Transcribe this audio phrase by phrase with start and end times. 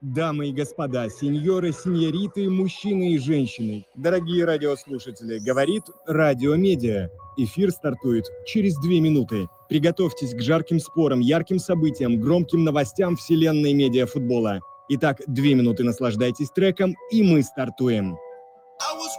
[0.00, 7.10] Дамы и господа, сеньоры, сеньориты, мужчины и женщины, дорогие радиослушатели, говорит Радио Медиа.
[7.36, 9.48] Эфир стартует через две минуты.
[9.68, 14.60] Приготовьтесь к жарким спорам, ярким событиям, громким новостям вселенной медиафутбола.
[14.88, 18.16] Итак, две минуты наслаждайтесь треком, и мы стартуем.
[18.80, 19.10] I was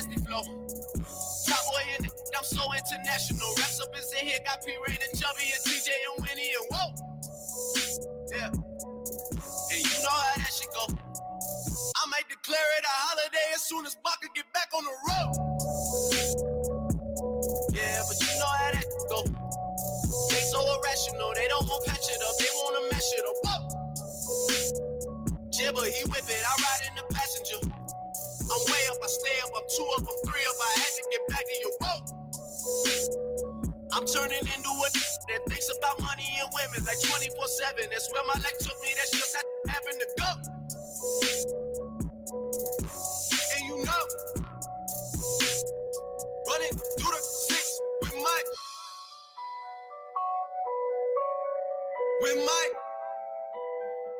[0.00, 0.42] nasty flow.
[0.42, 1.64] Top
[1.98, 3.48] in the, I'm so international.
[3.58, 6.66] Reps up is in here, got P Ray and Chubby and TJ and Winnie and
[6.70, 6.88] whoa.
[8.32, 8.48] Yeah.
[8.48, 10.84] And you know how that shit go.
[10.88, 15.32] I might declare it a holiday as soon as Baka get back on the road.
[17.72, 19.20] Yeah, but you know how that go.
[20.30, 23.36] They so irrational, they don't want patch it up, they wanna mash it up.
[23.44, 23.60] Whoa.
[25.50, 27.19] Jibber, he whip it, I ride in the.
[28.52, 31.04] I'm way up, I stay up, I'm two up, I'm three up, I had to
[31.10, 32.04] get back in your road.
[33.92, 34.88] I'm turning into a
[35.30, 37.86] that thinks about money and women like 24 7.
[37.90, 40.30] That's where my life took me, that's just how happened to go.
[43.54, 44.04] And you know,
[46.48, 48.42] running through the six with my,
[52.22, 52.70] with my,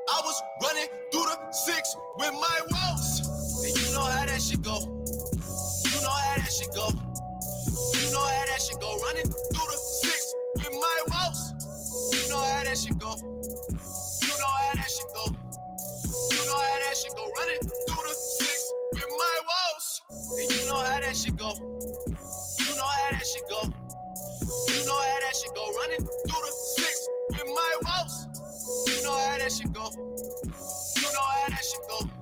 [0.08, 3.19] I was running through the six with my woes.
[3.90, 4.78] You know how that shit go.
[4.78, 6.86] You know how that shit go.
[6.94, 8.86] You know how that shit go.
[9.02, 11.42] Running through the six with my woes.
[12.14, 13.18] You know how that shit go.
[13.18, 15.24] You know how that shit go.
[15.26, 17.24] You know how that shit go.
[17.34, 20.02] Running through the six with my woes.
[20.38, 21.50] And you know how that shit go.
[21.58, 23.60] You know how that shit go.
[24.70, 25.66] You know how that shit go.
[25.66, 28.14] Running through the six with my woes.
[28.86, 29.90] You know how that shit go.
[29.90, 32.19] You know how that shit go.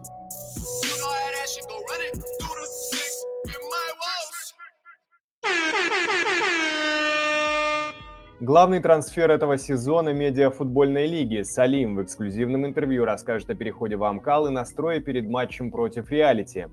[8.41, 14.47] Главный трансфер этого сезона медиафутбольной лиги Салим в эксклюзивном интервью расскажет о переходе в Амкал
[14.47, 16.67] и настрое перед матчем против Реалити.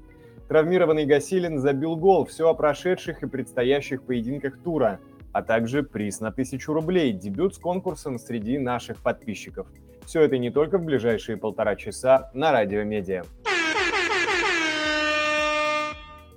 [0.47, 4.99] Травмированный Гасилин забил гол, все о прошедших и предстоящих поединках тура,
[5.33, 9.67] а также приз на тысячу рублей, дебют с конкурсом среди наших подписчиков.
[10.05, 13.23] Все это не только в ближайшие полтора часа на Радио Медиа.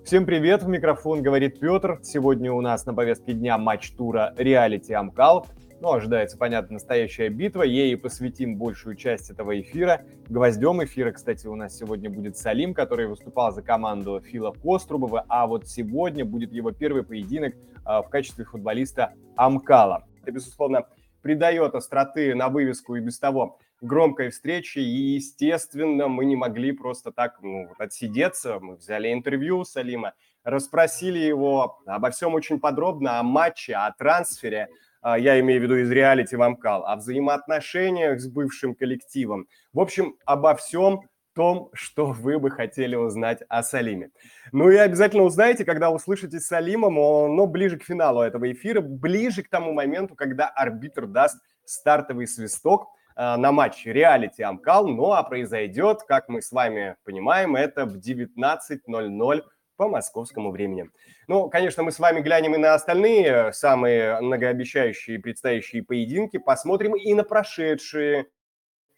[0.09, 2.01] Всем привет, в микрофон говорит Петр.
[2.03, 5.47] Сегодня у нас на повестке дня матч тура Реалити Амкал.
[5.83, 7.61] Ну, ожидается, понятно, настоящая битва.
[7.65, 10.01] Ей посвятим большую часть этого эфира.
[10.31, 15.47] Гвоздем эфира, кстати, у нас сегодня будет Салим, который выступал за команду Фила Кострубова, а
[15.47, 17.53] вот сегодня будет его первый поединок
[17.85, 20.07] а, в качестве футболиста Амкала.
[20.23, 20.87] Это, безусловно,
[21.21, 27.13] придает остроты на вывеску и без того громкой встречи, и, естественно, мы не могли просто
[27.13, 28.59] так ну, отсидеться.
[28.61, 34.69] Мы взяли интервью Салима, расспросили его обо всем очень подробно, о матче, о трансфере,
[35.01, 39.47] а, я имею в виду из реалити в Амкал, о взаимоотношениях с бывшим коллективом.
[39.73, 41.03] В общем, обо всем
[41.35, 44.11] том, что вы бы хотели узнать о Салиме.
[44.51, 49.45] Ну и обязательно узнаете, когда услышите с Салимом, но ближе к финалу этого эфира, ближе
[49.45, 52.89] к тому моменту, когда арбитр даст стартовый свисток–
[53.19, 59.43] на матч реалити Амкал, ну а произойдет, как мы с вами понимаем, это в 19.00
[59.77, 60.89] по московскому времени.
[61.27, 67.13] Ну, конечно, мы с вами глянем и на остальные самые многообещающие предстоящие поединки, посмотрим и
[67.13, 68.27] на прошедшие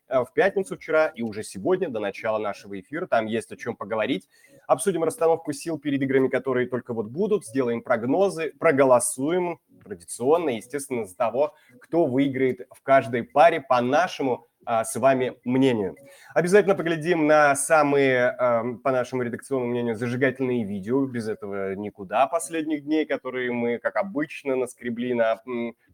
[0.09, 3.07] в пятницу вчера и уже сегодня до начала нашего эфира.
[3.07, 4.29] Там есть о чем поговорить.
[4.71, 11.17] Обсудим расстановку сил перед играми, которые только вот будут, сделаем прогнозы, проголосуем традиционно, естественно, за
[11.17, 13.61] того, кто выиграет в каждой паре.
[13.61, 15.97] По нашему с вами мнению.
[16.35, 21.07] Обязательно поглядим на самые, а, по нашему редакционному мнению, зажигательные видео.
[21.07, 25.41] Без этого никуда последних дней, которые мы, как обычно, наскребли на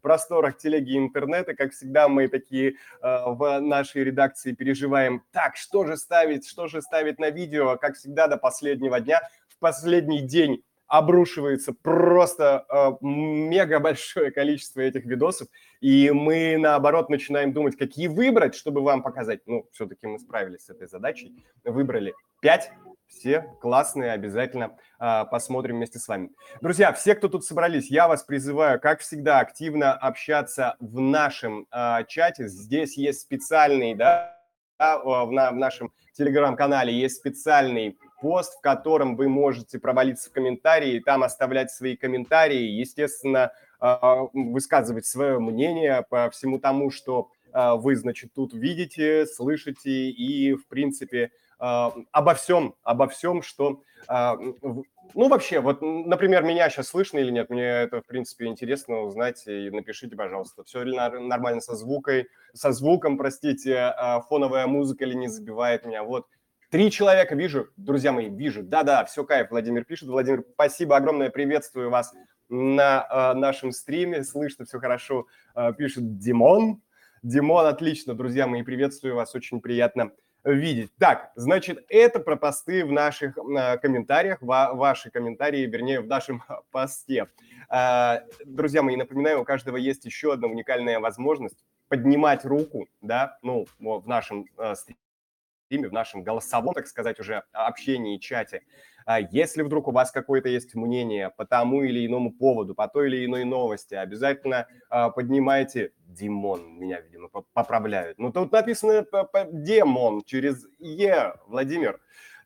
[0.01, 1.55] просторах телеги и интернета.
[1.55, 6.81] Как всегда, мы такие а, в нашей редакции переживаем, так, что же ставить, что же
[6.81, 9.21] ставить на видео, как всегда, до последнего дня.
[9.49, 15.47] В последний день обрушивается просто э, мега большое количество этих видосов,
[15.81, 19.41] и мы, наоборот, начинаем думать, какие выбрать, чтобы вам показать.
[19.45, 22.71] Ну, все-таки мы справились с этой задачей, выбрали 5,
[23.07, 26.31] все классные, обязательно э, посмотрим вместе с вами.
[26.61, 32.05] Друзья, все, кто тут собрались, я вас призываю, как всегда, активно общаться в нашем э,
[32.07, 32.47] чате.
[32.47, 34.37] Здесь есть специальный, да,
[34.79, 40.99] в, на, в нашем телеграм-канале есть специальный пост, в котором вы можете провалиться в комментарии,
[40.99, 42.61] там оставлять свои комментарии.
[42.61, 50.67] Естественно, высказывать свое мнение по всему тому, что вы, значит, тут видите, слышите и, в
[50.67, 53.81] принципе, обо всем, обо всем, что
[55.13, 59.43] ну, вообще, вот, например, меня сейчас слышно или нет, мне это, в принципе, интересно узнать,
[59.47, 65.13] и напишите, пожалуйста, все ли нормально со звукой, со звуком, простите, а, фоновая музыка или
[65.13, 66.27] не забивает меня, вот.
[66.69, 70.09] Три человека вижу, друзья мои, вижу, да-да, все кайф, Владимир пишет.
[70.09, 72.13] Владимир, спасибо огромное, приветствую вас
[72.49, 76.81] на э, нашем стриме, слышно все хорошо, э, пишет Димон.
[77.23, 80.11] Димон, отлично, друзья мои, приветствую вас, очень приятно
[80.43, 80.91] видеть.
[80.97, 86.43] Так, значит, это про посты в наших э, комментариях, ва- ваши комментарии, вернее, в нашем
[86.71, 87.27] посте.
[88.45, 94.07] Друзья мои, напоминаю, у каждого есть еще одна уникальная возможность поднимать руку, да, ну, в
[94.07, 94.75] нашем э,
[95.67, 98.61] стриме, в нашем голосовом, так сказать, уже общении, чате.
[99.05, 103.07] А если вдруг у вас какое-то есть мнение по тому или иному поводу, по той
[103.07, 108.17] или иной новости, обязательно а, поднимайте Димон, меня, видимо, поправляют.
[108.17, 109.05] Ну, тут написано
[109.51, 111.99] Демон через Е, Владимир.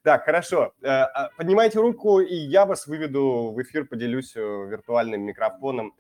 [0.04, 0.74] Так, хорошо.
[0.82, 5.94] Э, а, поднимайте руку, и я вас выведу в эфир, поделюсь э, виртуальным микрофоном.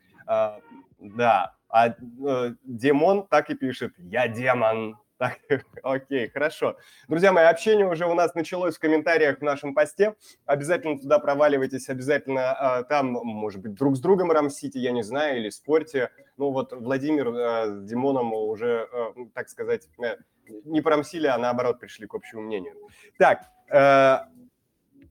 [0.99, 3.93] Да, а э, Демон так и пишет.
[3.97, 4.97] Я демон.
[5.21, 5.37] Так,
[5.83, 6.77] окей, хорошо.
[7.07, 10.15] Друзья мои, общение уже у нас началось в комментариях в нашем посте.
[10.47, 15.37] Обязательно туда проваливайтесь, обязательно а, там, может быть, друг с другом рамсите, я не знаю,
[15.37, 16.09] или спорьте.
[16.37, 20.15] Ну вот Владимир а, с Димоном уже, а, так сказать, э,
[20.65, 22.73] не промсили, а наоборот пришли к общему мнению.
[23.19, 24.25] Так, э,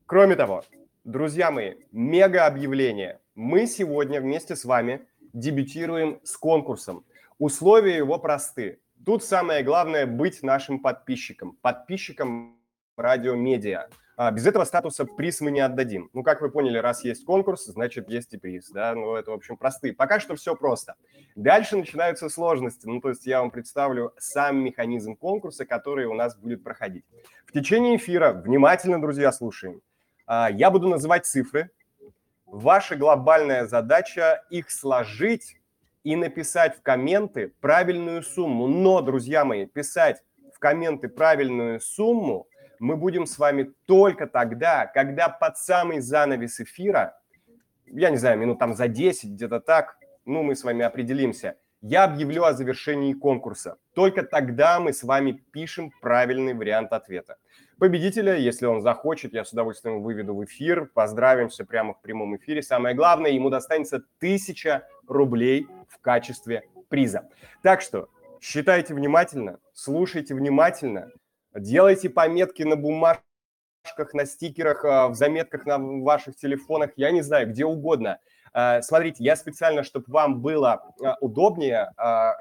[0.05, 0.65] кроме того,
[1.05, 3.21] друзья мои, мега объявление.
[3.35, 7.05] Мы сегодня вместе с вами дебютируем с конкурсом.
[7.39, 8.81] Условия его просты.
[9.05, 12.59] Тут самое главное быть нашим подписчиком, подписчиком
[12.97, 13.87] радиомедиа.
[14.17, 16.11] А без этого статуса приз мы не отдадим.
[16.13, 19.33] Ну, как вы поняли, раз есть конкурс, значит, есть и приз, да, ну, это, в
[19.33, 19.93] общем, простые.
[19.93, 20.93] Пока что все просто.
[21.35, 26.35] Дальше начинаются сложности, ну, то есть я вам представлю сам механизм конкурса, который у нас
[26.35, 27.05] будет проходить.
[27.47, 29.81] В течение эфира, внимательно, друзья, слушаем,
[30.27, 31.71] а, я буду называть цифры.
[32.45, 35.60] Ваша глобальная задача их сложить
[36.03, 38.67] и написать в комменты правильную сумму.
[38.67, 40.21] Но, друзья мои, писать
[40.53, 42.47] в комменты правильную сумму
[42.79, 47.15] мы будем с вами только тогда, когда под самый занавес эфира,
[47.85, 52.03] я не знаю, минут там за 10, где-то так, ну, мы с вами определимся, я
[52.03, 53.77] объявлю о завершении конкурса.
[53.95, 57.37] Только тогда мы с вами пишем правильный вариант ответа.
[57.79, 62.61] Победителя, если он захочет, я с удовольствием выведу в эфир, поздравимся прямо в прямом эфире.
[62.61, 67.29] Самое главное, ему достанется тысяча рублей в качестве приза.
[67.61, 68.09] Так что
[68.39, 71.11] считайте внимательно, слушайте внимательно,
[71.53, 73.23] делайте пометки на бумажках,
[74.13, 78.19] на стикерах, а, в заметках на ваших телефонах, я не знаю, где угодно.
[78.53, 81.91] А, смотрите, я специально, чтобы вам было а, удобнее,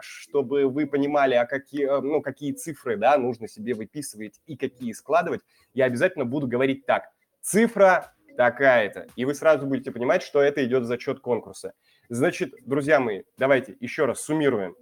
[0.00, 5.42] чтобы вы понимали, а какие, ну, какие цифры да, нужно себе выписывать и какие складывать,
[5.74, 7.10] я обязательно буду говорить так.
[7.40, 9.06] Цифра такая-то.
[9.16, 11.74] И вы сразу будете понимать, что это идет за счет конкурса.
[12.12, 14.74] Значит, друзья мои, давайте еще раз суммируем.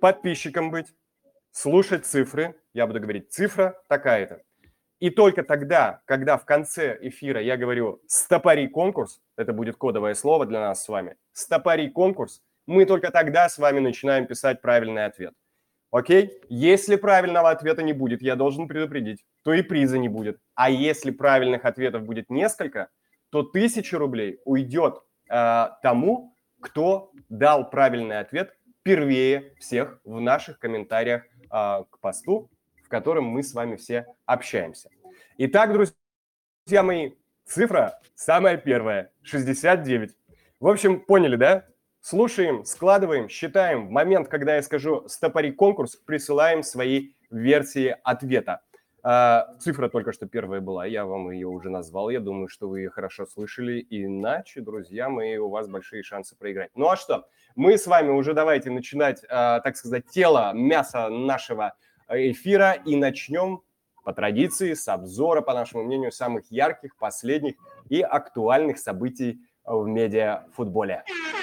[0.00, 0.86] Подписчиком быть,
[1.52, 4.40] слушать цифры, я буду говорить цифра такая-то.
[5.00, 10.46] И только тогда, когда в конце эфира я говорю «стопори конкурс», это будет кодовое слово
[10.46, 15.34] для нас с вами, «стопори конкурс», мы только тогда с вами начинаем писать правильный ответ.
[15.90, 16.40] Окей?
[16.48, 20.40] Если правильного ответа не будет, я должен предупредить, то и приза не будет.
[20.54, 22.88] А если правильных ответов будет несколько,
[23.28, 31.24] то тысяча рублей уйдет э, тому, кто дал правильный ответ первее всех в наших комментариях
[31.24, 32.50] э, к посту,
[32.84, 34.90] в котором мы с вами все общаемся.
[35.38, 37.12] Итак, друзья мои,
[37.44, 40.14] цифра самая первая, 69.
[40.60, 41.66] В общем, поняли, да?
[42.00, 43.88] Слушаем, складываем, считаем.
[43.88, 48.62] В момент, когда я скажу «стопори конкурс», присылаем свои версии ответа.
[49.02, 52.80] А, цифра только что первая была, я вам ее уже назвал, я думаю, что вы
[52.80, 56.70] ее хорошо слышали, иначе, друзья мои, у вас большие шансы проиграть.
[56.74, 57.26] Ну а что,
[57.56, 61.74] мы с вами уже давайте начинать, а, так сказать, тело, мясо нашего
[62.08, 63.62] эфира и начнем
[64.04, 67.54] по традиции с обзора, по нашему мнению, самых ярких, последних
[67.88, 71.04] и актуальных событий в медиафутболе.
[71.06, 71.39] футболе.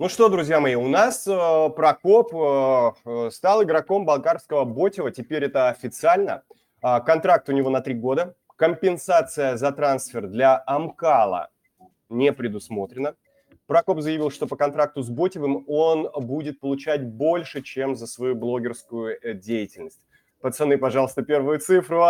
[0.00, 5.44] Ну что, друзья мои, у нас э, Прокоп э, э, стал игроком болгарского Ботева, теперь
[5.44, 6.42] это официально.
[6.82, 8.34] Э, контракт у него на три года.
[8.56, 11.50] Компенсация за трансфер для Амкала
[12.08, 13.14] не предусмотрена.
[13.66, 19.18] Прокоп заявил, что по контракту с Ботевым он будет получать больше, чем за свою блогерскую
[19.20, 20.00] э, деятельность.
[20.40, 22.06] Пацаны, пожалуйста, первую цифру.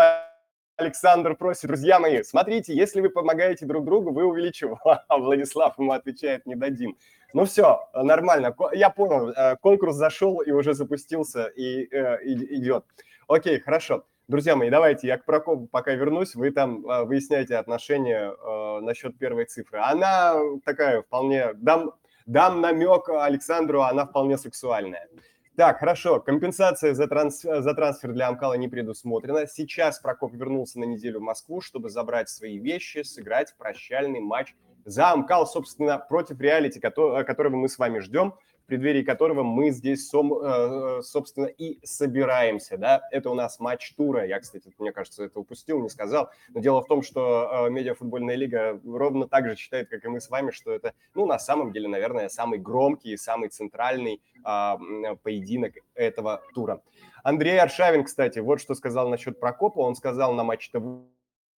[0.77, 4.81] Александр просит, друзья мои, смотрите, если вы помогаете друг другу, вы увеличиваете.
[5.09, 6.97] А Владислав ему отвечает, не дадим.
[7.33, 8.55] Ну все, нормально.
[8.73, 12.85] Я понял, э, конкурс зашел и уже запустился и, э, и идет.
[13.29, 14.05] Окей, хорошо.
[14.27, 16.35] Друзья мои, давайте я к Прокопу пока вернусь.
[16.35, 18.33] Вы там э, выясняйте отношения
[18.81, 19.79] насчет первой цифры.
[19.79, 21.55] Она такая вполне...
[21.55, 21.93] Дам,
[22.27, 25.09] дам намек Александру, она вполне сексуальная.
[25.57, 26.21] Так, хорошо.
[26.21, 27.43] Компенсация за, транс...
[27.43, 29.47] за трансфер для Амкала не предусмотрена.
[29.47, 35.11] Сейчас Прокоп вернулся на неделю в Москву, чтобы забрать свои вещи, сыграть прощальный матч за
[35.11, 38.35] Амкал, собственно, против реалити, которого мы с вами ждем,
[38.65, 42.77] в преддверии которого мы здесь, э, собственно, и собираемся.
[42.77, 43.03] Да?
[43.11, 44.25] Это у нас матч тура.
[44.27, 46.31] Я, кстати, мне кажется, это упустил, не сказал.
[46.51, 50.21] Но дело в том, что э, медиафутбольная лига ровно так же считает, как и мы
[50.21, 54.79] с вами, что это, ну, на самом деле, наверное, самый громкий, самый центральный а,
[55.23, 56.81] поединок этого тура.
[57.23, 59.81] Андрей Аршавин, кстати, вот что сказал насчет Прокопа.
[59.81, 60.83] Он сказал на матч ТВ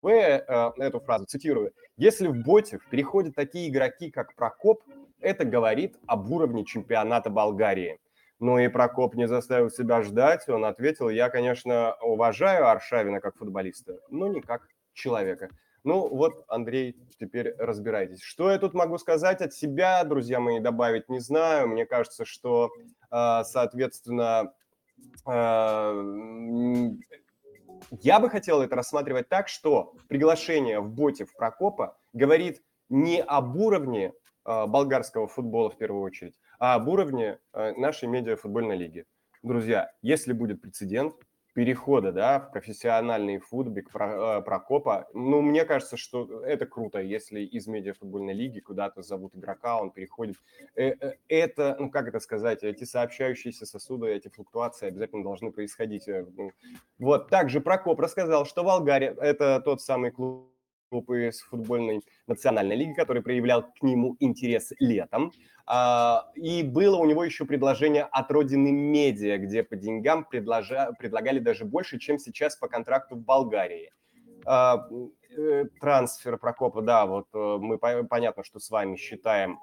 [0.01, 4.84] в э, эту фразу, цитирую, «Если в Ботев переходят такие игроки, как Прокоп,
[5.20, 8.00] это говорит об уровне чемпионата Болгарии».
[8.39, 14.00] Ну и Прокоп не заставил себя ждать, он ответил, я, конечно, уважаю Аршавина как футболиста,
[14.10, 15.50] но не как человека.
[15.84, 18.22] Ну вот, Андрей, теперь разбирайтесь.
[18.22, 21.67] Что я тут могу сказать от себя, друзья мои, добавить не знаю.
[21.67, 22.72] Мне кажется, что,
[23.12, 24.53] э, соответственно,
[25.27, 26.91] э,
[27.90, 33.56] я бы хотел это рассматривать так, что приглашение в боте в Прокопа говорит не об
[33.56, 34.14] уровне
[34.46, 39.06] э, болгарского футбола в первую очередь, а об уровне э, нашей медиафутбольной лиги.
[39.44, 41.16] Друзья, если будет прецедент,
[41.53, 45.08] перехода да, в профессиональный футбик э, Прокопа.
[45.13, 50.38] Ну, мне кажется, что это круто, если из медиафутбольной лиги куда-то зовут игрока, он переходит.
[50.75, 56.08] Э, э, это, ну, как это сказать, эти сообщающиеся сосуды, эти флуктуации обязательно должны происходить.
[56.08, 56.51] Ну,
[57.00, 60.48] вот, также Прокоп рассказал, что Волгария– это тот самый клуб,
[61.10, 62.01] из футбольной
[62.32, 65.32] национальной лиги, который проявлял к нему интерес летом.
[65.66, 71.40] А, и было у него еще предложение от родины медиа, где по деньгам предложа, предлагали
[71.40, 73.92] даже больше, чем сейчас по контракту в Болгарии.
[74.46, 74.88] А,
[75.38, 79.60] э, трансфер Прокопа, да, вот э, мы понятно, что с вами считаем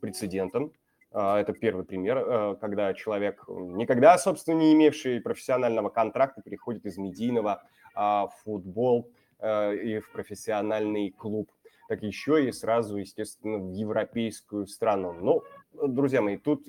[0.00, 0.72] прецедентом.
[1.12, 6.96] А, это первый пример, э, когда человек, никогда, собственно, не имевший профессионального контракта, переходит из
[6.96, 7.62] медийного
[7.92, 9.10] в футбол
[9.42, 11.50] и в профессиональный клуб
[11.90, 15.12] так еще и сразу, естественно, в европейскую страну.
[15.12, 15.42] Ну,
[15.88, 16.68] друзья мои, тут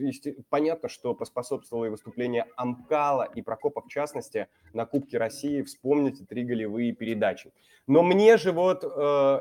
[0.50, 5.62] понятно, что поспособствовало и выступление Амкала и Прокопа в частности на Кубке России.
[5.62, 7.54] Вспомните три голевые передачи.
[7.86, 8.88] Но мне же вот э,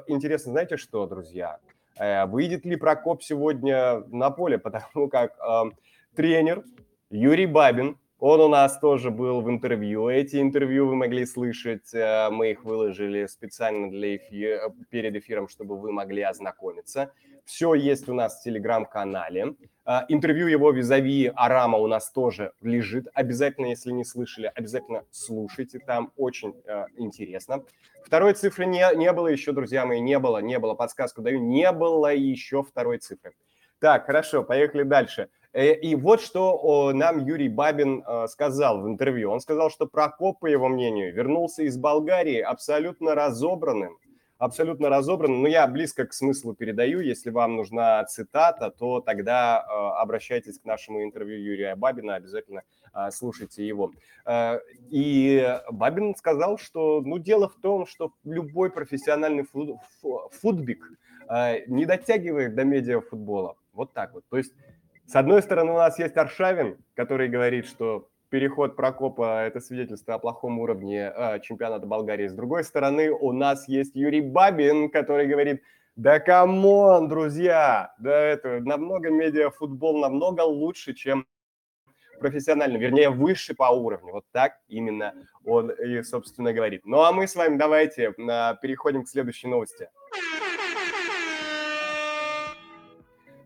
[0.07, 1.61] интересно, знаете что, друзья?
[1.99, 4.59] Э, выйдет ли Прокоп сегодня на поле?
[4.59, 5.71] Потому как э,
[6.15, 6.63] тренер
[7.09, 10.09] Юрий Бабин он у нас тоже был в интервью.
[10.09, 11.93] Эти интервью вы могли слышать.
[11.95, 17.13] Э, мы их выложили специально для эфира, перед эфиром, чтобы вы могли ознакомиться.
[17.47, 19.55] Все есть у нас в телеграм-канале.
[19.87, 23.09] Э, интервью его визави Арама у нас тоже лежит.
[23.15, 25.79] Обязательно, если не слышали, обязательно слушайте.
[25.79, 27.65] Там очень э, интересно.
[28.05, 30.75] Второй цифры не, не было еще, друзья мои, не было, не было.
[30.75, 33.33] Подсказку даю, не было еще второй цифры.
[33.79, 35.31] Так, хорошо, поехали дальше.
[35.53, 39.31] Э, и вот что нам Юрий Бабин э, сказал в интервью.
[39.31, 43.99] Он сказал, что Прокоп, по его мнению, вернулся из Болгарии абсолютно разобранным.
[44.39, 45.43] Абсолютно разобранным.
[45.43, 47.01] Но я близко к смыслу передаю.
[47.01, 52.15] Если вам нужна цитата, то тогда э, обращайтесь к нашему интервью Юрия Бабина.
[52.15, 52.63] Обязательно
[53.13, 53.93] слушайте его.
[54.91, 59.77] И Бабин сказал, что ну, дело в том, что любой профессиональный фут,
[60.33, 60.85] футбик
[61.69, 63.55] не дотягивает до медиафутбола.
[63.73, 64.25] Вот так вот.
[64.29, 64.53] То есть
[65.11, 70.21] с одной стороны, у нас есть Аршавин, который говорит, что переход Прокопа– это свидетельство о
[70.21, 72.29] плохом уровне э, чемпионата Болгарии.
[72.29, 75.63] С другой стороны, у нас есть Юрий Бабин, который говорит,
[75.97, 81.27] да come on, друзья, да это намного медиафутбол намного лучше, чем
[82.21, 84.13] профессионально, вернее, выше по уровню.
[84.13, 85.13] Вот так именно
[85.45, 86.83] он и, собственно, говорит.
[86.85, 89.89] Ну, а мы с вами давайте а, переходим к следующей новости.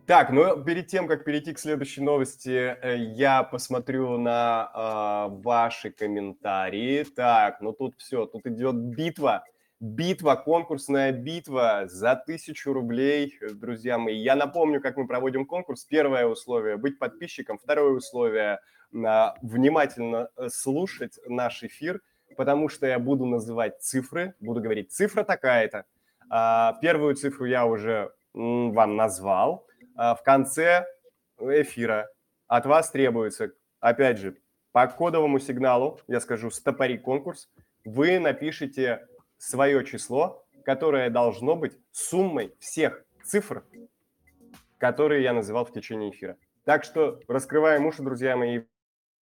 [0.07, 5.91] Так, ну перед тем, как перейти к следующей новости, э, я посмотрю на э, ваши
[5.91, 7.05] комментарии.
[7.05, 9.45] Так, ну тут все, тут идет битва.
[9.81, 14.19] Битва, конкурсная битва за тысячу рублей, друзья мои.
[14.19, 15.85] Я напомню, как мы проводим конкурс.
[15.85, 17.57] Первое условие– быть подписчиком.
[17.59, 18.61] Второе условие
[18.93, 22.03] внимательно э, слушать наш эфир,
[22.37, 25.87] потому что я буду называть цифры, буду говорить, цифра такая-то.
[26.31, 30.87] Э, первую цифру я уже вам назвал– а, в конце
[31.39, 32.09] эфира
[32.47, 34.37] от вас требуется, опять же,
[34.73, 37.49] по кодовому сигналу, я скажу, стопори конкурс,
[37.85, 39.07] вы напишите
[39.39, 43.65] свое число, которое должно быть суммой всех цифр,
[44.79, 46.37] которые я называл в течение эфира.
[46.65, 48.63] Так что раскрываем уши, друзья мои,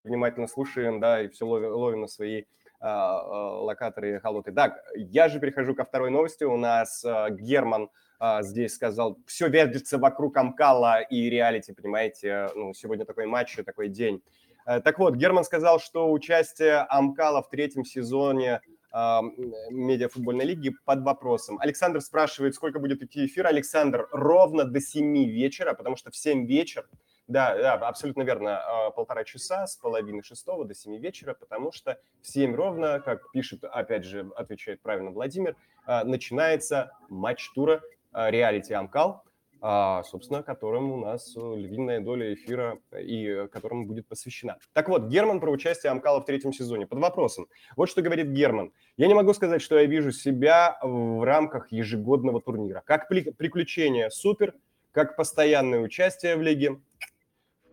[0.05, 2.45] внимательно слушаем, да, и все ловим, на свои
[2.81, 4.53] а, а, локаторы холоты.
[4.53, 6.45] Так, я же перехожу ко второй новости.
[6.45, 7.91] У нас а, Герман
[8.25, 13.89] а, здесь сказал, все вертится вокруг Амкала и реалити, понимаете, ну, сегодня такой матч, такой
[13.89, 14.23] день.
[14.65, 18.61] Э, так вот, Герман сказал, что участие Амкала в третьем сезоне
[18.93, 21.59] медиафутбольной лиги под вопросом.
[21.59, 23.47] Александр спрашивает, сколько будет идти эфир.
[23.47, 26.85] Александр, ровно до 7 вечера, потому что в 7 вечера,
[27.27, 31.99] да, да, абсолютно верно, а, полтора часа с половины шестого до 7 вечера, потому что
[32.21, 38.02] в 7 ровно, как пишет, опять же, отвечает правильно Владимир, а, начинается матч тура а,
[38.15, 39.25] реалити Амкал
[39.63, 44.59] собственно, которым у нас э, львиная доля эфира и которому будет посвящена.
[44.73, 46.89] Так вот, Герман про участие Амкала в третьем сезоне.
[46.89, 47.47] Под вопросом.
[47.77, 48.73] Вот что говорит Герман.
[48.97, 52.83] Я не могу сказать, что я вижу себя в рамках ежегодного турнира.
[52.85, 54.55] Как приключение супер,
[54.91, 56.81] как постоянное участие в лиге.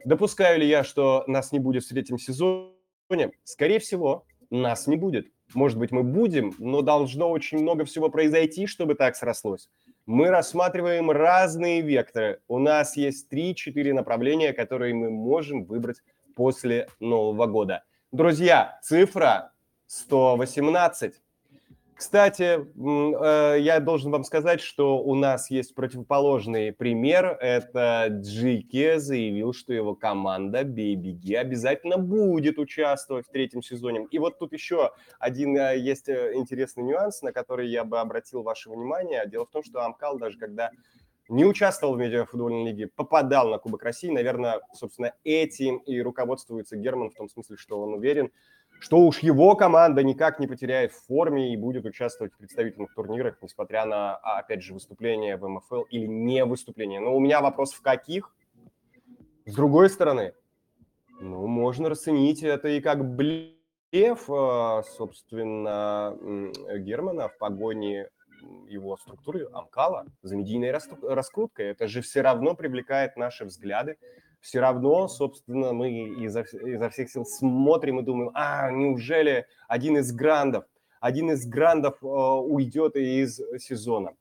[0.05, 3.31] Допускаю ли я, что нас не будет в третьем сезоне?
[3.43, 5.31] Скорее всего, нас не будет.
[5.55, 9.69] Может быть, мы будем, но должно очень много всего произойти, чтобы так срослось
[10.09, 12.41] мы рассматриваем разные векторы.
[12.47, 16.01] У нас есть 3-4 направления, которые мы можем выбрать
[16.35, 17.83] после Нового года.
[18.11, 19.51] Друзья, цифра
[19.85, 21.13] 118.
[21.99, 27.37] Кстати, э, я должен вам сказать, что у нас есть противоположный пример.
[27.41, 34.07] Это Джике заявил, что его команда Бейбиги обязательно будет участвовать в третьем сезоне.
[34.11, 38.43] И вот тут еще один э, есть э, интересный нюанс, на который я бы обратил
[38.43, 39.27] ваше внимание.
[39.27, 40.71] Дело в том, что Амкал даже когда
[41.27, 44.09] не участвовал в медиафутбольной лиге, попадал на Кубок России.
[44.09, 48.31] Наверное, собственно, этим и руководствуется Герман в том смысле, что он уверен,
[48.79, 53.37] что уж его команда никак не потеряет в форме и будет участвовать в представительных турнирах,
[53.41, 56.99] несмотря на, а, опять же, выступление в МФЛ или не выступление.
[56.99, 58.33] Но у меня вопрос в каких?
[59.45, 60.33] С другой стороны,
[61.19, 66.17] ну, можно расценить это и как блеф, а, собственно,
[66.77, 68.09] Германа в погоне
[68.67, 71.67] его структуры Амкала за медийной раскруткой.
[71.67, 73.97] Это же все равно привлекает наши взгляды,
[74.41, 75.91] все равно, собственно, мы
[76.25, 80.65] изо, изо всех сил смотрим и думаем, а, неужели один из грандов,
[80.99, 84.13] один из грандов э, уйдет из сезона.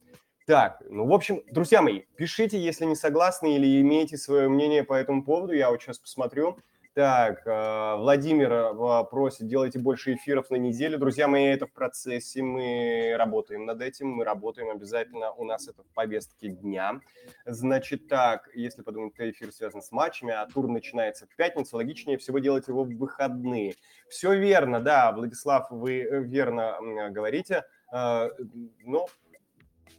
[0.47, 4.95] Так, ну, в общем, друзья мои, пишите, если не согласны или имеете свое мнение по
[4.95, 5.53] этому поводу.
[5.53, 6.57] Я вот сейчас посмотрю.
[6.99, 10.99] Так, э, Владимир э, просит, делайте больше эфиров на неделю.
[10.99, 15.85] Друзья мои, это в процессе, мы работаем над этим, мы работаем обязательно, у нас это
[15.85, 17.01] в повестке дня.
[17.47, 22.19] Значит так, если подумать, что эфир связан с матчами, а тур начинается в пятницу, логичнее
[22.19, 23.77] всего делать его в выходные.
[24.09, 26.79] Все верно, да, Владислав, вы э, верно
[27.11, 29.07] говорите, но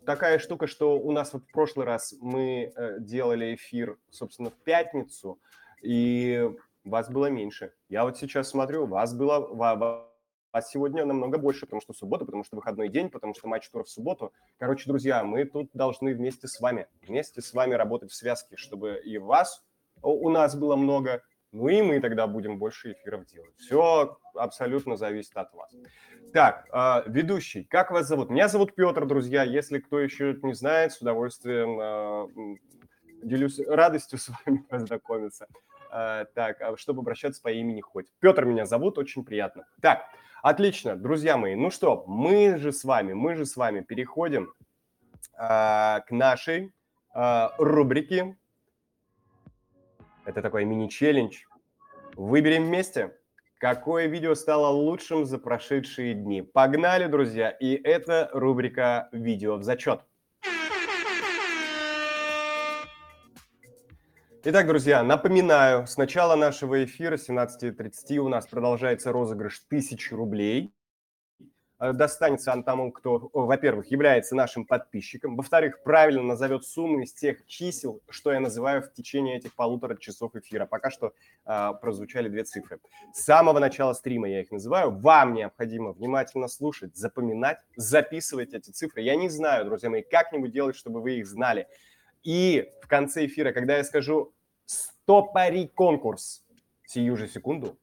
[0.05, 5.39] такая штука, что у нас в прошлый раз мы делали эфир, собственно, в пятницу,
[5.81, 6.51] и
[6.83, 7.73] вас было меньше.
[7.87, 12.55] Я вот сейчас смотрю, вас было, вас сегодня намного больше, потому что суббота, потому что
[12.55, 14.33] выходной день, потому что матч тура в субботу.
[14.57, 19.01] Короче, друзья, мы тут должны вместе с вами, вместе с вами работать в связке, чтобы
[19.03, 19.63] и вас
[20.01, 23.55] у нас было много, ну и мы тогда будем больше эфиров делать.
[23.57, 25.73] Все абсолютно зависит от вас.
[26.33, 28.29] Так, э, ведущий, как вас зовут?
[28.29, 29.43] Меня зовут Петр, друзья.
[29.43, 32.57] Если кто еще не знает, с удовольствием э,
[33.23, 35.47] делюсь радостью с вами познакомиться.
[35.91, 38.07] Э, так, а чтобы обращаться по имени хоть.
[38.19, 39.65] Петр меня зовут, очень приятно.
[39.81, 40.03] Так,
[40.41, 41.55] отлично, друзья мои.
[41.55, 44.53] Ну что, мы же с вами, мы же с вами переходим
[45.33, 46.73] э, к нашей
[47.57, 48.37] рубрике.
[50.25, 51.39] Это такой мини-челлендж.
[52.15, 53.17] Выберем вместе,
[53.57, 56.43] какое видео стало лучшим за прошедшие дни.
[56.43, 60.01] Погнали, друзья, и это рубрика «Видео в зачет».
[64.41, 70.73] Итак, друзья, напоминаю, с начала нашего эфира 17.30 у нас продолжается розыгрыш 1000 рублей.
[71.77, 77.45] Э, достанется он тому, кто, во-первых, является нашим подписчиком, во-вторых, правильно назовет сумму из тех
[77.47, 80.65] чисел, что я называю в течение этих полутора часов эфира.
[80.65, 81.11] Пока что
[81.45, 82.79] э, прозвучали две цифры.
[83.13, 84.91] С самого начала стрима я их называю.
[84.91, 89.01] Вам необходимо внимательно слушать, запоминать, записывать эти цифры.
[89.01, 91.67] Я не знаю, друзья мои, как-нибудь делать, чтобы вы их знали.
[92.23, 94.33] И в конце эфира, когда я скажу
[94.65, 96.43] «стопари конкурс»,
[96.85, 97.77] сию же секунду,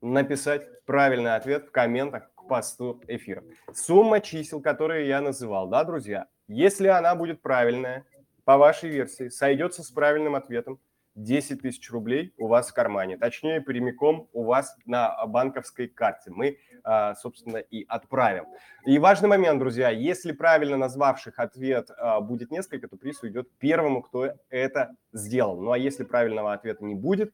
[0.00, 3.44] написать правильный ответ в комментах к посту эфира.
[3.72, 6.26] Сумма чисел, которые я называл, да, друзья?
[6.48, 8.04] Если она будет правильная,
[8.44, 10.80] по вашей версии, сойдется с правильным ответом,
[11.14, 16.30] 10 тысяч рублей у вас в кармане, точнее, прямиком у вас на банковской карте.
[16.30, 18.46] Мы, а, собственно, и отправим.
[18.86, 24.02] И важный момент, друзья, если правильно назвавших ответ а, будет несколько, то приз уйдет первому,
[24.02, 25.60] кто это сделал.
[25.60, 27.32] Ну а если правильного ответа не будет,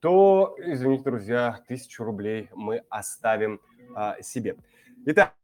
[0.00, 3.60] то, извините, друзья, тысячу рублей мы оставим
[3.94, 4.56] а, себе.
[5.06, 5.34] Итак,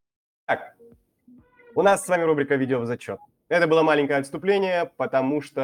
[1.74, 3.20] у нас с вами рубрика «Видео в зачет».
[3.48, 5.62] Это было маленькое отступление, потому что,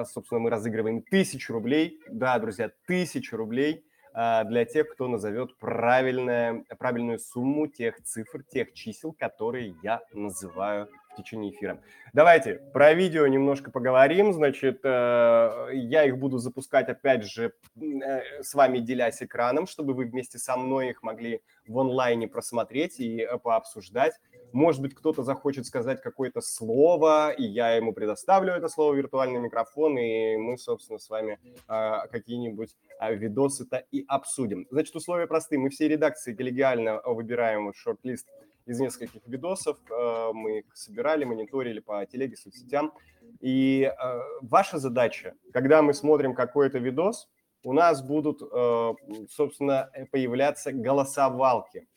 [0.00, 2.00] а, собственно, мы разыгрываем тысячу рублей.
[2.08, 8.72] Да, друзья, тысячу рублей а, для тех, кто назовет правильное, правильную сумму тех цифр, тех
[8.72, 11.80] чисел, которые я называю в течение эфира.
[12.12, 14.32] Давайте про видео немножко поговорим.
[14.32, 20.04] Значит, э, я их буду запускать, опять же, э, с вами делясь экраном, чтобы вы
[20.04, 24.14] вместе со мной их могли в онлайне просмотреть и э, пообсуждать.
[24.52, 29.98] Может быть, кто-то захочет сказать какое-то слово, и я ему предоставлю это слово виртуальный микрофон,
[29.98, 32.74] и мы, собственно, с вами какие-нибудь
[33.10, 34.66] видосы-то и обсудим.
[34.70, 35.58] Значит, условия простые.
[35.58, 38.28] Мы все редакции коллегиально выбираем шорт-лист
[38.66, 39.78] из нескольких видосов.
[39.90, 42.92] Э, мы собирали, мониторили по телеге, соцсетям.
[43.40, 47.28] И э, ваша задача, когда мы смотрим какой-то видос,
[47.62, 48.94] у нас будут, э,
[49.30, 51.88] собственно, появляться голосовалки.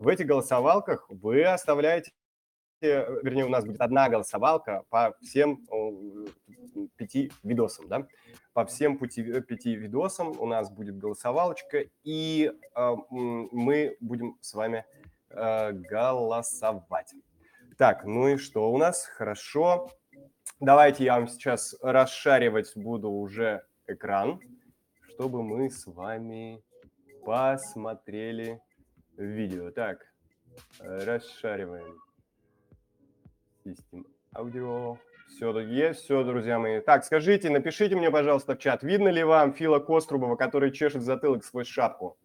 [0.00, 2.12] В этих голосовалках вы оставляете,
[2.80, 5.64] вернее, у нас будет одна голосовалка по всем
[6.96, 8.06] пяти видосам, да?
[8.52, 12.52] По всем пяти, пяти видосам у нас будет голосовалочка, и
[13.10, 14.84] мы будем с вами
[15.34, 17.12] э, голосовать.
[17.76, 19.06] Так, ну и что у нас?
[19.06, 19.90] Хорошо.
[20.60, 24.40] Давайте я вам сейчас расшаривать буду уже экран,
[25.08, 26.62] чтобы мы с вами
[27.24, 28.60] посмотрели
[29.16, 29.70] видео.
[29.70, 30.06] Так,
[30.78, 31.98] расшариваем.
[33.64, 34.98] Систем аудио.
[35.28, 36.80] Все есть, все, друзья мои.
[36.80, 41.44] Так, скажите, напишите мне, пожалуйста, в чат, видно ли вам Фила Кострубова, который чешет затылок
[41.44, 42.16] сквозь шапку?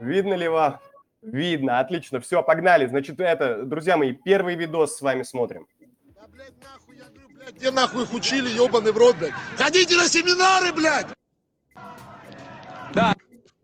[0.00, 0.80] Видно ли вам?
[1.22, 2.86] Видно, отлично, все, погнали.
[2.86, 5.66] Значит, это, друзья мои, первый видос с вами смотрим.
[6.14, 9.32] Да, блядь, нахуй, я говорю, блядь, где нахуй их учили, ебаный в рот, блядь?
[9.56, 11.06] Ходите на семинары, блядь!
[12.94, 13.14] Да.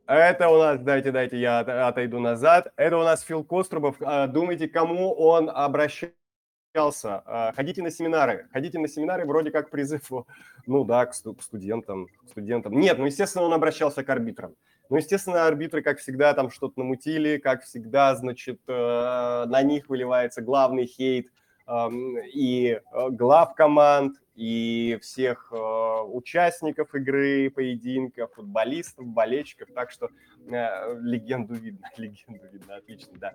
[0.07, 2.73] Это у нас, дайте, дайте, я отойду назад.
[2.77, 3.97] Это у нас Фил Кострубов.
[4.01, 6.13] А, думаете, кому он обращался?
[6.75, 8.47] А, ходите на семинары.
[8.53, 10.09] Ходите на семинары, вроде как призыв,
[10.67, 12.07] ну да, к студентам.
[12.31, 12.79] студентам.
[12.79, 14.55] Нет, ну, естественно, он обращался к арбитрам.
[14.89, 20.43] Ну, естественно, арбитры, как всегда, там что-то намутили, как всегда, значит, э, на них выливается
[20.43, 21.29] главный хейт
[22.33, 29.69] и э, глав команд, и всех э, участников игры, поединка, футболистов, болельщиков.
[29.75, 30.11] Так что
[30.47, 33.35] легенду видно, легенду видно, отлично, да.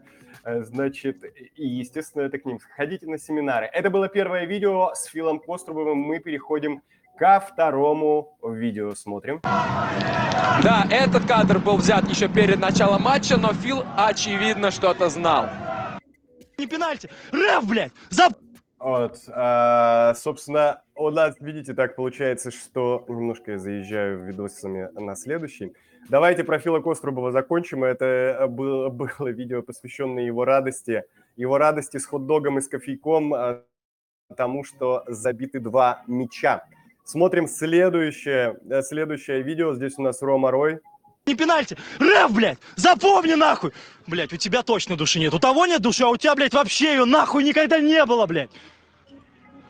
[0.63, 1.23] Значит,
[1.55, 2.59] и, естественно, это к ним.
[2.77, 3.65] Ходите на семинары.
[3.73, 5.97] Это было первое видео с Филом Кострубовым.
[5.97, 6.81] Мы переходим
[7.21, 9.41] ко второму видео смотрим.
[9.43, 15.47] Да, этот кадр был взят еще перед началом матча, но Фил, очевидно, что-то знал.
[16.57, 17.12] Не пенальти.
[17.31, 17.91] Рэв, блядь!
[18.10, 18.29] За...
[18.79, 25.73] Вот, а, собственно, у нас, видите, так получается, что немножко я заезжаю видосами на следующий.
[26.10, 27.84] Давайте про Фила Кострубова закончим.
[27.84, 31.03] Это было, было видео, посвященное его радости.
[31.36, 33.62] Его радости с хот-догом и с кофейком, а,
[34.36, 36.63] тому, что забиты два мяча.
[37.12, 39.74] Смотрим следующее, э, следующее видео.
[39.74, 40.80] Здесь у нас Рома Рой.
[41.26, 41.76] Не пенальти.
[42.00, 43.74] Рэв, блядь, запомни нахуй.
[44.08, 45.34] Блядь, у тебя точно души нет.
[45.34, 48.50] У того нет души, а у тебя, блядь, вообще ее нахуй никогда не было, блядь.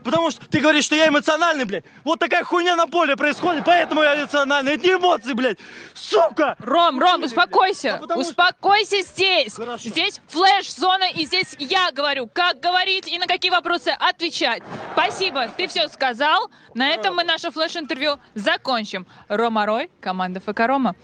[0.03, 1.85] Потому что ты говоришь, что я эмоциональный, блядь.
[2.03, 4.73] Вот такая хуйня на поле происходит, поэтому я эмоциональный.
[4.73, 5.59] Это не эмоции, блядь.
[5.93, 6.55] Сука!
[6.59, 8.01] Ром, Ром, успокойся.
[8.09, 9.07] А успокойся что...
[9.07, 9.53] здесь.
[9.53, 9.89] Хорошо.
[9.89, 14.63] Здесь флеш-зона, и здесь я говорю, как говорить и на какие вопросы отвечать.
[14.93, 16.49] Спасибо, ты все сказал.
[16.73, 19.05] На этом мы наше флеш-интервью закончим.
[19.27, 20.95] Рома Рой, команда ФК Рома.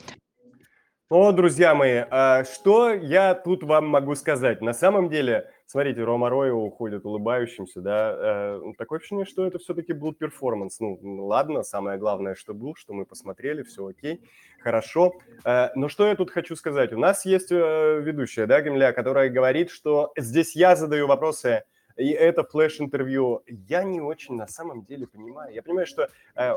[1.10, 4.62] О, друзья мои, а что я тут вам могу сказать?
[4.62, 9.94] На самом деле, смотрите, Рома Роя уходит улыбающимся, да, э, такое ощущение, что это все-таки
[9.94, 10.80] был перформанс.
[10.80, 14.22] Ну, ладно, самое главное, что был, что мы посмотрели, все окей,
[14.62, 15.14] хорошо.
[15.46, 16.94] Э, но что я тут хочу сказать?
[16.94, 21.64] У нас есть э, ведущая, да, Гемля, которая говорит, что здесь я задаю вопросы,
[21.98, 23.44] и это флеш-интервью.
[23.48, 25.54] Я не очень на самом деле понимаю.
[25.54, 26.10] Я понимаю, что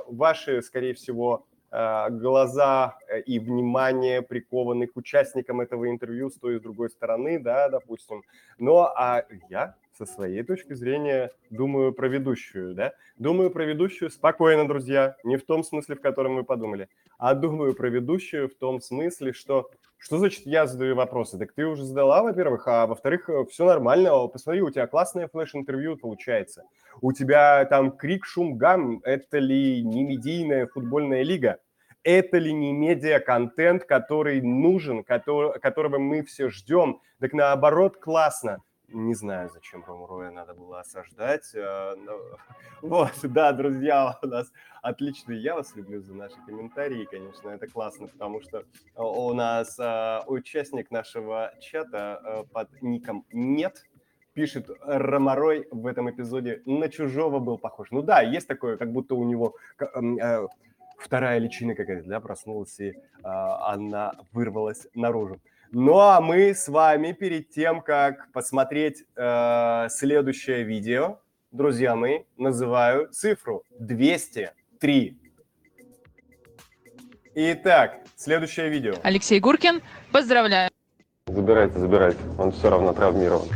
[0.07, 6.57] ваши, скорее всего, Э, глаза э, и внимание прикованы к участникам этого интервью с той
[6.57, 8.25] и с другой стороны, да, допустим.
[8.59, 14.67] Но а я со своей точки зрения думаю про ведущую, да, думаю про ведущую спокойно,
[14.67, 18.81] друзья, не в том смысле, в котором вы подумали, а думаю про ведущую в том
[18.81, 19.71] смысле, что
[20.03, 21.39] Что значит я задаю вопросы?
[21.39, 24.27] Так ты уже задала, во-первых, а во-вторых, все нормально.
[24.29, 26.65] Посмотри, у тебя классное флеш-интервью получается.
[27.03, 29.03] У тебя там крик, шум, гам.
[29.05, 31.59] Это ли не медийная футбольная лига?
[32.03, 37.01] Это ли не медиа-контент, который нужен, который, которого мы все ждем?
[37.21, 38.63] Так наоборот, классно.
[38.93, 41.51] Не знаю, зачем Ромруя надо было осаждать.
[41.55, 42.19] Но...
[42.83, 44.51] Вот, да, друзья, у нас
[44.83, 45.33] отлично.
[45.33, 48.65] Я вас люблю за наши комментарии, конечно, это классно, потому что
[48.97, 53.85] у нас э, участник нашего чата э, под ником «Нет»
[54.33, 57.91] пишет Ромарой в этом эпизоде на чужого был похож.
[57.91, 59.57] Ну да, есть такое, как будто у него
[60.99, 65.41] вторая личина какая-то, да, проснулась, и она вырвалась наружу.
[65.73, 71.21] Ну а мы с вами перед тем, как посмотреть э, следующее видео,
[71.53, 75.17] друзья мои, называю цифру 203.
[77.37, 78.95] Итак, следующее видео.
[79.05, 79.81] Алексей Гуркин,
[80.11, 80.71] поздравляю.
[81.29, 83.47] Забирайте, забирайте, он все равно травмирован.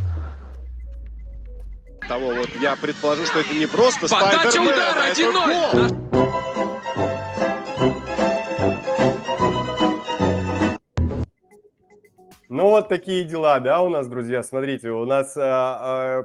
[2.06, 5.20] Того вот я предположу, что это не просто Подача Спайдермен, удара а это
[5.88, 6.03] 1-0.
[12.50, 14.42] Ну вот такие дела, да, у нас, друзья.
[14.42, 16.24] Смотрите, у нас, а, а,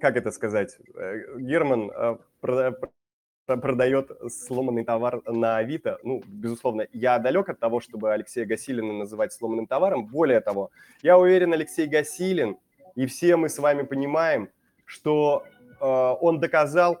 [0.00, 2.72] как это сказать, э, Герман а, прода-
[3.46, 5.98] про- продает сломанный товар на Авито.
[6.04, 10.06] Ну, безусловно, я далек от того, чтобы Алексея Гасилина называть сломанным товаром.
[10.06, 10.70] Более того,
[11.02, 12.56] я уверен, Алексей Гасилин,
[12.94, 14.50] и все мы с вами понимаем,
[14.84, 15.44] что
[15.80, 17.00] э, он доказал,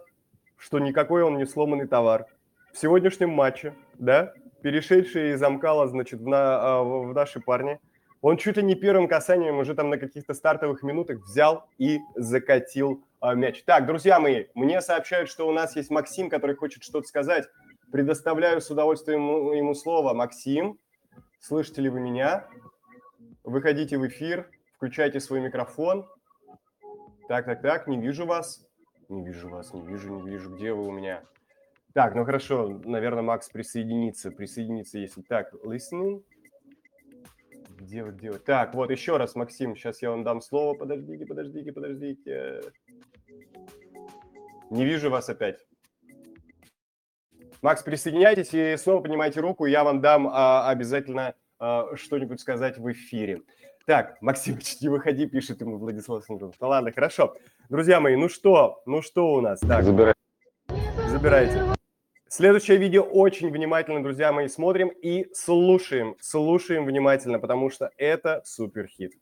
[0.56, 2.26] что никакой он не сломанный товар.
[2.72, 7.78] В сегодняшнем матче, да, перешедший из Амкала, значит, в, на, в наши парни–
[8.22, 13.04] он чуть ли не первым касанием уже там на каких-то стартовых минутах взял и закатил
[13.20, 13.62] а, мяч.
[13.64, 17.48] Так, друзья мои, мне сообщают, что у нас есть Максим, который хочет что-то сказать.
[17.90, 20.12] Предоставляю с удовольствием ему, слово.
[20.12, 20.78] Максим,
[21.40, 22.46] слышите ли вы меня?
[23.42, 26.06] Выходите в эфир, включайте свой микрофон.
[27.26, 28.66] Так, так, так, не вижу вас.
[29.08, 30.54] Не вижу вас, не вижу, не вижу.
[30.54, 31.22] Где вы у меня?
[31.94, 34.30] Так, ну хорошо, наверное, Макс присоединится.
[34.30, 35.52] Присоединится, если так.
[35.64, 36.22] Listening.
[37.80, 38.12] Где вы?
[38.38, 40.74] Так, вот еще раз, Максим, сейчас я вам дам слово.
[40.74, 42.60] Подождите, подождите, подождите.
[44.70, 45.66] Не вижу вас опять.
[47.62, 52.90] Макс, присоединяйтесь и снова поднимайте руку, я вам дам а, обязательно а, что-нибудь сказать в
[52.92, 53.42] эфире.
[53.86, 56.54] Так, Максимыч, не выходи, пишет ему Владислав Смирнов.
[56.60, 57.34] Ну ладно, хорошо.
[57.68, 59.60] Друзья мои, ну что, ну что у нас?
[59.60, 60.18] Так, Забирайте.
[61.08, 61.79] забирайте.
[62.32, 66.14] Следующее видео очень внимательно, друзья мои, смотрим и слушаем.
[66.20, 69.14] Слушаем внимательно, потому что это супер хит.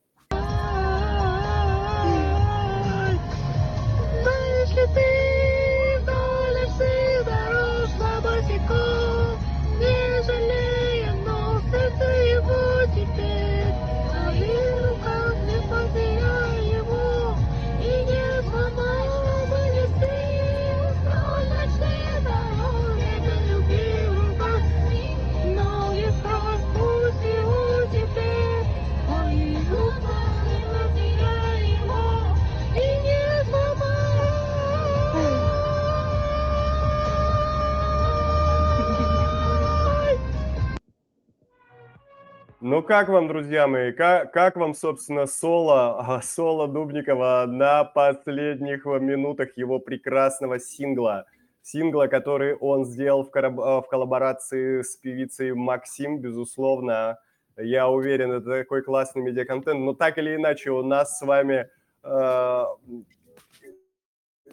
[42.61, 48.85] Ну как вам, друзья мои, как, как вам, собственно, соло, а, соло Дубникова на последних
[48.85, 51.27] минутах его прекрасного сингла?
[51.63, 57.21] Сингла, который он сделал в, кораб- а, в коллаборации с певицей Максим, безусловно.
[57.57, 59.79] Я уверен, это такой классный медиаконтент.
[59.79, 61.69] Но так или иначе, у нас с вами...
[62.03, 62.65] э,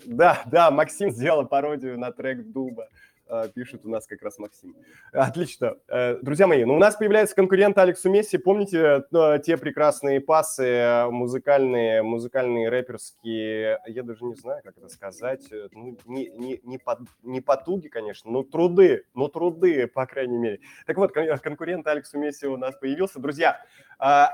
[0.06, 2.88] да, да, Максим сделал пародию на трек Дуба.
[3.28, 4.76] Э, Пишет у нас как раз Максим.
[5.12, 5.76] Отлично.
[5.88, 8.38] Э, Друзья мои, ну у нас появляется конкурент Алексу Месси.
[8.38, 15.48] Помните э, те прекрасные пасы музыкальные, музыкальные, рэперские, я даже не знаю, как это сказать,
[15.72, 20.60] ну, не, не, не, по- не потуги, конечно, но труды, но труды, по крайней мере.
[20.86, 23.20] Так вот, кон- конкурент Алексу Месси у нас появился.
[23.20, 23.60] Друзья,
[23.98, 24.30] а,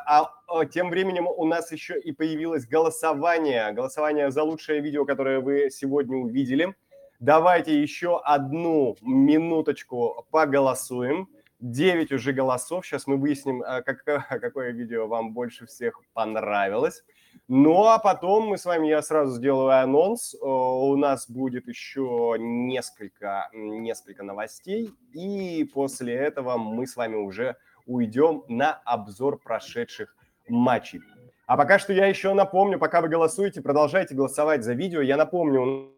[0.48, 3.72] а, тем временем у нас еще и появилось голосование.
[3.72, 6.76] Голосование за лучшее видео, которое вы сегодня увидели.
[7.22, 11.30] Давайте еще одну минуточку поголосуем.
[11.60, 12.84] 9 уже голосов.
[12.84, 14.04] Сейчас мы выясним, а, как-
[14.42, 17.04] какое видео вам больше всех понравилось.
[17.48, 20.34] Ну а потом мы с вами, я сразу сделаю анонс.
[20.42, 24.90] У нас будет еще несколько, несколько новостей.
[25.14, 27.56] И после этого мы с вами уже
[27.86, 30.16] уйдем на обзор прошедших
[30.50, 31.02] матчей.
[31.46, 35.02] А пока что я еще напомню, пока вы голосуете, продолжайте голосовать за видео.
[35.02, 35.94] Я напомню,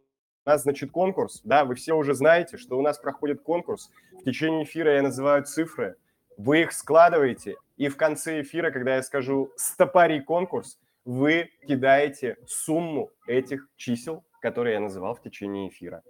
[0.46, 3.90] у нас, значит, конкурс, да, вы все уже знаете, что у нас проходит конкурс.
[4.12, 5.96] В течение эфира я называю цифры.
[6.36, 13.12] вы их складываете, и в конце эфира, когда я скажу «стопари конкурс», вы кидаете сумму
[13.28, 16.02] этих чисел, которые я называл в течение эфира.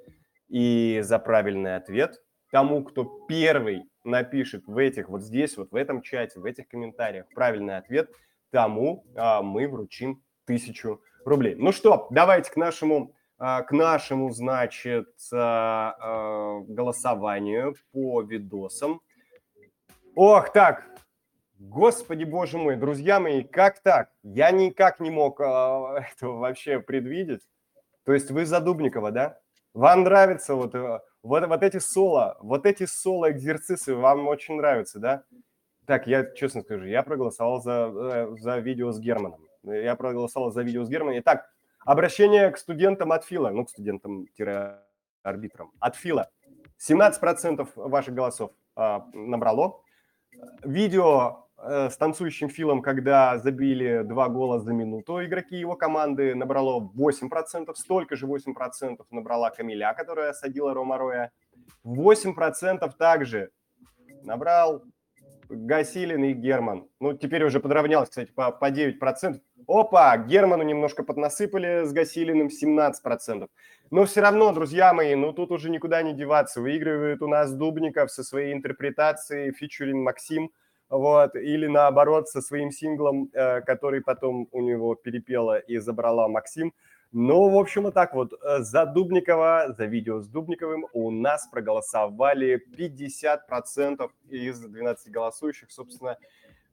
[0.47, 6.01] И за правильный ответ тому, кто первый напишет в этих, вот здесь, вот в этом
[6.01, 8.11] чате, в этих комментариях правильный ответ,
[8.51, 11.55] тому а, мы вручим тысячу рублей.
[11.55, 19.01] Ну что, давайте к нашему, к нашему, значит, а, а, голосованию по видосам.
[20.15, 20.85] Ох, так,
[21.59, 24.11] господи боже мой, друзья мои, как так?
[24.23, 27.41] Я никак не мог а, этого вообще предвидеть.
[28.05, 29.39] То есть вы за Дубникова, да?
[29.73, 35.23] Вам нравится вот, э, вот, вот эти соло, вот эти соло-экзерцисы вам очень нравятся, да?
[35.85, 39.45] Так, я честно скажу, я проголосовал за, э, за видео с Германом.
[39.63, 41.19] Я проголосовал за видео с Германом.
[41.19, 41.52] Итак,
[41.85, 46.29] обращение к студентам от Фила, ну, к студентам-арбитрам от Фила.
[46.79, 49.81] 17% ваших голосов а, набрало.
[50.63, 56.91] Видео э, с танцующим Филом, когда забили два гола за минуту игроки его команды, набрало
[56.97, 61.31] 8%, столько же 8% набрала Камиля, которая осадила Ромароя.
[61.85, 63.51] 8% также
[64.23, 64.83] набрал
[65.49, 66.87] Гасилин и Герман.
[66.99, 69.39] Ну, теперь уже подровнялось, кстати, по, по 9%.
[69.67, 73.47] Опа, Герману немножко поднасыпали с Гасилиным 17%.
[73.91, 76.61] Но все равно, друзья мои, ну тут уже никуда не деваться.
[76.61, 80.51] Выигрывает у нас Дубников со своей интерпретацией фичурин Максим,
[80.89, 86.73] вот, или наоборот со своим синглом, э, который потом у него перепела и забрала Максим.
[87.11, 88.33] Ну, в общем, вот так вот.
[88.33, 95.71] Э, за Дубникова, за видео с Дубниковым у нас проголосовали 50% из 12 голосующих.
[95.71, 96.17] Собственно,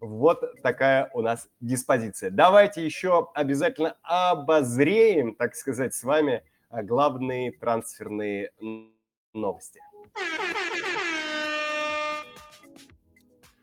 [0.01, 2.31] вот такая у нас диспозиция.
[2.31, 8.51] Давайте еще обязательно обозреем, так сказать, с вами э, главные трансферные
[9.35, 9.81] новости.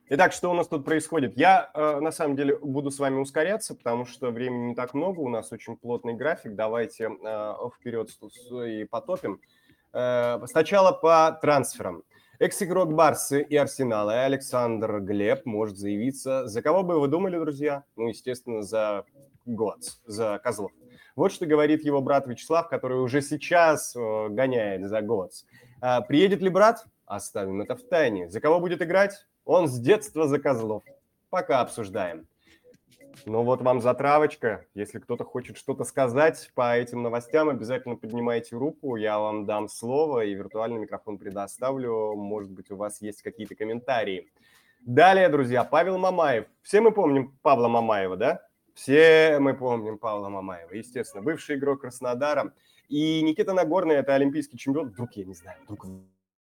[0.09, 1.37] Итак, что у нас тут происходит?
[1.37, 5.19] Я, э, на самом деле, буду с вами ускоряться, потому что времени не так много,
[5.19, 6.55] у нас очень плотный график.
[6.55, 8.09] Давайте э, вперед
[8.65, 9.41] и потопим.
[9.91, 12.03] Э, сначала по трансферам.
[12.39, 16.47] Экс-игрок Барсы и Арсенала Александр Глеб может заявиться.
[16.47, 17.83] За кого бы вы думали, друзья?
[17.95, 19.05] Ну, естественно, за
[19.47, 20.71] Гоц, за Козлов.
[21.15, 25.45] Вот что говорит его брат Вячеслав, который уже сейчас гоняет за Гоц.
[26.07, 26.85] Приедет ли брат?
[27.07, 28.29] Оставим это в тайне.
[28.29, 29.25] За кого будет играть?
[29.43, 30.83] Он с детства за козлов.
[31.31, 32.27] Пока обсуждаем.
[33.29, 34.65] Ну вот вам затравочка.
[34.73, 40.23] Если кто-то хочет что-то сказать по этим новостям, обязательно поднимайте руку, я вам дам слово
[40.23, 42.15] и виртуальный микрофон предоставлю.
[42.15, 44.31] Может быть, у вас есть какие-то комментарии.
[44.79, 46.45] Далее, друзья, Павел Мамаев.
[46.61, 48.47] Все мы помним Павла Мамаева, да?
[48.73, 51.21] Все мы помним Павла Мамаева, естественно.
[51.21, 52.53] Бывший игрок Краснодара.
[52.87, 54.91] И Никита Нагорный– это олимпийский чемпион.
[54.91, 55.85] Вдруг, я не знаю, вдруг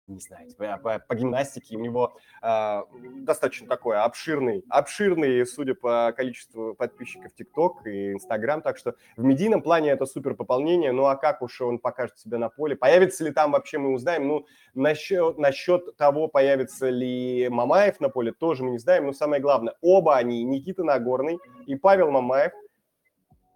[0.07, 2.83] не знаете, по, по, по гимнастике у него э,
[3.21, 9.63] достаточно такой обширный, обширный, судя по количеству подписчиков ТикТок и Инстаграм, так что в медийном
[9.63, 13.33] плане это супер пополнение, ну а как уж он покажет себя на поле, появится ли
[13.33, 18.73] там вообще мы узнаем, ну насчет, насчет того, появится ли Мамаев на поле, тоже мы
[18.73, 22.53] не знаем, но самое главное, оба они, Никита Нагорный и Павел Мамаев,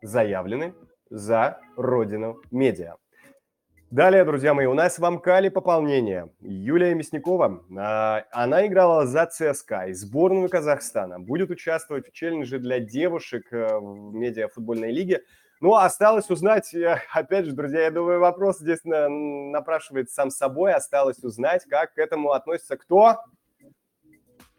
[0.02, 0.74] заявлены
[1.10, 2.96] за Родину Медиа.
[3.90, 6.28] Далее, друзья мои, у нас в Амкале пополнение.
[6.40, 11.18] Юлия Мясникова, а, она играла за ЦСКА и сборную Казахстана.
[11.18, 15.22] Будет участвовать в челлендже для девушек э, в медиафутбольной лиге.
[15.62, 20.74] Ну, осталось узнать, э, опять же, друзья, я думаю, вопрос здесь напрашивается сам собой.
[20.74, 23.16] Осталось узнать, как к этому относится кто?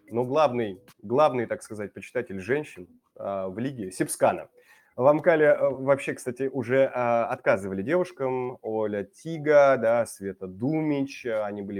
[0.07, 4.49] Ну, главный, главный, так сказать, почитатель женщин а, в лиге Сипскана.
[4.99, 8.57] В Амкале э, вообще, кстати, уже а, отказывали девушкам.
[8.61, 11.79] Оля Тига, да, Света Думич, э, они были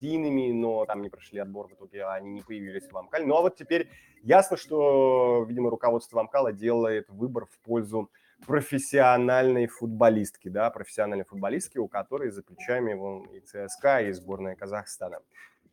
[0.00, 3.24] медийными, но там не прошли отбор, в итоге они не появились в Амкале.
[3.24, 3.88] Ну а вот теперь
[4.24, 8.10] ясно, что, видимо, руководство Амкала делает выбор в пользу
[8.48, 15.20] профессиональной футболистки, да, профессиональной футболистки, у которой за плечами вон и ЦСКА, и сборная Казахстана.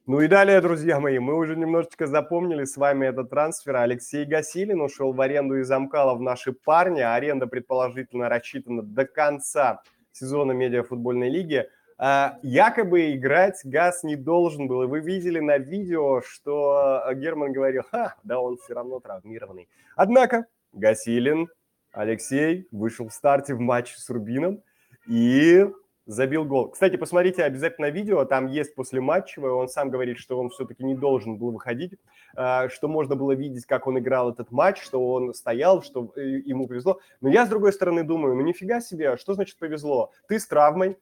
[0.07, 3.77] Ну и далее, друзья мои, мы уже немножечко запомнили с вами этот трансфер.
[3.77, 7.01] Алексей Гасилин ушел в аренду из Амкала в наши парни.
[7.01, 11.67] Аренда предположительно рассчитана до конца сезона медиафутбольной лиги.
[11.97, 14.83] А, якобы играть Газ не должен был.
[14.83, 19.67] И вы видели на видео, что Герман говорил, ха, да он все равно травмированный.
[19.95, 21.49] Однако Гасилин,
[21.91, 24.61] Алексей, вышел в старте в матче с Рубином
[25.07, 25.65] и
[26.05, 26.69] забил гол.
[26.69, 30.95] Кстати, посмотрите обязательно видео, там есть после матчевое, он сам говорит, что он все-таки не
[30.95, 31.93] должен был выходить,
[32.35, 36.21] а, что можно было видеть, как он играл этот матч, что он стоял, что э,
[36.45, 36.99] ему повезло.
[37.21, 40.11] Но я, с другой стороны, думаю, ну нифига себе, что значит повезло?
[40.27, 40.97] Ты с травмой,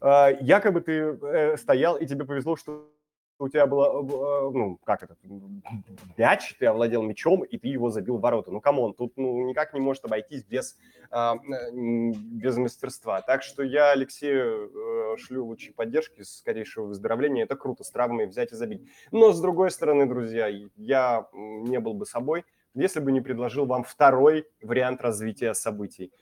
[0.00, 2.88] а, якобы ты э, стоял, и тебе повезло, что
[3.40, 5.16] у тебя было, э, ну, как это,
[6.16, 8.50] мяч, ты овладел мячом, и ты его забил в ворота.
[8.50, 10.76] Ну, come on, тут ну, никак не может обойтись без,
[11.10, 11.36] а,
[11.72, 13.22] без мастерства.
[13.22, 14.70] Так что я Алексею
[15.14, 17.44] э, шлю лучшие поддержки, скорейшего выздоровления.
[17.44, 18.88] Это круто, с травмой взять и забить.
[19.10, 23.84] Но, с другой стороны, друзья, я не был бы собой, если бы не предложил вам
[23.84, 26.12] второй вариант развития событий.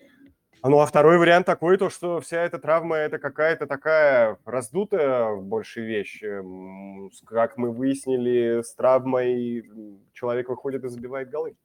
[0.64, 5.82] Ну, а второй вариант такой, то, что вся эта травма– это какая-то такая раздутая больше
[5.82, 6.20] вещь.
[6.22, 9.64] Эм, как мы выяснили, с травмой
[10.12, 11.56] человек выходит и забивает голы.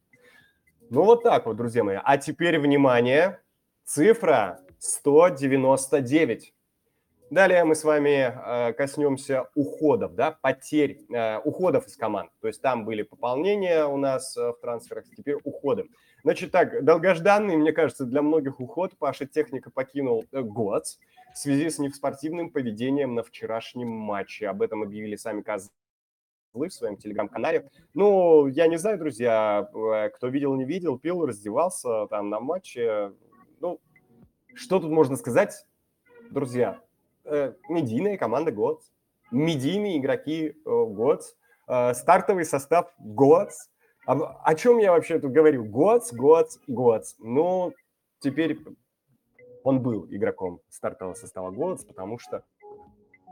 [0.92, 1.98] Ну, вот так вот, друзья мои.
[2.04, 3.40] А теперь, внимание,
[3.84, 6.54] цифра 199.
[7.32, 12.30] Далее мы с вами э, коснемся уходов, да, потерь, э, уходов из команд.
[12.42, 15.86] То есть там были пополнения у нас э, в трансферах, теперь уходы.
[16.24, 20.86] Значит так, долгожданный, мне кажется, для многих уход Паша Техника покинул э, год
[21.34, 24.48] в связи с неспортивным поведением на вчерашнем матче.
[24.48, 25.70] Об этом объявили сами козлы
[26.54, 27.70] в своем телеграм-канале.
[27.94, 33.12] Ну, я не знаю, друзья, э, кто видел, не видел, пил, раздевался там на матче.
[33.60, 33.82] Ну,
[34.54, 35.68] что тут можно сказать,
[36.32, 36.80] друзья?
[37.26, 38.82] Э, медийная команда год,
[39.30, 43.50] медийные игроки год, стартовый состав год–
[44.06, 45.64] о, о чем я вообще тут говорю?
[45.64, 47.04] Год, год, год.
[47.20, 47.74] Ну,
[48.20, 48.60] теперь
[49.64, 52.44] он был игроком стартового состава Годс, потому что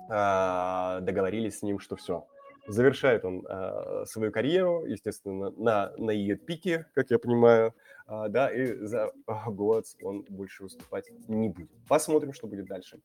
[0.09, 2.25] э, договорились с ним, что все,
[2.67, 8.49] завершает он э, свою карьеру, естественно, на, на ее пике, как я понимаю, а, да,
[8.49, 9.11] и за
[9.47, 11.69] год он больше выступать не будет.
[11.87, 12.99] Посмотрим, что будет дальше.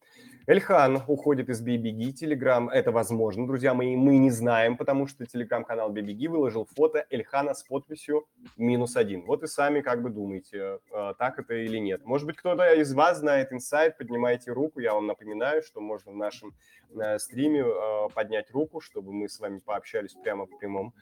[0.49, 5.93] Эльхан уходит из BBG, Телеграм, это возможно, друзья мои, мы не знаем, потому что телеграм-канал
[5.93, 8.27] BBG выложил фото Эльхана с подписью
[8.57, 9.25] минус один.
[9.27, 12.05] Вот и сами как бы думаете, а, так это или нет.
[12.05, 16.17] Может быть, кто-то из вас знает инсайт, поднимайте руку, я вам напоминаю, что можно в
[16.17, 16.53] нашем
[16.95, 20.95] э, стриме а, поднять руку, чтобы мы с вами пообщались прямо в прямом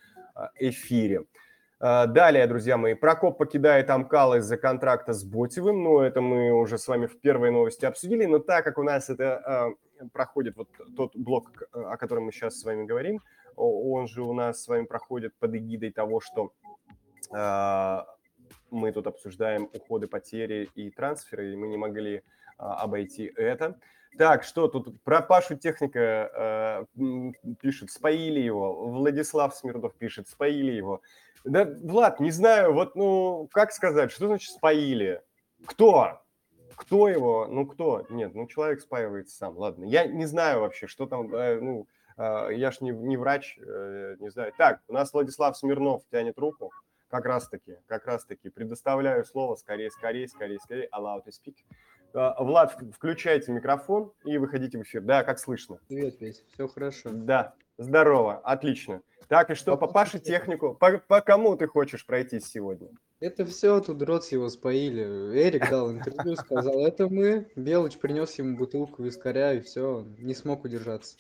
[0.59, 1.25] эфире.
[1.81, 5.83] А, далее, друзья мои, Прокоп покидает Амкал из-за контракта с Ботевым.
[5.83, 8.25] Ну, это мы уже с вами в первой новости обсудили.
[8.27, 12.59] Но так как у нас это э, проходит вот тот блок, о котором мы сейчас
[12.59, 13.21] с вами говорим,
[13.57, 16.53] он же у нас с вами проходит под эгидой того, что
[18.71, 22.23] мы тут обсуждаем уходы, потери и трансферы, и мы не могли
[22.59, 23.79] обойти это.
[24.19, 28.89] Так, что тут про Пашу Техника э, пишет, споили его.
[28.91, 31.03] Владислав Смирдов пишет, споили его.
[31.45, 35.23] Да, Влад, не знаю, вот, ну, как сказать, что значит споили?
[35.67, 36.23] Кто?
[36.75, 37.47] Кто его?
[37.47, 38.07] Ну, кто?
[38.09, 39.85] Нет, ну, человек спаивается сам, ладно.
[39.85, 41.87] Я не знаю вообще, что там, э, ну,
[42.17, 44.53] э, я ж не, не врач, э, не знаю.
[44.57, 46.71] Так, у нас Владислав Смирнов тянет руку.
[47.09, 48.49] Как раз-таки, как раз-таки.
[48.49, 50.89] Предоставляю слово скорее, скорее, скорее, скорее.
[50.93, 51.57] Allow to speak.
[52.15, 55.03] Э, Влад, включайте микрофон и выходите в эфир.
[55.03, 55.79] Да, как слышно?
[55.89, 57.11] Привет, Весь, все хорошо.
[57.13, 59.03] Да, здорово, отлично.
[59.29, 60.75] Так, и что, по Паше технику?
[60.75, 62.89] По, по кому ты хочешь пройтись сегодня?
[63.21, 65.03] Это все, тут Роц его споили.
[65.03, 67.51] Эрик дал интервью, сказал, это мы.
[67.57, 71.17] Белыч принес ему бутылку вискаря, и все, не смог удержаться.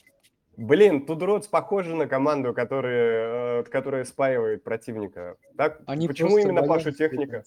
[0.57, 5.37] Блин, Тудроц похожи на команду, которая, э, которая спаивает противника.
[5.57, 5.81] Так?
[5.87, 7.43] Они Почему именно Пашу техника?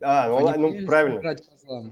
[0.00, 1.36] А, ну, ну правильно.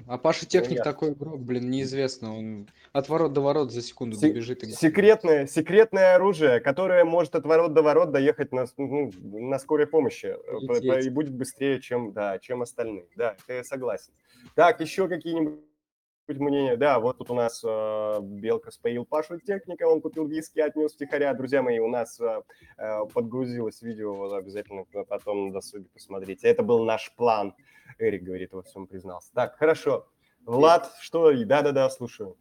[0.06, 2.36] А Паша Техник ну, такой игрок, блин, неизвестно.
[2.36, 4.62] Он от ворот до ворот за секунду Се- добежит.
[4.62, 4.72] И...
[4.72, 10.34] Секретное, секретное оружие, которое может от ворот до ворот доехать на, ну, на скорой помощи.
[10.62, 11.06] Лететь.
[11.06, 13.06] И будет быстрее, чем, да, чем остальные.
[13.16, 14.12] Да, я согласен.
[14.54, 15.60] Так, еще какие-нибудь
[16.28, 20.92] мнение, да, вот тут у нас э, Белка споил Пашу Техника, он купил виски, отнес
[20.92, 21.32] втихаря.
[21.34, 22.42] Друзья мои, у нас э,
[23.14, 26.48] подгрузилось видео, обязательно потом на досуге посмотрите.
[26.48, 27.54] Это был наш план.
[27.98, 29.32] Эрик говорит, во всем признался.
[29.32, 30.06] Так, хорошо.
[30.44, 31.32] Влад, что?
[31.32, 32.36] Да-да-да, слушаю.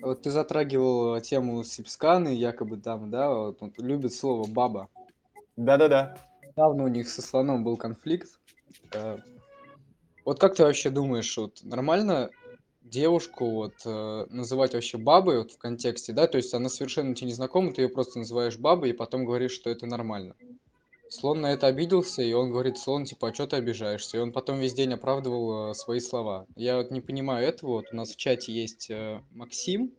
[0.00, 4.88] Вот ты затрагивал тему Сипсканы, якобы там, да, вот, вот, любит слово «баба».
[5.56, 6.18] Да-да-да.
[6.42, 8.28] Недавно у них со слоном был конфликт.
[8.92, 9.18] Э,
[10.24, 12.30] вот как ты вообще думаешь, вот нормально
[12.92, 17.28] девушку вот э, называть вообще бабой вот в контексте, да, то есть она совершенно тебе
[17.28, 20.36] не знакома, ты ее просто называешь бабой и потом говоришь, что это нормально.
[21.08, 24.16] Слон на это обиделся, и он говорит, Слон, типа, а что ты обижаешься?
[24.16, 26.46] И он потом весь день оправдывал э, свои слова.
[26.56, 27.72] Я вот не понимаю этого.
[27.72, 29.92] Вот у нас в чате есть э, Максим.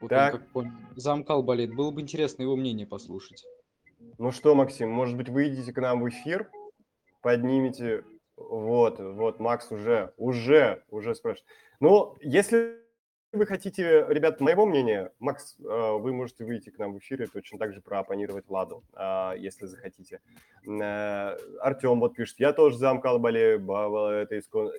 [0.00, 0.34] Вот так.
[0.34, 1.72] он, как понял, замкал болит.
[1.72, 3.44] Было бы интересно его мнение послушать.
[4.18, 6.50] Ну что, Максим, может быть, выйдете к нам в эфир,
[7.22, 8.04] поднимите...
[8.36, 11.48] Вот, вот, Макс уже, уже, уже спрашивает.
[11.80, 12.76] Ну, если
[13.32, 17.58] вы хотите, ребят, моего мнения, Макс, э, вы можете выйти к нам в эфире, точно
[17.58, 20.20] так же проопонировать Владу, а, если захотите.
[20.66, 24.72] Э, Артем вот пишет, я тоже замкал болею, это, искон...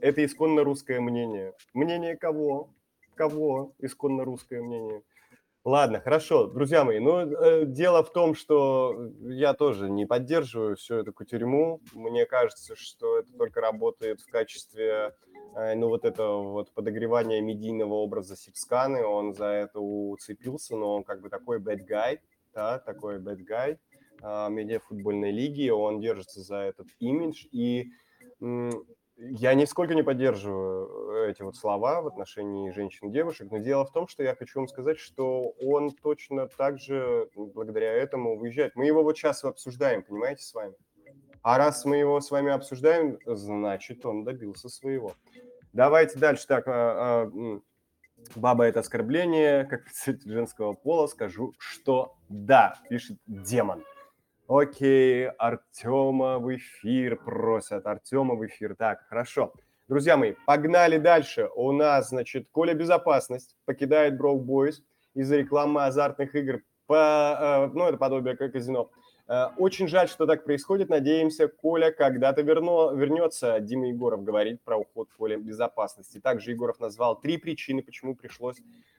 [0.00, 1.52] это исконно русское мнение.
[1.74, 2.70] Мнение кого?
[3.14, 5.02] Кого исконно русское мнение?
[5.64, 6.98] Ладно, хорошо, друзья мои.
[6.98, 11.80] Ну, э, дело в том, что я тоже не поддерживаю всю эту кутерьму.
[11.92, 15.14] Мне кажется, что это только работает в качестве,
[15.54, 19.04] ну, вот этого вот подогревания медийного образа Сипсканы.
[19.04, 22.18] Он за это уцепился, но он как бы такой bad guy,
[22.54, 23.78] да, такой bad guy
[24.22, 25.68] э, медиафутбольной лиги.
[25.68, 27.46] Он держится за этот имидж.
[27.52, 27.90] И
[29.16, 33.92] я нисколько не поддерживаю эти вот слова в отношении женщин и девушек, но дело в
[33.92, 38.74] том, что я хочу вам сказать, что он точно так же благодаря этому выезжает.
[38.74, 40.74] Мы его вот сейчас обсуждаем, понимаете, с вами.
[41.42, 45.14] А раз мы его с вами обсуждаем, значит, он добился своего.
[45.72, 46.46] Давайте дальше.
[46.46, 47.60] Так, а, а,
[48.36, 53.82] баба– это оскорбление, как представитель женского пола скажу, что да, пишет демон.
[54.46, 57.86] Окей, Артема в эфир просят.
[57.86, 58.76] Артема в эфир.
[58.76, 59.52] Так, хорошо.
[59.88, 61.48] Друзья мои, погнали дальше.
[61.56, 64.76] У нас, значит, Коля Безопасность покидает Broke Boys
[65.14, 66.60] из-за рекламы азартных игр.
[66.86, 68.90] По, э, ну, это подобие казино.
[69.32, 70.90] Э, очень жаль, что так происходит.
[70.90, 73.60] Надеемся, Коля когда-то верно, вернется.
[73.60, 76.20] Дима Егоров говорит про уход Коля Безопасности.
[76.20, 78.58] Также Егоров назвал три причины, почему пришлось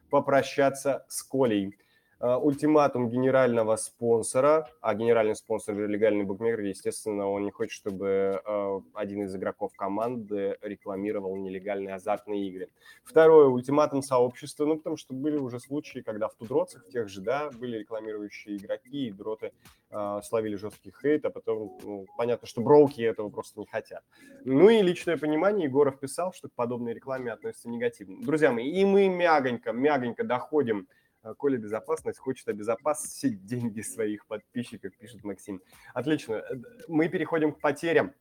[0.09, 1.77] попрощаться с Колей.
[2.23, 8.79] Э, ультиматум генерального спонсора, а генеральный спонсор легальный букмекер, естественно, он не хочет, чтобы э,
[8.93, 12.69] один из игроков команды рекламировал нелегальные азартные игры.
[13.03, 17.51] Второе, ультиматум сообщества, ну, потому что были уже случаи, когда в тудроцах тех же, да,
[17.51, 19.51] были рекламирующие игроки, и дроты
[19.89, 24.01] э, словили жесткий хейт, а потом, ну, понятно, что броуки этого просто не хотят.
[24.45, 28.23] Ну и личное понимание, Егоров писал, что к подобной рекламе относится негативно.
[28.23, 31.02] Друзья мои, и мы мягонько, мягонько доходим а,
[31.37, 35.61] Коля Безопасность хочет обезопасить деньги своих подписчиков, пишет Максим.
[35.93, 36.35] Отлично.
[36.35, 36.55] Э,
[36.87, 38.13] мы переходим к потерям.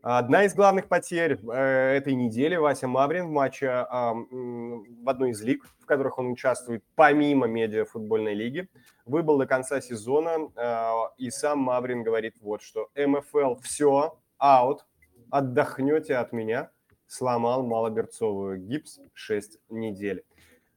[0.00, 5.42] Одна из главных потерь э, этой недели Вася Маврин в матче э, в одной из
[5.42, 8.68] лиг, в которых он участвует помимо медиа футбольной лиги,
[9.06, 14.86] выбыл до конца сезона, э, и сам Маврин говорит вот что МФЛ все, аут,
[15.30, 16.70] отдохнете от меня,
[17.08, 20.24] сломал малоберцовую гипс 6 недель.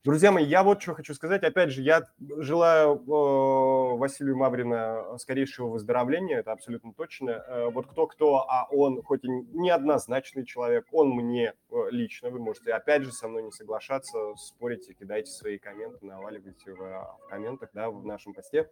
[0.03, 1.43] Друзья мои, я вот что хочу сказать.
[1.43, 7.29] Опять же, я желаю э, Василию Маврина скорейшего выздоровления, это абсолютно точно.
[7.29, 12.73] Э, вот кто-кто, а он хоть и неоднозначный человек, он мне э, лично, вы можете
[12.73, 17.91] опять же со мной не соглашаться, спорите, кидайте свои комменты, наваливайте в, в комментах, да,
[17.91, 18.71] в нашем посте.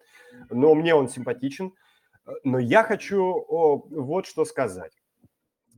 [0.50, 1.74] Но мне он симпатичен.
[2.44, 4.99] Но я хочу о, вот что сказать.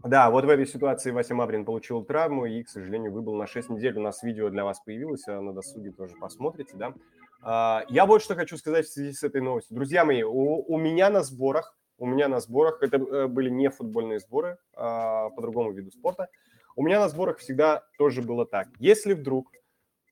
[0.03, 3.69] Да, вот в этой ситуации Вася Маврин получил травму и, к сожалению, выбыл на 6
[3.69, 3.97] недель.
[3.97, 6.93] У нас видео для вас появилось, а на досуге тоже посмотрите, да.
[7.43, 9.75] А, я вот что хочу сказать в связи с этой новостью.
[9.75, 13.69] Друзья мои, у, у меня на сборах, у меня на сборах, это э, были не
[13.69, 16.29] футбольные сборы, а по другому виду спорта,
[16.75, 18.69] у меня на сборах всегда тоже было так.
[18.79, 19.51] Если вдруг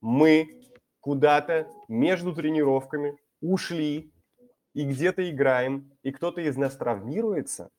[0.01, 0.61] мы
[0.99, 4.13] куда-то между тренировками ушли
[4.75, 7.69] и где-то играем, и кто-то из нас травмируется–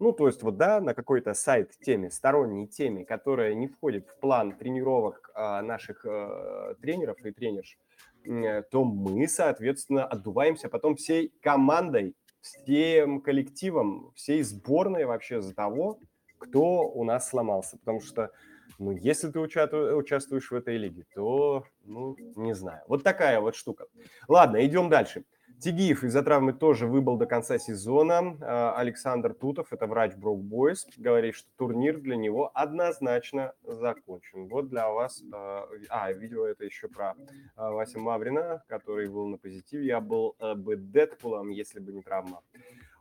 [0.00, 4.20] ну, то есть вот, да, на какой-то сайт теме, сторонней теме, которая не входит в
[4.20, 7.78] план тренировок а, наших а, тренеров и тренерш,
[8.24, 15.98] э, то мы, соответственно, отдуваемся потом всей командой, всем коллективом, всей сборной вообще за того,
[16.38, 17.78] кто у нас сломался.
[17.78, 18.30] Потому что,
[18.78, 22.82] ну, если ты участвуешь в этой лиге, то, ну, не знаю.
[22.86, 23.86] Вот такая вот штука.
[24.28, 25.24] Ладно, идем дальше.
[25.60, 28.36] Тигиев из-за травмы тоже выбыл до конца сезона.
[28.40, 34.46] А, Александр Тутов, это врач Брок Бойс, говорит, что турнир для него однозначно закончен.
[34.48, 35.22] Вот для вас...
[35.32, 37.14] А, а видео это еще про
[37.56, 39.86] а, Вася Маврина, который был на позитиве.
[39.86, 42.40] Я был э, бы Дэдпулом, если бы не травма.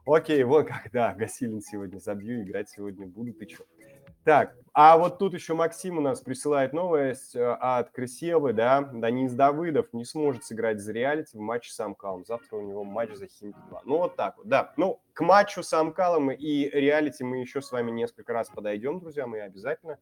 [0.05, 3.65] Окей, вот как, да, Гасилин сегодня забью, играть сегодня буду, ты чё?
[4.27, 9.31] Так, а вот тут еще Максим у нас присылает новость э, от Крысевы, да, Данис
[9.31, 12.25] Давыдов не сможет сыграть за реалити в матче с Амкалом.
[12.25, 13.83] Завтра у него матч за Химки 2.
[13.85, 14.73] Ну, вот так вот, да.
[14.75, 19.27] Ну, к матчу с Амкалом и реалити мы еще с вами несколько раз подойдем, друзья
[19.27, 19.97] мои, обязательно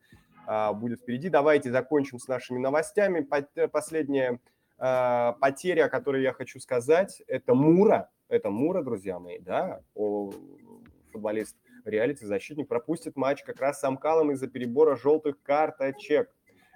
[0.47, 1.29] а, будет впереди.
[1.29, 3.27] Давайте закончим с нашими новостями.
[3.53, 4.39] Э, последняя
[4.79, 8.09] а, потеря, о которой я хочу сказать, это Мура.
[8.27, 10.31] Это Мура, друзья мои, да, о,
[11.85, 16.29] футболист реалити-защитник пропустит матч как раз с Амкалом из-за перебора желтых карточек.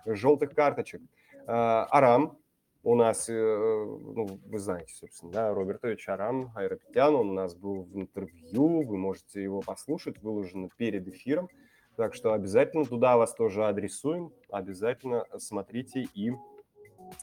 [0.06, 1.02] Желтых карточек.
[1.48, 2.38] А, Арам
[2.84, 7.84] у нас, э, ну, вы знаете, собственно, да, Робертович Арам Айрапетян, он у нас был
[7.84, 11.50] в интервью, вы можете его послушать, выложено перед эфиром,
[11.98, 16.32] так что обязательно туда вас тоже адресуем, обязательно смотрите и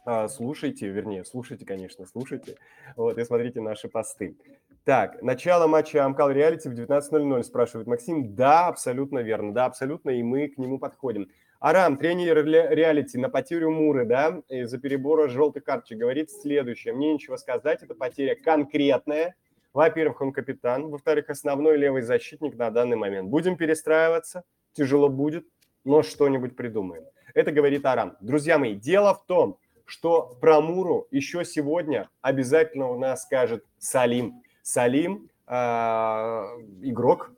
[0.04, 2.56] а, слушайте, вернее, слушайте, конечно, слушайте,
[2.96, 4.36] вот, и смотрите наши посты.
[4.86, 8.36] Так, начало матча Амкал Реалити в 19.00, спрашивает Максим.
[8.36, 11.28] Да, абсолютно верно, да, абсолютно, и мы к нему подходим.
[11.58, 16.94] Арам, тренер ре- реалити на потерю Муры, да, из-за перебора желтой карточки, говорит следующее.
[16.94, 19.34] Мне нечего сказать, это потеря конкретная.
[19.72, 20.88] Во-первых, он капитан.
[20.88, 23.28] Во-вторых, основной левый защитник на данный момент.
[23.28, 25.48] Будем перестраиваться, тяжело будет,
[25.82, 27.02] но что-нибудь придумаем.
[27.34, 28.16] Это говорит Арам.
[28.20, 34.42] Друзья мои, дело в том, что про Муру еще сегодня обязательно у нас скажет Салим.
[34.66, 35.54] Салим, э,
[36.82, 37.30] игрок,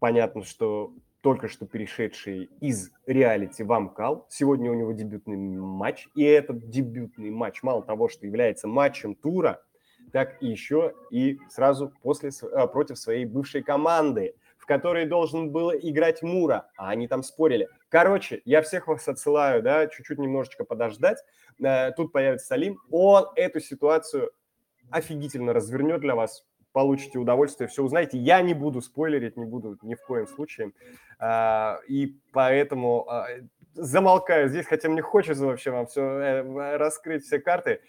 [0.00, 4.26] понятно, что только что перешедший из реалити в Амкал.
[4.28, 6.08] Сегодня у него дебютный матч.
[6.16, 9.62] И этот дебютный матч, мало того, что является матчем тура,
[10.10, 15.70] так и еще и сразу после, э, против своей бывшей команды, в которой должен был
[15.70, 17.68] играть Мура, а они там спорили.
[17.88, 21.18] Короче, я всех вас отсылаю, да, чуть-чуть немножечко подождать.
[21.62, 22.80] Э, Тут появится Салим.
[22.90, 24.32] Он эту ситуацию
[24.90, 28.18] офигительно развернет для вас, получите удовольствие, все узнаете.
[28.18, 30.72] Я не буду спойлерить, не буду ни в коем случае.
[31.18, 33.26] А, И поэтому а,
[33.74, 36.42] замолкаю здесь, хотя мне хочется вообще вам все
[36.76, 37.80] раскрыть, все карты.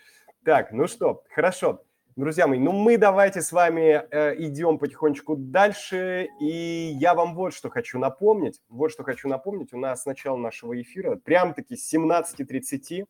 [0.44, 1.84] Так, ну что, хорошо.
[2.18, 7.54] Друзья мои, ну мы давайте с вами э, идем потихонечку дальше, и я вам вот
[7.54, 11.94] что хочу напомнить, вот что хочу напомнить, у нас с начала нашего эфира, прям-таки с
[11.94, 13.06] 17.30,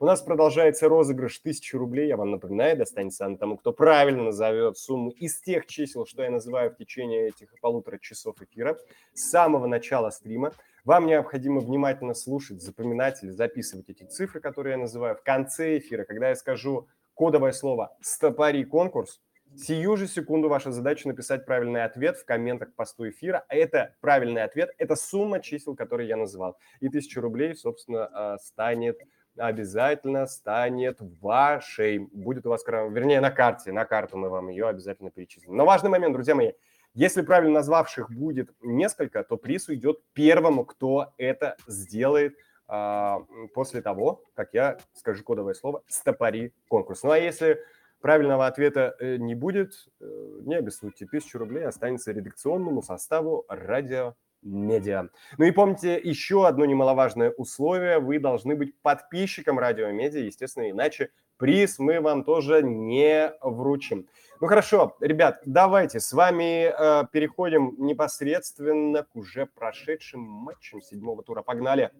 [0.00, 4.78] у нас продолжается розыгрыш 1000 рублей, я вам напоминаю, достанется она тому, кто правильно назовет
[4.78, 8.78] сумму из тех чисел, что я называю в течение этих полутора часов эфира,
[9.12, 10.52] с самого начала стрима.
[10.86, 16.04] Вам необходимо внимательно слушать, запоминать или записывать эти цифры, которые я называю в конце эфира,
[16.04, 19.20] когда я скажу кодовое слово «стопори конкурс»,
[19.56, 23.44] Сию же секунду ваша задача написать правильный ответ в комментах к посту эфира.
[23.48, 26.56] А это правильный ответ, это сумма чисел, которые я называл.
[26.78, 29.00] И 1000 рублей, собственно, а, станет
[29.40, 31.98] обязательно станет вашей.
[31.98, 35.56] Будет у вас, вернее, на карте, на карту мы вам ее обязательно перечислим.
[35.56, 36.52] Но важный момент, друзья мои,
[36.94, 42.34] если правильно назвавших будет несколько, то приз уйдет первому, кто это сделает
[42.66, 43.20] а,
[43.54, 47.02] после того, как я скажу кодовое слово «стопори конкурс».
[47.02, 47.60] Ну а если
[48.00, 50.04] правильного ответа э, не будет, э,
[50.42, 55.08] не обессудьте, 1000 рублей останется редакционному составу радио медиа.
[55.38, 57.98] Ну и помните еще одно немаловажное условие.
[57.98, 64.06] Вы должны быть подписчиком радио медиа, естественно, иначе приз мы вам тоже не вручим.
[64.40, 71.42] Ну хорошо, ребят, давайте с вами э, переходим непосредственно к уже прошедшим матчам седьмого тура.
[71.42, 71.90] Погнали!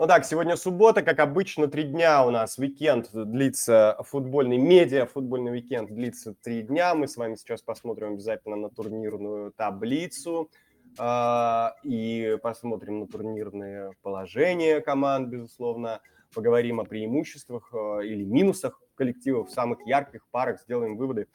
[0.00, 5.50] Ну так, сегодня суббота, как обычно, три дня у нас уикенд длится, футбольный медиа, футбольный
[5.50, 6.94] уикенд длится три дня.
[6.94, 10.52] Мы с вами сейчас посмотрим обязательно на турнирную таблицу
[10.96, 16.00] э, и посмотрим на турнирные положения команд, безусловно.
[16.32, 21.26] Поговорим о преимуществах э, или минусах коллективов, самых ярких парах, сделаем выводы.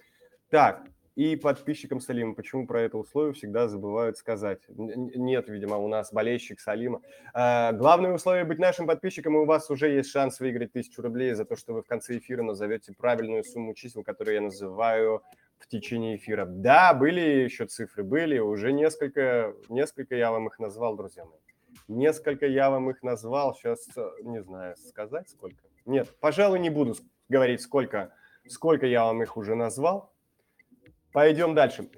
[0.50, 0.86] Так,
[1.16, 2.34] и подписчикам Салима.
[2.34, 4.62] Почему про это условие всегда забывают сказать?
[4.68, 7.02] Нет, видимо, у нас болельщик Салима.
[7.34, 11.34] А, главное условие быть нашим подписчиком, и у вас уже есть шанс выиграть тысячу рублей
[11.34, 15.22] за то, что вы в конце эфира назовете правильную сумму чисел, которые я называю
[15.60, 16.46] в течение эфира.
[16.46, 21.40] Да, были еще цифры, были, уже несколько, несколько я вам их назвал, друзья мои.
[21.88, 23.88] Несколько я вам их назвал, сейчас
[24.22, 25.64] не знаю, сказать сколько.
[25.86, 26.96] Нет, пожалуй, не буду
[27.30, 28.14] говорить, сколько,
[28.48, 30.13] сколько я вам их уже назвал.
[31.14, 31.90] Пойдем дальше.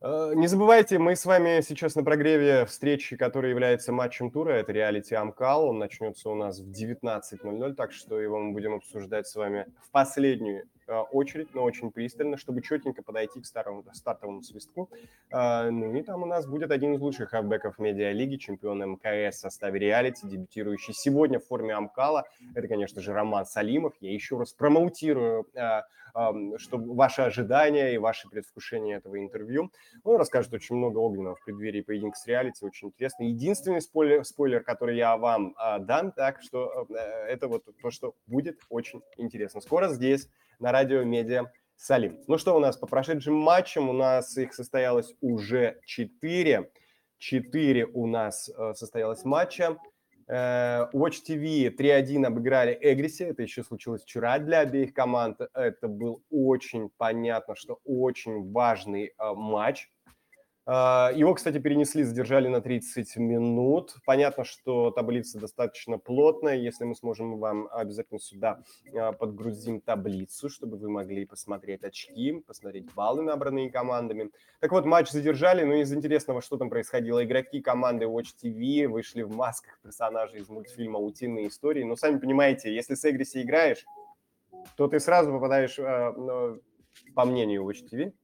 [0.00, 4.52] Э, не забывайте, мы с вами сейчас на прогреве встречи, которая является матчем тура.
[4.52, 5.68] Это реалити Амкал.
[5.68, 9.90] Он начнется у нас в 19.00, так что его мы будем обсуждать с вами в
[9.90, 14.90] последнюю очередь, но очень пристально, чтобы четенько подойти к старому, стартовому свистку.
[15.30, 19.40] Э, ну и там у нас будет один из лучших хавбеков медиалиги, чемпион МКС в
[19.40, 22.24] составе реалити, дебютирующий сегодня в форме Амкала.
[22.54, 23.94] Это, конечно же, Роман Салимов.
[24.00, 25.46] Я еще раз промоутирую
[26.58, 29.70] чтобы ваши ожидания и ваши предвкушения этого интервью.
[30.04, 33.24] Он расскажет очень много огненного в преддверии поединка с реалити, очень интересно.
[33.24, 38.14] Единственный спойлер, спойлер который я вам а, дам, так что э, это вот то, что
[38.26, 39.60] будет очень интересно.
[39.60, 40.28] Скоро здесь,
[40.62, 42.20] на радио Медиа Салим.
[42.28, 43.88] Ну что у нас по прошедшим матчам?
[43.88, 46.70] У нас их состоялось уже 4.
[47.18, 49.76] 4 у нас э, состоялось матча.
[50.28, 53.24] Э, Watch TV 3-1 обыграли Эгриси.
[53.24, 55.40] Это еще случилось вчера для обеих команд.
[55.52, 59.90] Это был очень понятно, что очень важный э, матч.
[60.66, 63.96] Э, его, кстати, перенесли, задержали на 30 минут.
[64.06, 66.56] Понятно, что таблица достаточно плотная.
[66.56, 68.62] Если мы сможем, вам обязательно сюда
[69.18, 74.30] подгрузим таблицу, чтобы вы могли посмотреть очки, посмотреть баллы, набранные командами.
[74.60, 77.24] Так вот, матч задержали, но из интересного, что там происходило.
[77.24, 81.82] Игроки команды Watch TV вышли в масках персонажей из мультфильма «Утиные истории».
[81.82, 83.84] Но сами понимаете, если с Эгриси играешь,
[84.76, 85.76] то ты сразу попадаешь,
[87.14, 88.21] по мнению Watch TV, а,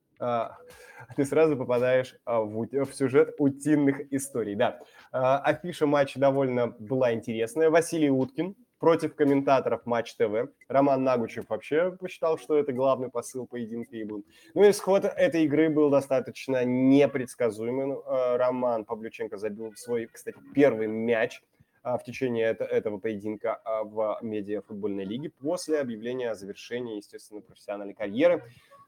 [1.16, 4.54] ты сразу попадаешь а, в, в сюжет утиных историй.
[4.54, 4.80] Да,
[5.12, 7.70] а, афиша матча довольно была интересная.
[7.70, 10.50] Василий Уткин против комментаторов Матч ТВ.
[10.68, 14.24] Роман Нагучев вообще посчитал, что это главный посыл поединка и был.
[14.54, 18.00] Ну, исход этой игры был достаточно непредсказуемым.
[18.06, 21.42] Роман Павлюченко забил свой, кстати, первый мяч
[21.82, 28.44] в течение этого поединка в медиафутбольной лиге после объявления о завершении, естественно, профессиональной карьеры.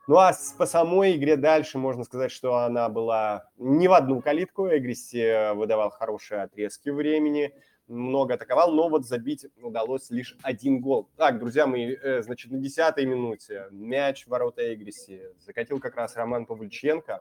[0.07, 4.68] Ну а по самой игре дальше можно сказать, что она была не в одну калитку.
[4.68, 7.53] Эгриси выдавал хорошие отрезки времени,
[7.86, 11.09] много атаковал, но вот забить удалось лишь один гол.
[11.16, 16.16] Так, друзья мои, э, значит, на 10-й минуте мяч в ворота Эгриси закатил как раз
[16.16, 17.20] Роман Павлюченко.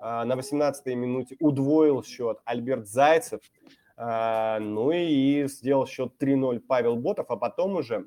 [0.00, 3.40] А, на 18-й минуте удвоил счет Альберт Зайцев.
[3.96, 8.06] А, ну и сделал счет 3-0 Павел Ботов, а потом уже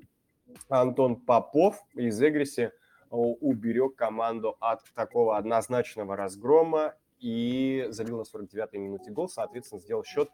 [0.70, 2.72] Антон Попов из Эгриси
[3.10, 10.30] уберег команду от такого однозначного разгрома и забил на 49-й минуте гол, соответственно, сделал счет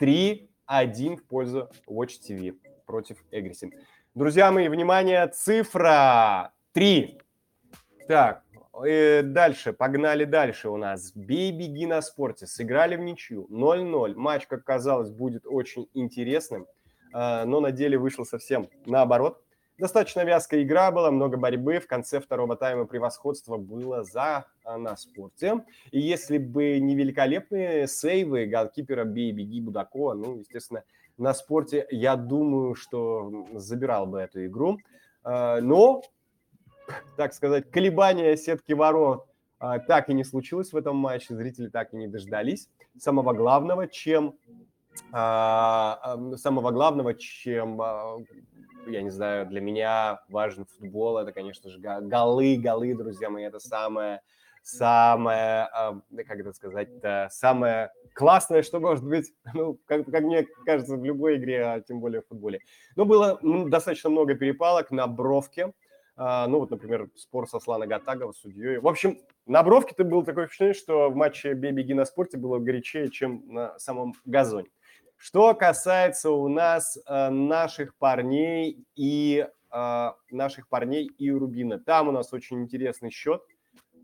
[0.00, 3.70] 3-1 в пользу Watch TV против Эгриси.
[4.14, 7.20] Друзья мои, внимание, цифра 3.
[8.08, 8.44] Так,
[8.86, 11.12] э, дальше, погнали дальше у нас.
[11.14, 12.46] Бей, беги на спорте.
[12.46, 13.46] Сыграли в ничью.
[13.50, 14.14] 0-0.
[14.14, 16.66] Матч, как казалось, будет очень интересным,
[17.12, 19.42] э, но на деле вышел совсем наоборот.
[19.78, 21.80] Достаточно вязкая игра была, много борьбы.
[21.80, 25.64] В конце второго тайма превосходство было за а, на спорте.
[25.90, 30.82] И если бы не великолепные сейвы голкипера Бей Беги Будакова, ну, естественно,
[31.18, 34.78] на спорте, я думаю, что забирал бы эту игру.
[35.22, 36.00] А, но,
[37.18, 39.26] так сказать, колебания сетки ворот
[39.58, 41.34] а, так и не случилось в этом матче.
[41.34, 44.36] Зрители так и не дождались самого главного, чем
[45.12, 47.78] самого главного, чем
[48.86, 53.58] я не знаю, для меня важен футбол, это, конечно же, голы, голы, друзья мои, это
[53.58, 54.20] самое,
[54.62, 55.68] самое,
[56.26, 56.88] как это сказать,
[57.30, 62.00] самое классное, что может быть, ну, как, как мне кажется, в любой игре, а тем
[62.00, 62.60] более в футболе.
[62.96, 65.72] Но было достаточно много перепалок на бровке,
[66.18, 68.78] а, ну, вот, например, спор со Слана Гатагова, судьей.
[68.78, 73.10] В общем, на бровке-то было такое впечатление, что в матче «Бей-беги на спорте» было горячее,
[73.10, 74.68] чем на самом газоне.
[75.16, 82.12] Что касается у нас э, наших парней и э, наших парней и Рубина, там у
[82.12, 83.42] нас очень интересный счет.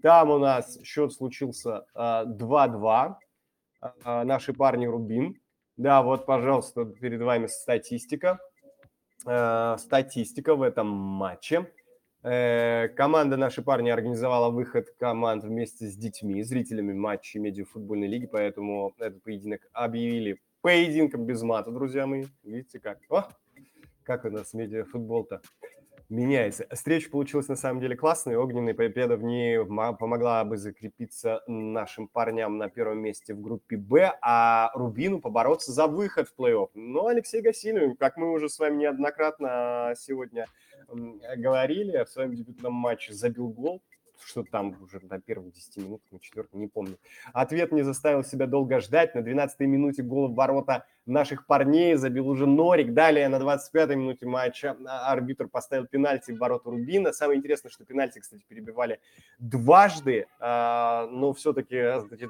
[0.02, 3.14] Там у нас счет случился э, 2-2.
[4.04, 5.40] Э, наши парни Рубин.
[5.76, 8.38] Да, вот, пожалуйста, перед вами статистика.
[9.26, 11.70] Э, статистика в этом матче.
[12.24, 18.94] Э, команда «Наши парни» организовала выход команд вместе с детьми, зрителями матчей медиафутбольной лиги, поэтому
[18.98, 22.24] этот поединок объявили поединком без мата, друзья мои.
[22.44, 22.98] Видите как?
[23.10, 23.24] О,
[24.04, 25.42] как у нас медиафутбол-то
[26.08, 26.66] меняется.
[26.70, 28.36] Встреча получилась на самом деле классной.
[28.36, 34.16] Огненная победа в ней помогла бы закрепиться нашим парням на первом месте в группе «Б»,
[34.22, 36.68] а Рубину побороться за выход в плей-офф.
[36.74, 40.46] Но Алексей Гасилин, как мы уже с вами неоднократно сегодня
[41.38, 43.82] говорили, в своем дебютном матче забил гол
[44.24, 46.98] что там уже на первых 10 минутах, на четвертой, не помню.
[47.32, 49.14] Ответ не заставил себя долго ждать.
[49.14, 52.94] На 12-й минуте гол в ворота наших парней забил уже Норик.
[52.94, 57.12] Далее на 25-й минуте матча арбитр поставил пенальти в ворота Рубина.
[57.12, 59.00] Самое интересное, что пенальти, кстати, перебивали
[59.38, 61.76] дважды, а, но все-таки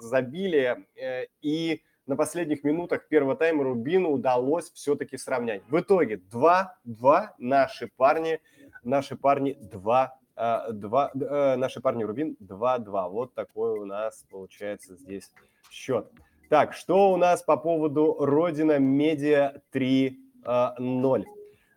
[0.01, 0.87] забили.
[0.97, 5.63] Э, и на последних минутах первого тайма Рубину удалось все-таки сравнять.
[5.69, 8.41] В итоге 2-2 наши парни,
[8.83, 13.09] наши парни 2 а, два, э, наши парни Рубин 2-2.
[13.09, 15.31] Вот такой у нас получается здесь
[15.71, 16.11] счет.
[16.49, 21.25] Так, что у нас по поводу Родина Медиа 3-0?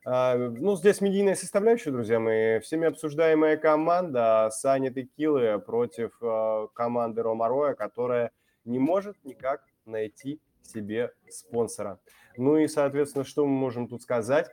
[0.08, 2.60] А, ну, здесь медийная составляющая, друзья мои.
[2.60, 8.32] Всеми обсуждаемая команда Сани Текилы против а, команды Рома Роя, которая
[8.66, 12.00] не может никак найти себе спонсора.
[12.38, 14.50] Ну и, соответственно, что мы можем тут сказать?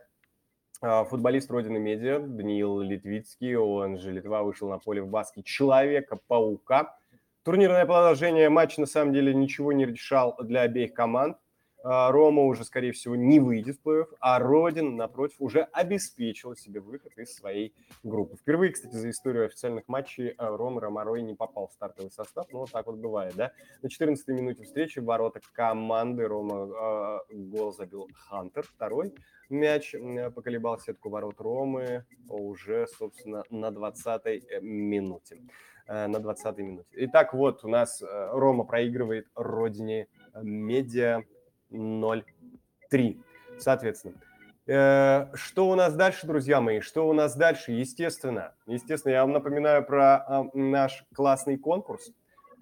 [0.85, 6.97] А, футболист Родины Медиа Даниил Литвицкий, он же Литва, вышел на поле в баске Человека-паука.
[7.43, 11.37] Турнирное положение матч на самом деле ничего не решал для обеих команд.
[11.83, 16.79] А, Рома уже, скорее всего, не выйдет в плей-офф, а Родин, напротив, уже обеспечил себе
[16.79, 18.37] выход из своей группы.
[18.37, 22.59] Впервые, кстати, за историю официальных матчей а, Рома Ромарой не попал в стартовый состав, но
[22.59, 23.51] вот так вот бывает, да.
[23.81, 29.13] На 14-й минуте встречи в ворота команды Рома э, гол забил Хантер, второй
[29.49, 29.93] мяч
[30.33, 35.41] поколебал сетку ворот Ромы уже, собственно, на 20-й э, минуте.
[35.85, 36.89] Э, на 20-й минуте.
[36.93, 40.07] Итак, вот у нас э, Рома проигрывает Родине
[40.41, 41.23] Медиа
[41.73, 43.21] 0-3.
[43.57, 44.15] Соответственно,
[44.65, 46.79] Э, Что у нас дальше, друзья мои?
[46.79, 47.73] Что у нас дальше?
[47.73, 52.11] Естественно, естественно, я вам напоминаю про а, наш классный конкурс.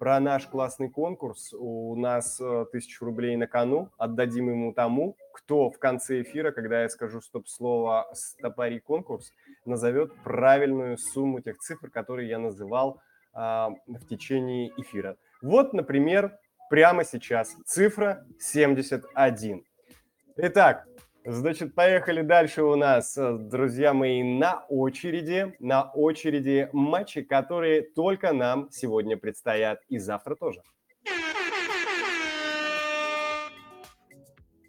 [0.00, 1.54] Про наш классный конкурс.
[1.56, 3.88] У нас э, тысячу рублей на кону.
[3.98, 9.30] Отдадим ему тому, кто в конце эфира, когда я скажу стоп-слово «стопари конкурс»,
[9.64, 13.00] назовет правильную сумму тех цифр, которые я называл
[13.32, 15.16] а, в течение эфира.
[15.40, 16.36] Вот, например,
[16.72, 19.62] прямо сейчас цифра 71.
[20.38, 20.86] Итак,
[21.24, 28.32] Значит, поехали дальше у нас, э, друзья мои, на очереди, на очереди матчи, которые только
[28.32, 30.62] нам сегодня предстоят и завтра тоже.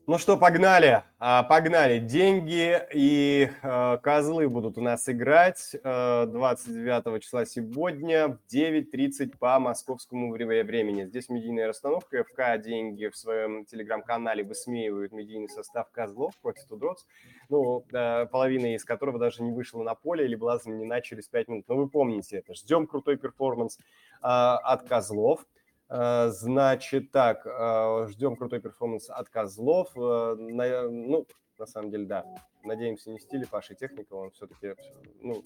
[0.06, 2.00] Ну что, погнали, А, погнали.
[2.00, 9.58] Деньги и э, козлы будут у нас играть э, 29 числа сегодня в 9.30 по
[9.60, 11.06] московскому вре- времени.
[11.06, 12.26] Здесь медийная расстановка.
[12.26, 17.06] ФК «Деньги» в своем телеграм-канале высмеивают медийный состав козлов против Тудроц,
[17.48, 21.48] ну, э, половина из которого даже не вышла на поле или была заменена через 5
[21.48, 21.66] минут.
[21.70, 22.54] Но вы помните это.
[22.56, 23.82] Ждем крутой перформанс э,
[24.22, 25.46] от козлов.
[25.90, 29.90] Э, Значит, так, э, ждем крутой перформанс от Козлов.
[29.96, 31.26] Э, Ну,
[31.58, 32.26] на самом деле, да.
[32.64, 34.76] Надеемся, не в стиле Паши Техника, он все-таки,
[35.22, 35.44] ну,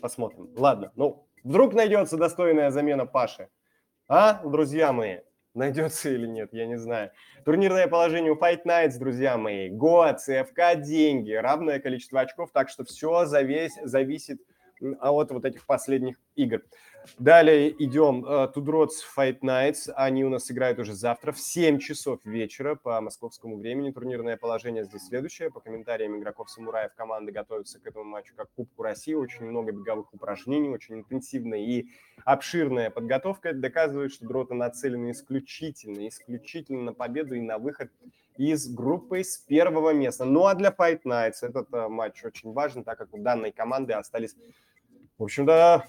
[0.00, 0.50] посмотрим.
[0.56, 3.48] Ладно, ну, вдруг найдется достойная замена Паши.
[4.08, 5.18] А, друзья мои,
[5.54, 7.10] найдется или нет, я не знаю.
[7.44, 9.68] Турнирное положение у Fight Nights, друзья мои.
[9.68, 14.40] Год, ЦФК, деньги, равное количество очков, так что все завесь, зависит
[15.00, 16.62] от вот этих последних игр.
[17.18, 18.24] Далее идем.
[18.24, 19.90] э, Тудроц Fight Nights.
[19.94, 23.90] Они у нас играют уже завтра в 7 часов вечера по московскому времени.
[23.90, 25.50] Турнирное положение здесь следующее.
[25.50, 29.14] По комментариям игроков самураев команды готовятся к этому матчу как Кубку России.
[29.14, 31.86] Очень много беговых упражнений, очень интенсивная и
[32.24, 33.50] обширная подготовка.
[33.50, 37.90] Это доказывает, что дроты нацелены исключительно, исключительно на победу и на выход
[38.36, 40.24] из группы с первого места.
[40.24, 43.94] Ну а для Fight Nights этот э, матч очень важен, так как у данной команды
[43.94, 44.36] остались,
[45.18, 45.86] в общем-то,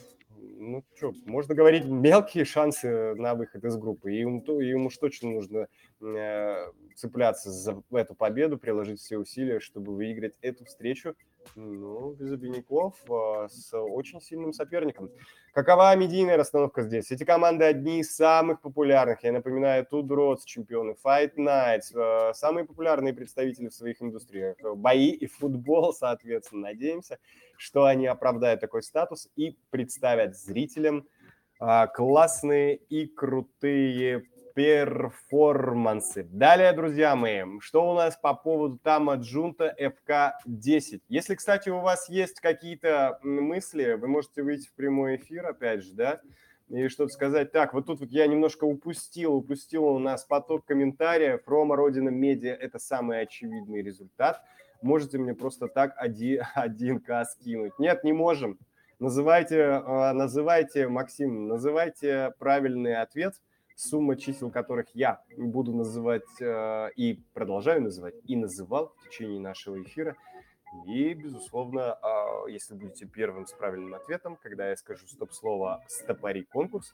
[0.60, 4.14] ну что, можно говорить, мелкие шансы на выход из группы.
[4.14, 5.68] И им, то- им уж точно нужно
[6.01, 11.16] э, цепляться за эту победу, приложить все усилия, чтобы выиграть эту встречу,
[11.56, 15.10] ну, без обиняков, э, с очень сильным соперником.
[15.54, 17.12] Какова медийная расстановка здесь?
[17.12, 19.24] Эти команды одни из самых популярных.
[19.24, 24.58] Я напоминаю, тут Rods, чемпионы, Fight Nights, э, самые популярные представители в своих индустриях.
[24.76, 26.68] Бои и футбол, соответственно.
[26.68, 27.18] Надеемся,
[27.58, 31.08] что они оправдают такой статус и представят зрителям
[31.60, 34.26] а, классные и крутые
[34.58, 36.24] перформансы.
[36.32, 41.01] Далее, друзья мои, что у нас по поводу Тама Джунта ФК-10?
[41.10, 45.93] Если, кстати, у вас есть какие-то мысли, вы можете выйти в прямой эфир, опять же,
[45.93, 46.22] да,
[46.70, 47.51] и что-то сказать.
[47.51, 51.41] Так, вот тут вот я немножко упустил, упустил у нас поток комментариев.
[51.45, 54.41] Рома Родина Медиа– это самый очевидный результат.
[54.82, 57.78] Можете мне просто так один, один к скинуть?
[57.78, 58.58] Нет, не можем.
[58.97, 63.36] Называйте, э, называйте, Максим, называйте правильный ответ,
[63.78, 69.82] сумма чисел которых я буду называть э, и продолжаю называть, и называл в течение нашего
[69.82, 70.15] эфира.
[70.88, 76.93] И, безусловно, а, если будете первым с правильным ответом, когда я скажу стоп-слово «стопари конкурс»,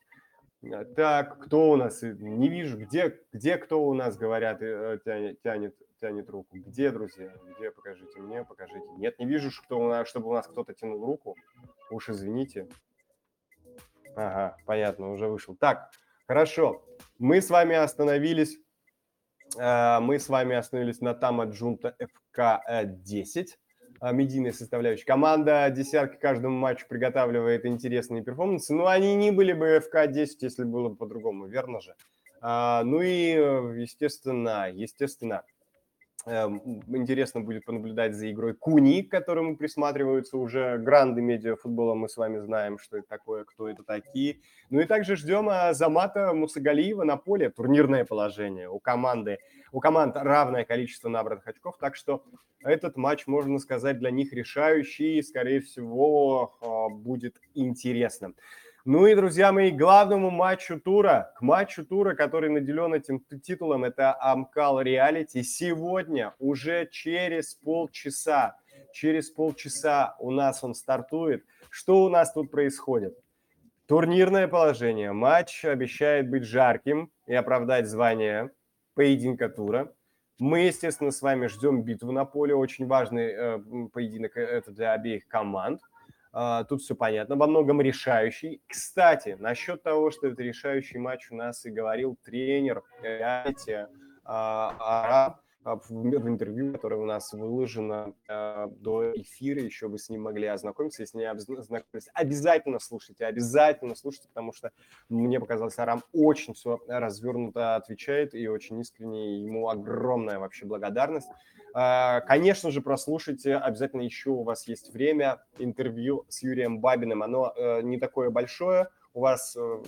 [0.61, 2.03] э, так, кто у нас?
[2.03, 6.57] Э, Не вижу, где, где кто у нас, говорят, э, тянет, тянет, тянет руку.
[6.57, 7.34] Где, друзья?
[7.57, 7.71] Где?
[7.71, 8.86] Покажите мне, покажите.
[8.97, 11.38] Нет, не вижу, что у нас, чтобы у нас кто-то тянул руку.
[11.89, 12.67] Уж извините.
[14.15, 15.55] Ага, понятно, уже вышел.
[15.55, 15.89] Так,
[16.34, 16.81] хорошо.
[17.19, 18.57] Мы с вами остановились.
[19.59, 21.95] э, Мы с вами остановились на Тама Джунта
[22.36, 23.45] ФК-10
[24.01, 25.05] э, медийной составляющей.
[25.05, 28.73] Команда десятки каждому матчу приготавливает интересные перформансы.
[28.73, 31.93] Но они не были бы ФК-10, если было бы по-другому, верно же?
[32.41, 35.43] А, Ну и, э, естественно, естественно,
[36.26, 41.95] Интересно будет понаблюдать за игрой Куни, к которому присматриваются уже гранды медиафутбола.
[41.95, 44.39] Мы с вами знаем, что это такое, кто это такие.
[44.69, 47.49] Ну и также ждем Замата Мусагалиева на поле.
[47.49, 49.39] Турнирное положение у команды.
[49.74, 52.24] У команд равное количество набранных очков, так что
[52.61, 55.17] этот матч, можно сказать, для них решающий.
[55.17, 56.53] и, Скорее всего,
[56.91, 58.36] будет интересным.
[58.86, 64.13] Ну и, друзья мои, главному матчу тура, к матчу тура, который наделен этим титулом, это
[64.19, 65.41] Амкал Реалити.
[65.41, 68.57] Сегодня, уже через полчаса,
[68.91, 71.45] через полчаса у нас он стартует.
[71.69, 73.17] Что у нас тут происходит?
[73.88, 75.13] Турнирное положение.
[75.13, 78.51] Матч обещает быть жарким и оправдать звание
[78.95, 79.93] поединка тура.
[80.39, 82.53] Мы, естественно, с вами ждем битву на поле.
[82.53, 83.59] Очень важный э,
[83.93, 85.79] поединок э, это для обеих команд.
[86.34, 88.61] А, Тут все понятно, во многом решающий.
[88.67, 93.86] Кстати, насчет того, что это решающий матч, у нас и говорил тренер реалити
[94.25, 95.43] а, Араб.
[95.64, 100.47] А, в, интервью, которое у нас выложено э, до эфира, еще вы с ним могли
[100.47, 101.01] ознакомиться.
[101.03, 104.72] Если не ознакомились, обязательно слушайте, обязательно слушайте, потому что
[105.09, 111.30] мне показалось, Арам очень все развернуто отвечает и очень искренне ему огромная вообще благодарность.
[111.74, 117.53] Э, конечно же, прослушайте, обязательно еще у вас есть время, интервью с Юрием Бабиным, оно
[117.55, 119.82] э, не такое большое, у вас э,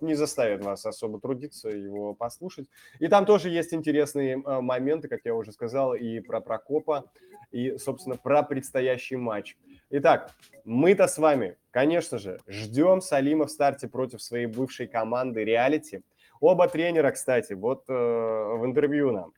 [0.00, 2.68] не заставит вас особо трудиться его послушать.
[2.98, 7.10] И там тоже есть интересные э, моменты, как я уже сказал, и про Прокопа,
[7.50, 9.56] и, собственно, про предстоящий матч.
[9.90, 10.34] Итак,
[10.64, 16.02] мы-то с вами, конечно же, ждем Салима в старте против своей бывшей команды Реалити.
[16.40, 19.32] Оба тренера, кстати, вот э, в интервью нам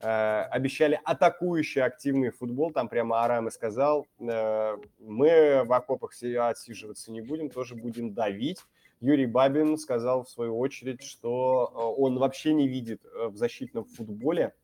[0.00, 2.70] э, обещали атакующий активный футбол.
[2.70, 8.60] Там прямо Арам и сказал, э, мы в окопах отсиживаться не будем, тоже будем давить.
[9.00, 13.84] Юрий Бабин сказал в свою очередь, что э, он вообще не видит э, в защитном
[13.84, 14.54] футболе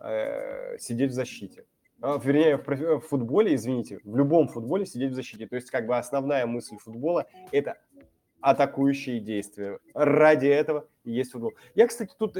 [0.00, 1.64] э, сидеть в защите.
[2.00, 5.46] Вернее, в футболе, извините, в любом футболе сидеть в защите.
[5.46, 7.78] То есть как бы основная мысль футбола– это
[8.40, 9.78] атакующие действия.
[9.94, 11.52] Ради этого есть футбол.
[11.74, 12.36] Я, кстати, тут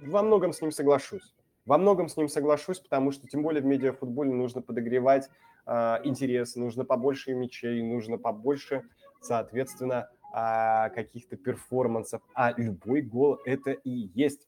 [0.00, 1.34] во многом с ним соглашусь.
[1.64, 5.28] Во многом с ним соглашусь, потому что тем более в медиафутболе нужно подогревать
[5.66, 8.84] э, интерес, нужно побольше мячей, нужно побольше,
[9.20, 10.08] соответственно,
[10.38, 14.46] а, каких-то перформансов, а любой гол это и есть,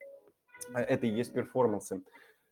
[0.74, 2.02] а, это и есть перформансы.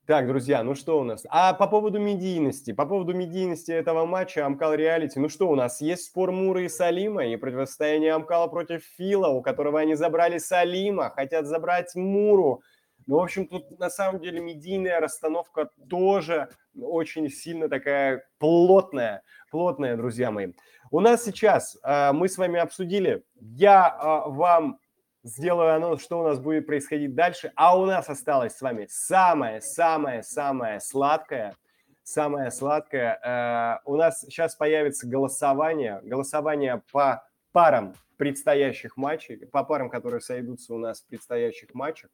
[0.07, 1.27] Так, друзья, ну что у нас?
[1.29, 5.83] А по поводу медийности, по поводу медийности этого матча Амкал Реалити, ну что у нас?
[5.83, 11.11] Есть спор Мура и Салима и противостояние Амкала против Фила, у которого они забрали Салима,
[11.11, 12.63] хотят забрать Муру.
[13.07, 19.97] Ну, в общем, тут на самом деле медийная расстановка тоже очень сильно такая плотная, плотная,
[19.97, 20.53] друзья мои.
[20.91, 24.81] У нас сейчас э, мы с вами обсудили, я э, вам
[25.23, 30.81] сделаю анонс, что у нас будет происходить дальше, а у нас осталось с вами самое-самое-самое
[30.81, 31.55] сладкое,
[32.03, 33.21] самое сладкое.
[33.23, 40.75] Э, у нас сейчас появится голосование, голосование по парам предстоящих матчей, по парам, которые сойдутся
[40.75, 42.11] у нас в предстоящих матчах.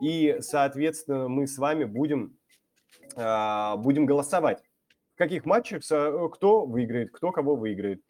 [0.00, 2.36] И, соответственно, мы с вами будем,
[3.14, 4.62] будем голосовать
[5.18, 8.00] каких матчах кто выиграет, кто кого выиграет.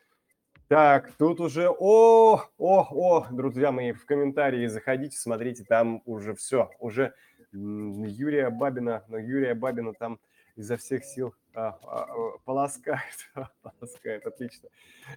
[0.69, 6.71] Так, тут уже, о, о, о, друзья мои, в комментарии заходите, смотрите, там уже все,
[6.79, 7.15] уже
[7.53, 10.21] Юрия Бабина, но Юрия Бабина там
[10.57, 13.31] изо всех сил а, а, а полоскает,
[13.63, 14.69] полоскает, отлично.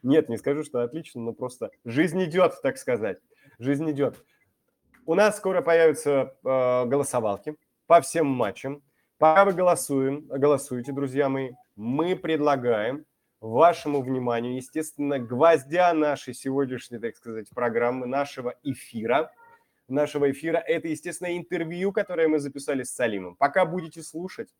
[0.03, 3.19] Нет, не скажу, что отлично, но просто жизнь идет, так сказать,
[3.59, 4.23] жизнь идет.
[5.11, 8.81] У нас скоро появятся э, голосовалки по всем матчам.
[9.17, 13.03] Пока вы голосуем, голосуете, друзья мои, мы предлагаем
[13.41, 19.33] вашему вниманию, естественно, гвоздя нашей сегодняшней, так сказать, программы, нашего эфира.
[19.89, 23.35] Нашего эфира это, естественно, интервью, которое мы записали с Салимом.
[23.35, 24.55] Пока будете слушать,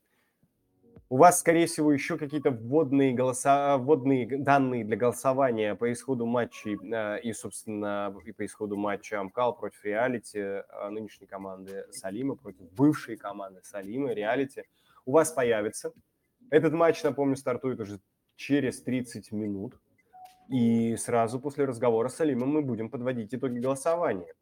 [1.12, 6.78] у вас, скорее всего, еще какие-то вводные, голоса, вводные данные для голосования по исходу матчей
[6.90, 12.72] э, и, собственно, и по исходу матча Амкал против Реалити, э, нынешней команды Салима против
[12.72, 14.64] бывшей команды Салима, Реалити,
[15.04, 15.92] у вас появится.
[16.48, 18.00] Этот матч, напомню, стартует уже
[18.36, 19.78] через 30 минут.
[20.48, 24.32] И сразу после разговора с Алимом мы будем подводить итоги голосования.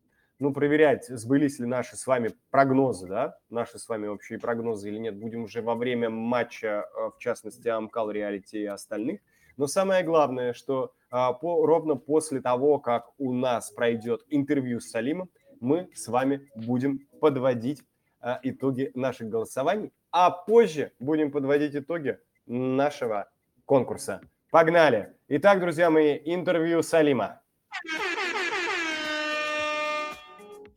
[0.40, 4.98] Ну, проверять, сбылись ли наши с вами прогнозы, да, наши с вами общие прогнозы или
[4.98, 9.20] нет, будем уже во время матча, э, в частности, Амкал, Реалити и остальных.
[9.56, 14.90] Но самое главное, что а, по, ровно после того, как у нас пройдет интервью с
[14.90, 15.28] Салимом,
[15.60, 17.82] мы с вами будем подводить
[18.20, 23.28] а, итоги наших голосований а позже будем подводить итоги нашего
[23.64, 24.20] конкурса.
[24.50, 25.14] Погнали!
[25.28, 27.40] Итак, друзья мои, интервью Салима.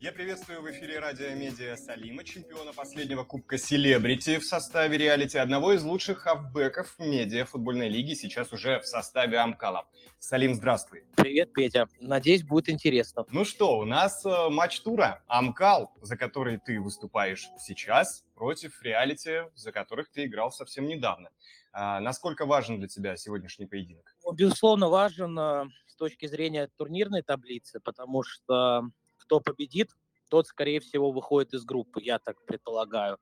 [0.04, 5.72] Я приветствую в эфире радио Медиа Салима, чемпиона последнего Кубка Селебрити в составе реалити, одного
[5.72, 9.88] из лучших хавбеков медиа футбольной лиги, сейчас уже в составе Амкала.
[10.20, 11.06] Салим, здравствуй.
[11.16, 11.88] Привет, Петя.
[12.02, 13.26] Надеюсь, будет интересно.
[13.32, 15.24] Ну что, у нас э, матч тура.
[15.28, 21.30] Амкал, за который ты выступаешь сейчас, против реалити, за которых ты играл совсем недавно.
[21.72, 24.14] А, насколько важен для тебя сегодняшний поединок?
[24.34, 28.90] Безусловно, важен э, с точки зрения турнирной таблицы, потому что
[29.34, 29.90] кто победит,
[30.30, 33.18] тот, скорее всего, выходит из группы, я так предполагаю.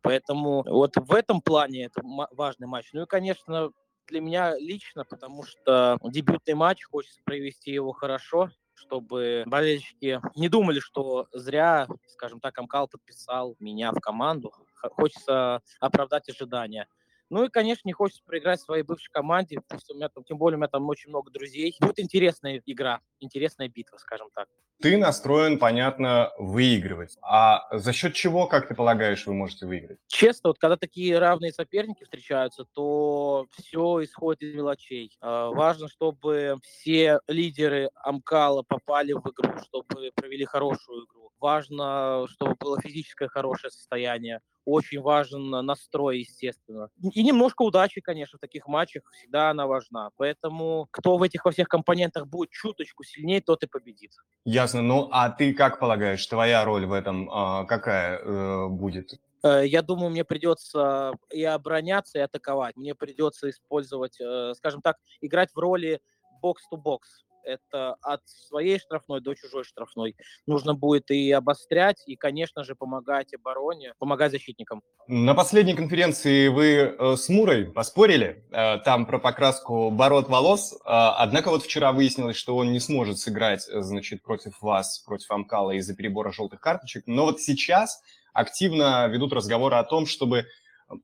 [0.00, 2.90] Поэтому вот в этом плане это важный матч.
[2.92, 3.70] Ну и, конечно,
[4.06, 10.78] для меня лично, потому что дебютный матч, хочется провести его хорошо, чтобы болельщики не думали,
[10.78, 14.52] что зря, скажем так, Амкал подписал меня в команду.
[14.92, 16.86] Хочется оправдать ожидания.
[17.30, 20.56] Ну и, конечно, не хочется проиграть своей бывшей команде, что у меня там, тем более
[20.56, 21.74] у меня там очень много друзей.
[21.80, 24.48] Будет интересная игра, интересная битва, скажем так.
[24.80, 27.16] Ты настроен, понятно, выигрывать.
[27.22, 29.98] А за счет чего, как ты полагаешь, вы можете выиграть?
[30.06, 35.16] Честно, вот когда такие равные соперники встречаются, то все исходит из мелочей.
[35.20, 41.30] А, Важно, чтобы все лидеры Амкала попали в игру, чтобы провели хорошую игру.
[41.40, 44.40] Важно, чтобы было физическое хорошее состояние.
[44.66, 46.88] Очень важен настрой, естественно.
[47.12, 50.10] И немножко удачи, конечно, в таких матчах всегда она важна.
[50.16, 54.10] Поэтому кто в этих во всех компонентах будет чуточку сильнее, тот и победит.
[54.44, 54.82] Ясно.
[54.82, 59.20] Ну, а ты как полагаешь, твоя роль в этом а, какая э, будет?
[59.44, 62.76] Э, Я думаю, мне придется и обороняться, и атаковать.
[62.76, 66.00] Мне придется использовать, э, скажем так, играть в роли
[66.42, 67.24] бокс-то-бокс.
[67.46, 70.16] Это от своей штрафной до чужой штрафной.
[70.46, 74.82] Нужно будет и обострять, и, конечно же, помогать обороне, помогать защитникам.
[75.06, 80.78] На последней конференции вы э, с Мурой поспорили, э, там про покраску бород волос, э,
[80.84, 85.94] однако вот вчера выяснилось, что он не сможет сыграть, значит, против вас, против Амкала из-за
[85.94, 90.46] перебора желтых карточек, но вот сейчас активно ведут разговоры о том, чтобы,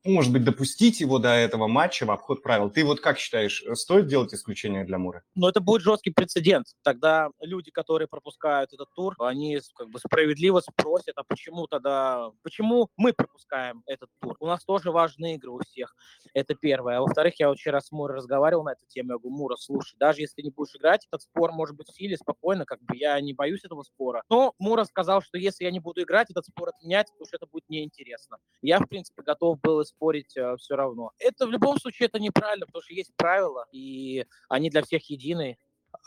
[0.03, 2.69] может быть, допустить его до этого матча в обход правил.
[2.69, 5.23] Ты вот как считаешь, э, стоит делать исключение для Муры?
[5.35, 6.67] Но это будет жесткий прецедент.
[6.83, 12.89] Тогда люди, которые пропускают этот тур, они как бы справедливо спросят, а почему тогда, почему
[12.97, 14.35] мы пропускаем этот тур?
[14.39, 15.95] У нас тоже важные игры у всех.
[16.33, 16.97] Это первое.
[16.97, 19.11] А во-вторых, я вчера с Мурой разговаривал на эту тему.
[19.11, 22.17] Я говорю, Мура, слушай, даже если не будешь играть, этот спор может быть в силе,
[22.17, 24.23] спокойно, как бы я не боюсь этого спора.
[24.29, 27.47] Но Мура сказал, что если я не буду играть, этот спор отменять, потому что это
[27.51, 28.37] будет неинтересно.
[28.61, 31.11] Я, в принципе, готов был и спорить все равно.
[31.19, 35.57] Это в любом случае это неправильно, потому что есть правила, и они для всех едины.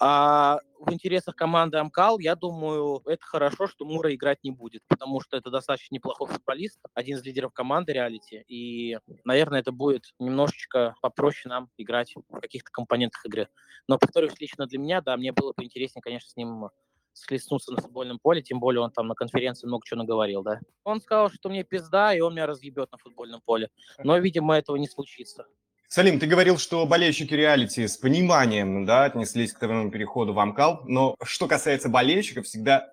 [0.00, 5.20] А в интересах команды Амкал, я думаю, это хорошо, что Мура играть не будет, потому
[5.20, 10.96] что это достаточно неплохой футболист, один из лидеров команды реалити, и, наверное, это будет немножечко
[11.00, 13.48] попроще нам играть в каких-то компонентах игры.
[13.86, 16.68] Но, повторюсь, лично для меня, да, мне было бы интереснее, конечно, с ним
[17.16, 20.60] схлестнуться на футбольном поле, тем более он там на конференции много чего наговорил, да.
[20.84, 23.70] Он сказал, что мне пизда, и он меня разъебет на футбольном поле.
[24.04, 25.46] Но, видимо, этого не случится.
[25.88, 30.82] Салим, ты говорил, что болельщики реалити с пониманием да, отнеслись к твоему переходу в Амкал,
[30.84, 32.92] но что касается болельщиков, всегда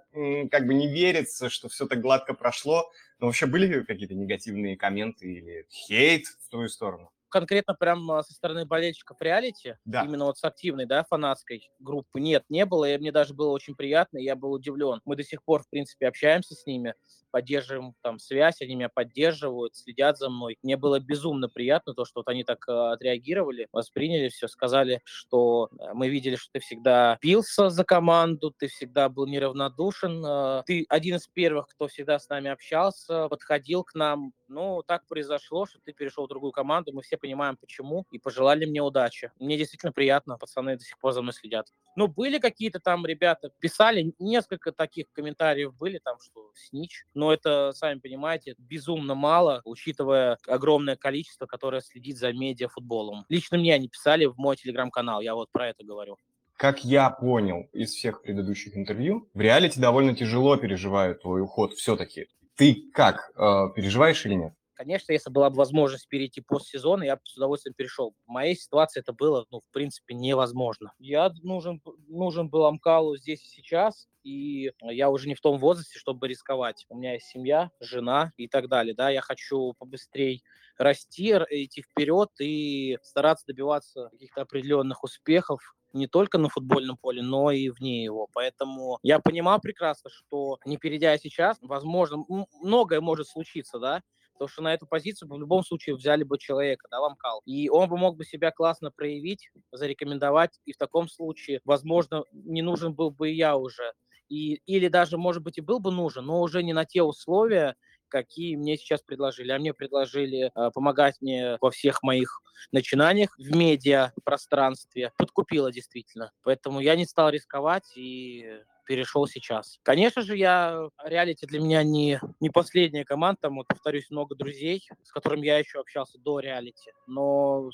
[0.51, 2.91] как бы не верится, что все так гладко прошло.
[3.19, 7.09] Но вообще были какие-то негативные комменты или хейт в твою сторону?
[7.33, 10.03] Конкретно прям а, со стороны болельщиков реалити, Да.
[10.05, 13.75] именно вот с активной, да, фанатской группы, нет, не было, и мне даже было очень
[13.75, 15.01] приятно, я был удивлен.
[15.05, 16.93] Мы до сих пор, в принципе, общаемся с ними,
[17.31, 20.57] поддерживаем там связь, они меня поддерживают, следят за мной.
[20.61, 25.69] Мне было безумно приятно то, что вот они так а, отреагировали, восприняли все, сказали, что
[25.79, 30.85] а, мы видели, что ты всегда бился за команду, ты всегда был неравнодушен, а, ты
[30.89, 34.33] один из первых, кто всегда с нами общался, подходил к нам.
[34.53, 38.65] Ну, так произошло, что ты перешел в другую команду, мы все понимаем, почему, и пожелали
[38.65, 39.31] мне удачи.
[39.39, 41.73] Мне действительно приятно, пацаны до сих пор за мной следят.
[41.95, 47.71] Ну, были какие-то там ребята, писали, несколько таких комментариев были, там, что снич, но это,
[47.73, 53.25] сами понимаете, безумно мало, учитывая огромное количество, которое следит за медиафутболом.
[53.29, 56.17] Лично мне они писали в мой телеграм-канал, я вот про это говорю.
[56.57, 62.27] Как я понял из всех предыдущих интервью, в реалити довольно тяжело переживают твой уход все-таки.
[62.55, 64.53] Ты как, э, переживаешь или нет?
[64.75, 68.15] Конечно, если была бы возможность перейти постсезона, я бы с удовольствием перешел.
[68.25, 70.91] В моей ситуации это было, ну, в принципе, невозможно.
[70.97, 75.99] Я нужен, нужен был Амкалу здесь и сейчас, и я уже не в том возрасте,
[75.99, 76.85] чтобы рисковать.
[76.89, 80.39] У меня есть семья, жена и так далее, да, я хочу побыстрее
[80.79, 87.51] расти, идти вперед и стараться добиваться каких-то определенных успехов, не только на футбольном поле, но
[87.51, 88.27] и вне его.
[88.33, 92.25] Поэтому я понимал прекрасно, что не перейдя сейчас, возможно,
[92.61, 94.01] многое может случиться, да,
[94.33, 97.41] Потому что на эту позицию в любом случае взяли бы человека, да, Ламкал.
[97.45, 100.59] И он бы мог бы себя классно проявить, зарекомендовать.
[100.65, 103.93] И в таком случае, возможно, не нужен был бы и я уже.
[104.29, 107.75] И, или даже, может быть, и был бы нужен, но уже не на те условия,
[108.13, 109.51] какие мне сейчас предложили.
[109.51, 112.41] А мне предложили э, помогать мне во всех моих
[112.71, 115.11] начинаниях в медиа пространстве.
[115.17, 116.31] Подкупило действительно.
[116.43, 119.79] Поэтому я не стал рисковать и перешел сейчас.
[119.81, 124.87] Конечно же, я реалити для меня не, не последняя команда, там, вот, повторюсь, много друзей,
[125.03, 127.69] с которыми я еще общался до реалити, но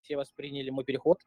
[0.00, 1.18] все восприняли мой переход.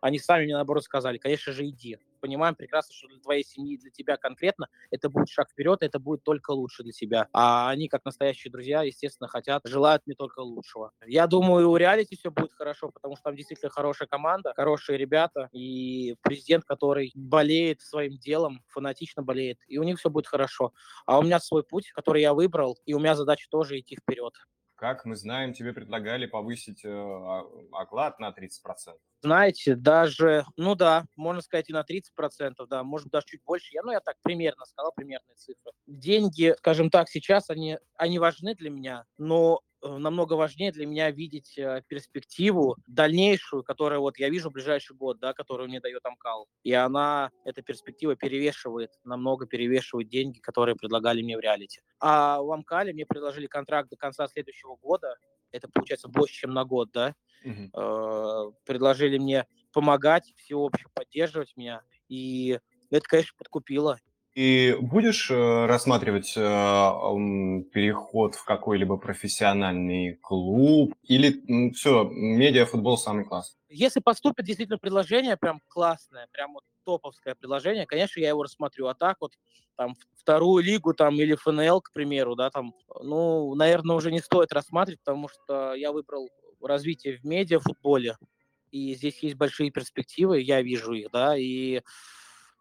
[0.00, 1.98] Они сами мне, наоборот, сказали, конечно же, иди.
[2.26, 6.24] Понимаем прекрасно, что для твоей семьи, для тебя конкретно, это будет шаг вперед, это будет
[6.24, 7.28] только лучше для тебя.
[7.32, 10.90] А они, как настоящие друзья, естественно, хотят, желают мне только лучшего.
[11.06, 15.48] Я думаю, у реалити все будет хорошо, потому что там действительно хорошая команда, хорошие ребята
[15.52, 20.72] и президент, который болеет своим делом, фанатично болеет, и у них все будет хорошо.
[21.06, 24.34] А у меня свой путь, который я выбрал, и у меня задача тоже идти вперед.
[24.76, 28.94] Как мы знаем, тебе предлагали повысить э, а, оклад на 30%.
[29.22, 33.72] Знаете, даже, ну да, можно сказать и на 30%, да, может даже чуть больше.
[33.72, 35.72] Я, ну, я так примерно сказал, примерные цифры.
[35.86, 39.62] Деньги, скажем так, сейчас они, они важны для меня, но
[39.98, 45.18] намного важнее для меня видеть э, перспективу дальнейшую, которую вот я вижу в ближайший год,
[45.18, 46.48] да, которую мне дает Амкал.
[46.62, 51.80] И она, эта перспектива перевешивает, намного перевешивает деньги, которые предлагали мне в реалити.
[52.00, 55.16] А в Амкале мне предложили контракт до конца следующего года.
[55.52, 57.14] Это получается больше, чем на год, да.
[57.44, 58.54] Угу.
[58.64, 61.82] Предложили мне помогать, всеобщее поддерживать меня.
[62.08, 62.58] И
[62.90, 63.98] это, конечно, подкупило.
[64.36, 66.40] И будешь э, рассматривать э,
[67.72, 73.56] переход в какой-либо профессиональный клуб или все, медиафутбол самый класс?
[73.70, 78.88] Если поступит действительно предложение прям классное, прям вот топовское предложение, конечно, я его рассмотрю.
[78.88, 79.32] А так вот
[79.74, 84.52] там вторую лигу там или ФНЛ, к примеру, да, там, ну, наверное, уже не стоит
[84.52, 86.28] рассматривать, потому что я выбрал
[86.60, 88.18] развитие в медиафутболе,
[88.70, 91.80] и здесь есть большие перспективы, я вижу их, да, и,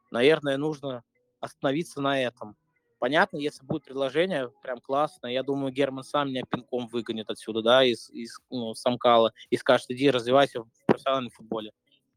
[0.10, 1.04] наверное, нужно
[1.46, 2.56] остановиться на этом.
[3.00, 5.28] Понятно, если будет предложение, прям классно.
[5.28, 9.92] Я думаю, Герман сам меня пинком выгонит отсюда, да, из, из ну, Самкала, и скажет,
[9.92, 11.72] иди развивайся в профессиональном футболе.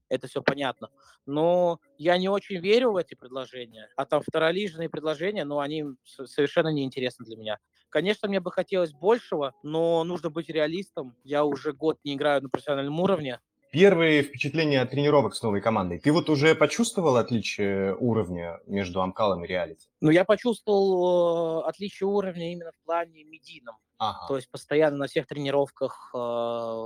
[0.08, 0.88] Это все понятно.
[1.26, 3.88] Но я не очень верю в эти предложения.
[3.96, 7.58] А там второлижные предложения, ну, они совершенно неинтересны для меня.
[7.90, 11.16] Конечно, мне бы хотелось большего, но нужно быть реалистом.
[11.24, 13.40] Я уже год не играю на профессиональном уровне.
[13.70, 15.98] Первые впечатления от тренировок с новой командой.
[15.98, 19.88] Ты вот уже почувствовал отличие уровня между Амкалом и Реалити?
[20.00, 23.76] Ну, я почувствовал э, отличие уровня именно в плане медийном.
[23.98, 24.26] Ага.
[24.28, 26.18] То есть постоянно на всех тренировках э,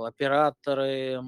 [0.07, 1.19] операторы,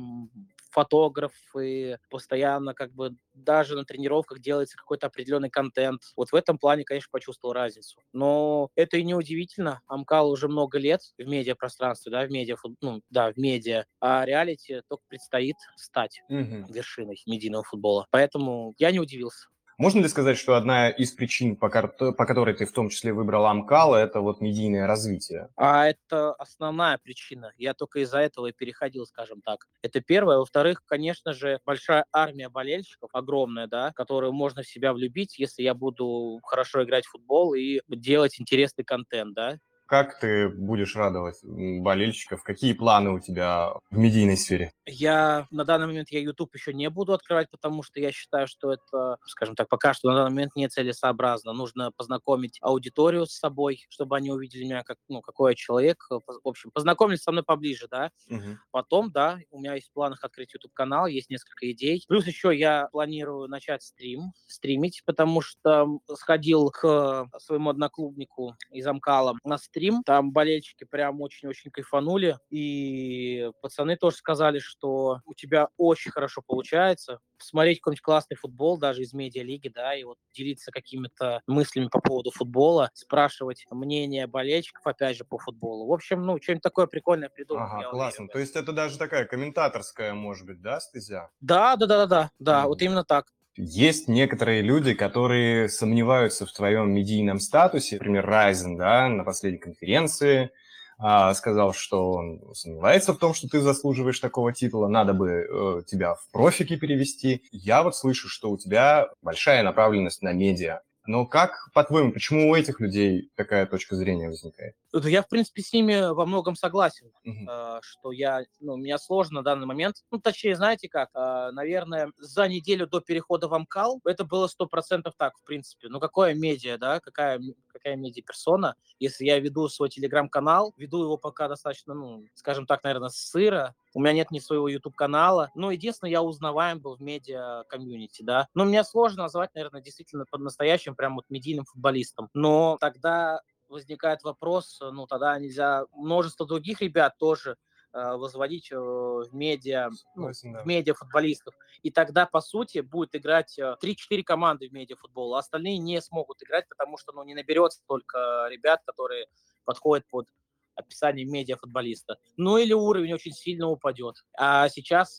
[0.76, 6.02] фотографы, постоянно как бы даже на тренировках делается какой-то определенный контент.
[6.18, 7.98] Вот в этом плане, конечно, почувствовал разницу.
[8.12, 9.80] Но это и не удивительно.
[9.88, 14.82] Амкал уже много лет в медиапространстве, да, в медиа, ну, да, в медиа, а реалити
[14.90, 16.66] только предстоит стать угу.
[16.70, 18.06] вершиной медийного футбола.
[18.12, 19.48] Поэтому я не удивился.
[19.78, 23.46] Можно ли сказать, что одна из причин, по, по которой ты в том числе выбрал
[23.46, 25.50] Амкал, это вот медийное развитие?
[25.58, 27.54] А это основная причина.
[27.58, 29.68] Я только из-за этого и переходил, скажем так.
[29.82, 30.38] Это первое.
[30.38, 35.74] Во-вторых, конечно же, большая армия болельщиков, огромная, да, которую можно в себя влюбить, если я
[35.74, 39.58] буду хорошо играть в футбол и делать интересный контент, да.
[39.88, 42.42] Как ты будешь радовать болельщиков?
[42.44, 44.72] Какие планы у тебя в медийной сфере?
[44.88, 48.74] Я на данный момент я YouTube еще не буду открывать, потому что я считаю, что
[48.74, 51.54] это, скажем так, пока что на данный момент не целесообразно.
[51.54, 56.04] Нужно познакомить аудиторию с собой, чтобы они увидели меня как, ну, какой я человек.
[56.10, 58.10] В общем, познакомились со мной поближе, да.
[58.30, 58.58] Угу.
[58.72, 62.04] Потом, да, у меня есть в планах открыть YouTube канал, есть несколько идей.
[62.08, 69.38] Плюс еще я планирую начать стрим, стримить, потому что сходил к своему одноклубнику из Амкала
[69.44, 69.75] на стрим.
[70.04, 72.38] Там болельщики прям очень-очень кайфанули.
[72.50, 77.20] И пацаны тоже сказали, что у тебя очень хорошо получается.
[77.38, 82.32] Смотреть какой-нибудь классный футбол, даже из медиалиги, да, и вот делиться какими-то мыслями по поводу
[82.32, 85.88] футбола, спрашивать мнение болельщиков, опять же, по футболу.
[85.88, 87.64] В общем, ну, что-нибудь такое прикольное придумал.
[87.64, 88.24] Ага, классно.
[88.24, 88.34] Уверен.
[88.34, 91.30] То есть это даже такая комментаторская, может быть, да, стезя?
[91.42, 92.68] Да, да, да, да, да, да, mm.
[92.68, 93.28] вот именно так.
[93.58, 97.96] Есть некоторые люди, которые сомневаются в твоем медийном статусе.
[97.96, 100.52] Например, Райзен, да, на последней конференции
[100.98, 105.82] а, сказал, что он сомневается в том, что ты заслуживаешь такого титула, надо бы э,
[105.88, 107.44] тебя в профики перевести.
[107.52, 110.82] Я вот слышу, что у тебя большая направленность на медиа.
[111.08, 114.76] Но как, по-твоему, почему у этих людей такая точка зрения возникает?
[114.94, 117.80] Я, в принципе, с ними во многом согласен, uh-huh.
[117.82, 122.48] что я, ну, меня сложно на данный момент, ну, точнее, знаете как, а, наверное, за
[122.48, 125.90] неделю до перехода в Амкал это было сто процентов так, в принципе.
[125.90, 127.42] Ну, какое медиа, да, какая,
[127.76, 133.10] какая медиа-персона, если я веду свой телеграм-канал, веду его пока достаточно, ну, скажем так, наверное,
[133.10, 135.52] сыро, у меня нет ни своего YouTube-канала.
[135.56, 138.48] Но единственное, я узнаваем был в медиа-комьюнити, да.
[138.54, 142.30] Но мне сложно назвать, наверное, действительно под настоящим прям вот медийным футболистом.
[142.34, 147.58] Но тогда возникает вопрос, ну, тогда нельзя множество других ребят тоже
[147.96, 151.56] возводить э, в медиа, ну, в медиа футболистов.
[151.82, 153.76] И тогда, по сути, будет играть 3-4
[154.10, 157.82] э, команды в медиа футбол, а остальные не смогут играть, потому что ну, не наберется
[157.88, 159.28] только ребят, которые
[159.64, 160.28] подходят под
[160.76, 162.18] описание медиа футболиста.
[162.36, 164.16] Ну или уровень очень сильно упадет.
[164.38, 165.18] А сейчас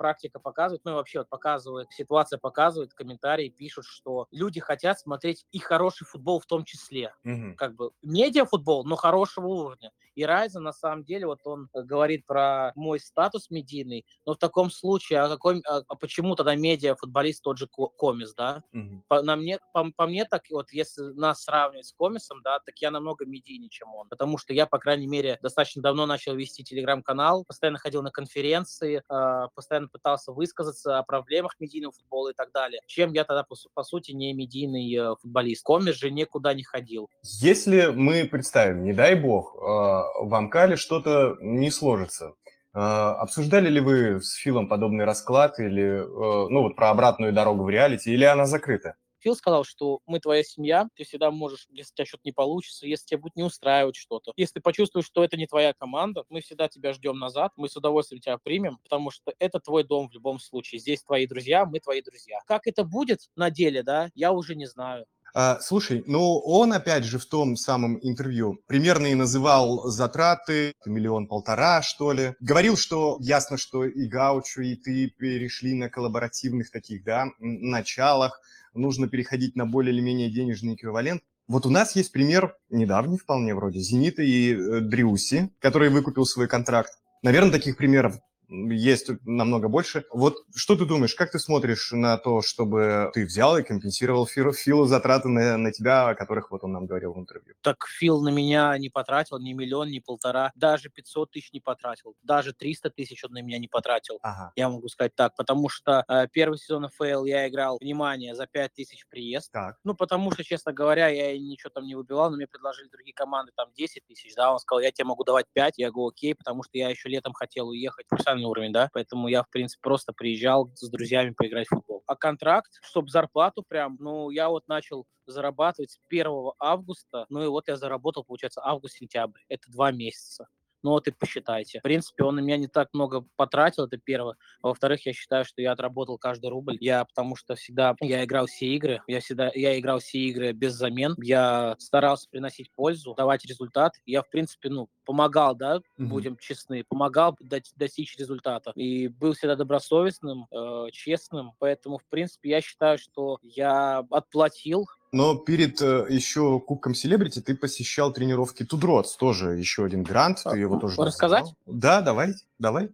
[0.00, 5.44] практика показывает, ну и вообще вот показывает, ситуация показывает, комментарии пишут, что люди хотят смотреть
[5.52, 7.12] и хороший футбол в том числе.
[7.22, 7.54] Мгм.
[7.54, 9.92] Как бы медиафутбол, но хорошего уровня.
[10.14, 14.38] И Райзен, на самом деле, вот он э, говорит про мой статус медийный, но в
[14.38, 18.62] таком случае, а, какой, а, а почему тогда медиафутболист тот же Ко- Комис, да?
[18.72, 19.04] Мгм.
[19.06, 22.78] По, на мне, по, по мне, так вот, если нас сравнивать с Комисом, да, так
[22.78, 24.08] я намного медийнее, чем он.
[24.08, 29.02] Потому что я, по крайней мере, достаточно давно начал вести телеграм-канал, постоянно ходил на конференции,
[29.08, 32.80] э, постоянно пытался высказаться о проблемах медийного футбола и так далее.
[32.86, 35.64] Чем я тогда, по, по сути, не медийный э, футболист.
[35.64, 37.08] Комис же никуда не ходил.
[37.22, 42.34] Если мы представим, не дай бог, э, в Амкале что-то не сложится,
[42.72, 47.64] э, обсуждали ли вы с Филом подобный расклад или, э, ну вот про обратную дорогу
[47.64, 48.94] в реалити, или она закрыта?
[49.20, 52.86] Фил сказал, что мы твоя семья, ты всегда можешь, если у тебя что-то не получится,
[52.86, 54.32] если тебя будет не устраивать что-то.
[54.36, 57.76] Если ты почувствуешь, что это не твоя команда, мы всегда тебя ждем назад, мы с
[57.76, 60.80] удовольствием тебя примем, потому что это твой дом в любом случае.
[60.80, 62.40] Здесь твои друзья, мы твои друзья.
[62.46, 65.06] Как это будет на деле, да, я уже не знаю.
[65.34, 71.82] А, слушай, ну он опять же в том самом интервью примерно и называл затраты миллион-полтора,
[71.82, 72.34] что ли.
[72.40, 78.40] Говорил, что ясно, что и Гаучу, и ты перешли на коллаборативных таких, да, началах.
[78.74, 81.22] Нужно переходить на более или менее денежный эквивалент.
[81.48, 86.46] Вот у нас есть пример недавний вполне вроде Зенита и э, Дриуси, который выкупил свой
[86.46, 86.92] контракт.
[87.22, 88.18] Наверное, таких примеров
[88.50, 90.04] есть намного больше.
[90.10, 94.52] Вот что ты думаешь, как ты смотришь на то, чтобы ты взял и компенсировал Филу,
[94.52, 97.54] Филу затраты на, на тебя, о которых вот он нам говорил в интервью?
[97.62, 102.14] Так Фил на меня не потратил ни миллион, ни полтора, даже 500 тысяч не потратил,
[102.22, 104.18] даже 300 тысяч он на меня не потратил.
[104.22, 104.52] Ага.
[104.56, 108.72] Я могу сказать так, потому что э, первый сезон ФЛ я играл, внимание, за 5
[108.72, 109.52] тысяч приезд.
[109.52, 109.76] Так.
[109.84, 113.52] Ну, потому что, честно говоря, я ничего там не выбивал, но мне предложили другие команды
[113.56, 116.62] там 10 тысяч, да, он сказал, я тебе могу давать 5, я говорю, окей, потому
[116.62, 120.12] что я еще летом хотел уехать в профессиональный уровень, да, поэтому я, в принципе, просто
[120.12, 122.02] приезжал с друзьями поиграть в футбол.
[122.06, 127.48] А контракт, чтобы зарплату прям, ну, я вот начал зарабатывать с 1 августа, ну и
[127.48, 130.46] вот я заработал, получается, август-сентябрь, это два месяца.
[130.82, 131.78] Ну вот и посчитайте.
[131.80, 134.36] В принципе, он на меня не так много потратил, это первое.
[134.62, 136.76] А во-вторых, я считаю, что я отработал каждый рубль.
[136.80, 140.72] Я потому что всегда, я играл все игры, я всегда, я играл все игры без
[140.74, 141.14] замен.
[141.22, 143.94] Я старался приносить пользу, давать результат.
[144.06, 146.08] Я, в принципе, ну, помогал, да, Мгм.
[146.10, 148.72] будем честны, помогал дать- достичь результата.
[148.74, 151.52] И был всегда добросовестным, э, честным.
[151.58, 157.56] Поэтому, в принципе, я считаю, что я отплатил Но перед э, еще Кубком Селебрити ты
[157.56, 161.52] посещал тренировки Тудроц, тоже еще один грант, ты его тоже Рассказать?
[161.66, 162.90] Да, давай, давай.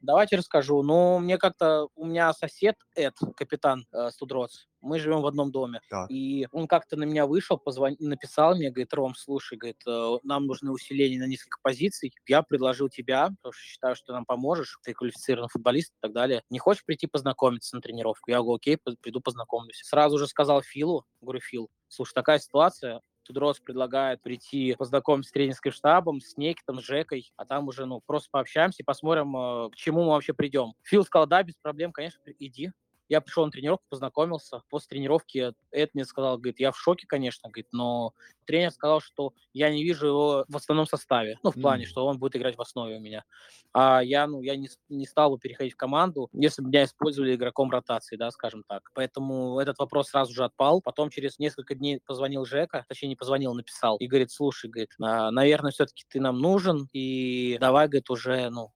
[0.00, 0.82] Давайте расскажу.
[0.82, 1.88] Ну, мне как-то...
[1.94, 5.80] У меня сосед Эд, капитан э, 2DROTS, мы живем в одном доме.
[5.90, 6.10] Так.
[6.10, 10.46] И он как-то на меня вышел, позвонил, написал мне, говорит, Ром, слушай, говорит, э, нам
[10.46, 12.14] нужны усиления на несколько позиций.
[12.26, 14.78] Я предложил тебя, потому что считаю, что ты нам поможешь.
[14.82, 16.42] Ты квалифицированный футболист и так далее.
[16.48, 18.30] Не хочешь прийти познакомиться на тренировку?
[18.30, 19.82] Я говорю, окей, приду познакомлюсь.
[19.84, 25.70] Сразу же сказал Филу, говорю, Фил, слушай, такая ситуация, 2DROTS предлагает прийти познакомиться с тренерским
[25.70, 29.76] штабом, с Некитом, с Жекой, а там уже, ну, просто пообщаемся и посмотрим, э, к
[29.76, 30.72] чему мы вообще придем.
[30.82, 32.72] Фил сказал, да, без проблем, конечно, иди.
[33.10, 34.62] Я пришел на тренировку, познакомился.
[34.70, 38.14] После тренировки Эд мне сказал, говорит, я в шоке, конечно, говорит, но
[38.46, 41.38] тренер сказал, что я не вижу его в основном составе.
[41.42, 41.86] Ну, в плане, Мгм.
[41.86, 43.24] что он будет играть в основе у меня.
[43.72, 47.34] А я, ну, я не, не стал бы переходить в команду, если бы меня использовали
[47.34, 48.90] игроком ротации, да, скажем так.
[48.94, 50.80] Поэтому этот вопрос сразу же отпал.
[50.80, 53.96] Потом через несколько дней позвонил Жека, точнее, не позвонил, написал.
[53.98, 58.72] И говорит, слушай, говорит, «а, наверное, все-таки ты нам нужен, и давай, говорит, уже, ну,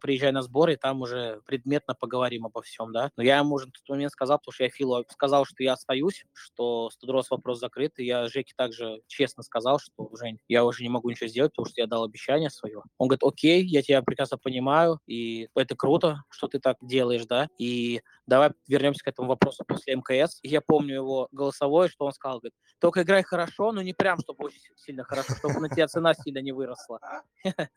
[0.00, 3.10] приезжай на сборы, и там уже предметно поговорим обо всем, да.
[3.16, 5.74] Но я ему уже на тот момент сказал, потому что я Филу сказал, что я
[5.74, 10.64] остаюсь, что с Тудрос вопрос закрыт, и я Жеке также честно сказал, что, Жень, я
[10.64, 12.82] уже не могу ничего сделать, потому что я дал обещание свое.
[12.98, 17.48] Он говорит, окей, я тебя прекрасно понимаю, и это круто, что ты так делаешь, да,
[17.58, 20.38] и давай вернемся к этому вопросу после МКС.
[20.42, 24.46] Я помню его голосовое, что он сказал, говорит, только играй хорошо, но не прям, чтобы
[24.46, 27.00] очень сильно хорошо, чтобы на тебя цена сильно не выросла.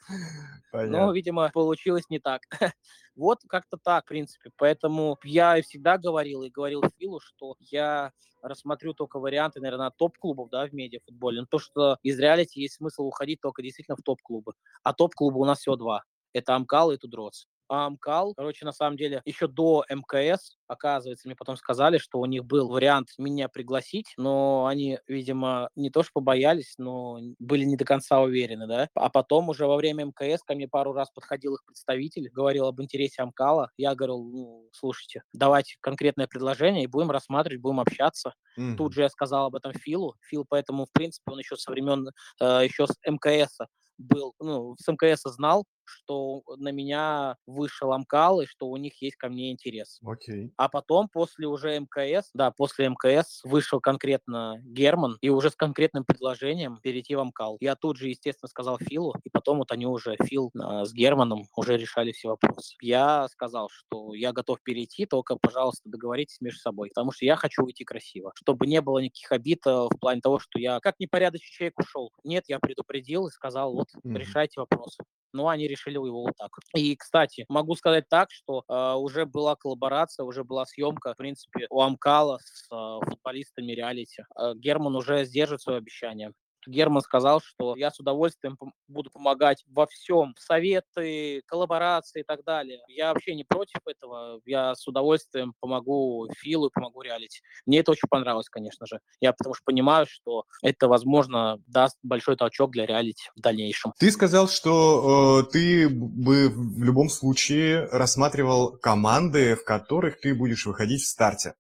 [0.74, 2.42] Но, видимо, получилось не так.
[3.16, 4.52] Вот как-то так, в принципе.
[4.58, 8.12] Поэтому я всегда говорил, и говорил Филу, что я
[8.44, 11.42] рассмотрю только варианты, наверное, топ-клубов, да, в медиафутболе.
[11.42, 14.54] Ну, то, что из реалити есть смысл уходить только действительно в топ-клубы.
[14.84, 16.04] А топ-клубы у нас всего два.
[16.34, 17.48] Это Амкал и Тудроц.
[17.70, 22.26] А Амкал, короче, на самом деле, еще до МКС, оказывается, мне потом сказали, что у
[22.26, 27.76] них был вариант меня пригласить, но они, видимо, не то что побоялись, но были не
[27.76, 28.88] до конца уверены, да.
[28.96, 32.82] А потом уже во время МКС ко мне пару раз подходил их представитель, говорил об
[32.82, 33.70] интересе Амкала.
[33.78, 38.34] Я говорил, ну, слушайте, давайте конкретное предложение и будем рассматривать, будем общаться.
[38.56, 38.78] Мгм.
[38.78, 40.16] Тут же я сказал об этом Филу.
[40.22, 42.10] Фил, поэтому, в принципе, он еще со времен,
[42.42, 43.58] э, еще с МКС
[43.98, 49.16] был, ну, с МКС знал, что на меня вышел Амкал и что у них есть
[49.16, 50.00] ко мне интерес.
[50.06, 50.52] Окей.
[50.58, 56.04] А потом, после уже МКС, да, после МКС вышел конкретно Герман и уже с конкретным
[56.04, 57.58] предложением перейти в Амкал.
[57.60, 61.46] Я тут же, естественно, сказал Филу, и потом вот они уже, Фил а, с Германом,
[61.56, 62.76] уже решали все вопросы.
[62.82, 67.64] Я сказал, что я готов перейти, только, пожалуйста, договоритесь между собой, потому что я хочу
[67.64, 71.48] уйти красиво, чтобы не было никаких обид э, в плане того, что я как непорядочный
[71.50, 72.12] человек ушел.
[72.24, 74.18] Нет, я предупредил и сказал, вот, Мгм.
[74.18, 75.04] решайте вопросы.
[75.34, 76.52] Ну, они решили его вот так.
[76.76, 81.68] И, кстати, могу сказать так, что э, уже была коллаборация, уже была съемка, в принципе,
[81.70, 84.24] у Амкала с э, футболистами реалити.
[84.40, 86.32] Э, Герман уже сдержит свое обещание.
[86.68, 88.58] Герман сказал, что я с удовольствием
[88.88, 90.36] буду помогать во всем.
[90.38, 92.80] Советы, коллаборации и так далее.
[92.88, 94.42] Я вообще не против этого.
[94.46, 97.42] Я с удовольствием помогу Филу и помогу реалити.
[97.66, 99.00] Мне это очень понравилось, конечно же.
[99.22, 103.94] Я потому что понимаю, что это, возможно, даст большой толчок для реалити в дальнейшем.
[103.98, 110.66] Ты сказал, что э, ты бы в любом случае рассматривал команды, в которых ты будешь
[110.66, 111.56] выходить в старте.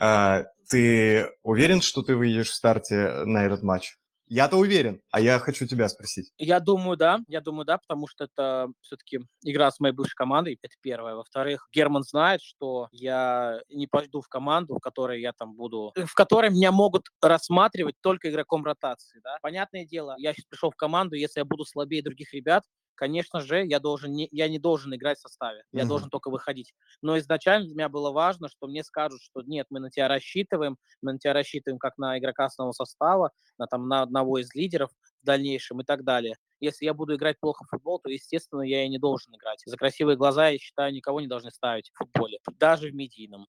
[0.00, 3.96] Э, ты уверен, что ты выйдешь в старте на этот матч?
[4.30, 6.30] Я-то уверен, а я хочу тебя спросить.
[6.38, 7.18] Я думаю, да.
[7.26, 10.56] Я думаю, да, потому что это все-таки игра с моей бывшей командой.
[10.62, 11.16] Это первое.
[11.16, 16.14] Во-вторых, Герман знает, что я не пойду в команду, в которой я там буду, в
[16.14, 19.20] которой меня могут рассматривать только игроком ротации.
[19.24, 19.36] Да?
[19.42, 22.62] Понятное дело, я сейчас пришел в команду, если я буду слабее других ребят,
[23.00, 25.86] конечно же, я должен не, я не должен играть в составе, я Мгм.
[25.86, 26.74] должен только выходить.
[27.02, 30.76] Но изначально для меня было важно, что мне скажут, что нет, мы на тебя рассчитываем,
[31.02, 34.90] мы на тебя рассчитываем как на игрока основного состава, на, там, на одного из лидеров
[35.22, 36.36] в дальнейшем и так далее.
[36.60, 39.62] Если я буду играть плохо в футбол, то, естественно, я и не должен играть.
[39.64, 43.46] За красивые глаза, я считаю, никого не должны ставить в футболе, даже в медийном.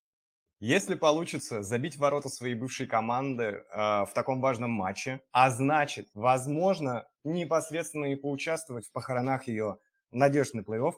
[0.63, 7.07] Если получится забить ворота своей бывшей команды э, в таком важном матче, а значит, возможно,
[7.23, 9.79] непосредственно и поучаствовать в похоронах ее
[10.11, 10.93] надежд на плей-офф,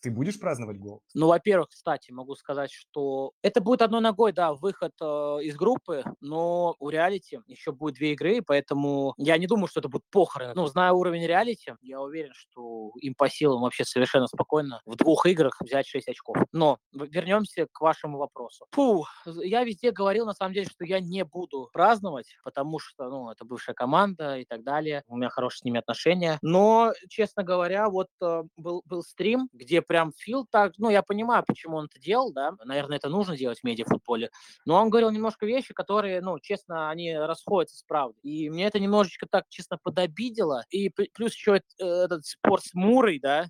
[0.00, 1.02] ты будешь праздновать гол?
[1.14, 5.04] Ну, во-первых, кстати, могу сказать, что это будет одной ногой, да, выход э,
[5.42, 9.88] из группы, но у реалити еще будет две игры, поэтому я не думаю, что это
[9.88, 10.52] будут похороны.
[10.54, 15.26] Ну, зная уровень реалити, я уверен, что им по силам вообще совершенно спокойно в двух
[15.26, 16.36] играх взять 6 очков.
[16.52, 18.66] Но вернемся к вашему вопросу.
[18.72, 23.30] Фу, я везде говорил, на самом деле, что я не буду праздновать, потому что, ну,
[23.30, 25.02] это бывшая команда и так далее.
[25.06, 26.38] У меня хорошие с ними отношения.
[26.42, 31.42] Но, честно говоря, вот э, был, был стрим, где прям Фил так, ну, я понимаю,
[31.46, 34.30] почему он это делал, да, наверное, это нужно делать в медиафутболе,
[34.64, 38.20] но он говорил немножко вещи, которые, ну, честно, они расходятся с правдой.
[38.22, 40.64] И мне это немножечко так, честно, подобидело.
[40.70, 43.48] И пл- плюс еще этот спор с Мурой, да,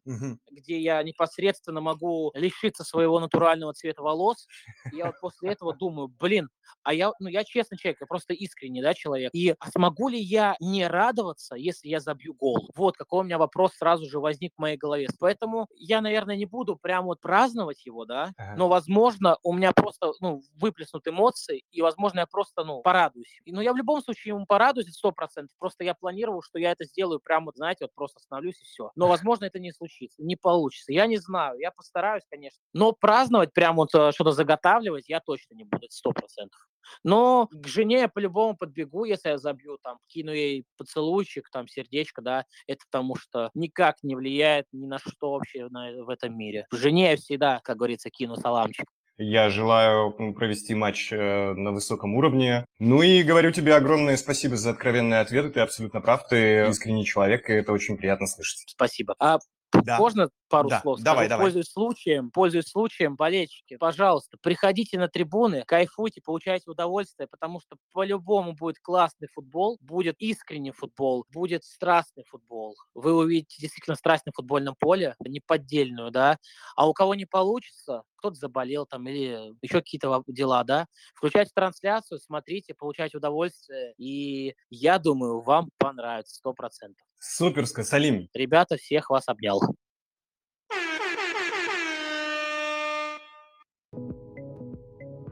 [0.51, 4.47] где я непосредственно могу лишиться своего натурального цвета волос.
[4.93, 6.49] Я вот после этого думаю, блин,
[6.83, 9.31] а я, ну, я честный человек, я просто искренний, да, человек.
[9.35, 12.71] И смогу ли я не радоваться, если я забью гол?
[12.75, 15.09] Вот какой у меня вопрос сразу же возник в моей голове.
[15.19, 18.55] Поэтому я, наверное, не буду прям вот праздновать его, да, Ага.
[18.55, 23.41] но, возможно, у меня просто, ну, выплеснут эмоции, и, возможно, я просто, ну, порадуюсь.
[23.45, 25.57] И, Ну, я в любом случае ему порадуюсь, сто процентов.
[25.59, 28.91] Просто я планировал, что я это сделаю прямо, вот, знаете, вот просто остановлюсь и все.
[28.97, 30.93] Но, возможно, это не случится, не получится.
[30.93, 32.61] Я не знаю, я постараюсь, конечно.
[32.73, 36.59] Но праздновать, прям вот э, что-то заготавливать я точно не буду, сто процентов.
[37.05, 42.23] Но к жене я по-любому подбегу, если я забью, там, кину ей поцелуйчик, там, сердечко,
[42.23, 46.67] да, это потому что никак не влияет ни на что вообще на- в этом мире.
[46.73, 48.87] Жене я всегда, как говорится, кину саламчик.
[49.21, 52.65] Я желаю провести матч э, на высоком уровне.
[52.79, 55.51] Ну и говорю тебе огромное спасибо за откровенные ответы.
[55.51, 58.63] Ты абсолютно прав, ты искренний человек, и это очень приятно слышать.
[58.69, 59.17] Спасибо.
[59.19, 59.39] А
[59.85, 59.99] Да.
[59.99, 60.99] можно пару Да, слов?
[60.99, 61.29] давай, скажу?
[61.29, 61.53] давай.
[61.53, 68.55] Пользуясь случаем, пользуясь случаем, болельщики, пожалуйста, приходите на трибуны, кайфуйте, получайте удовольствие, потому что по-любому
[68.55, 72.77] будет классный футбол, будет искренний футбол, будет страстный футбол.
[72.95, 76.39] Вы увидите действительно страсть на футбольном поле, неподдельную, да.
[76.77, 82.19] А у кого не получится, кто-то заболел там или еще какие-то дела, да, включайте трансляцию,
[82.21, 87.08] смотрите, получайте удовольствие, и я думаю, вам понравится сто процентов.
[87.19, 88.29] Суперско, Салим.
[88.35, 89.61] Ребята, всех вас обнял.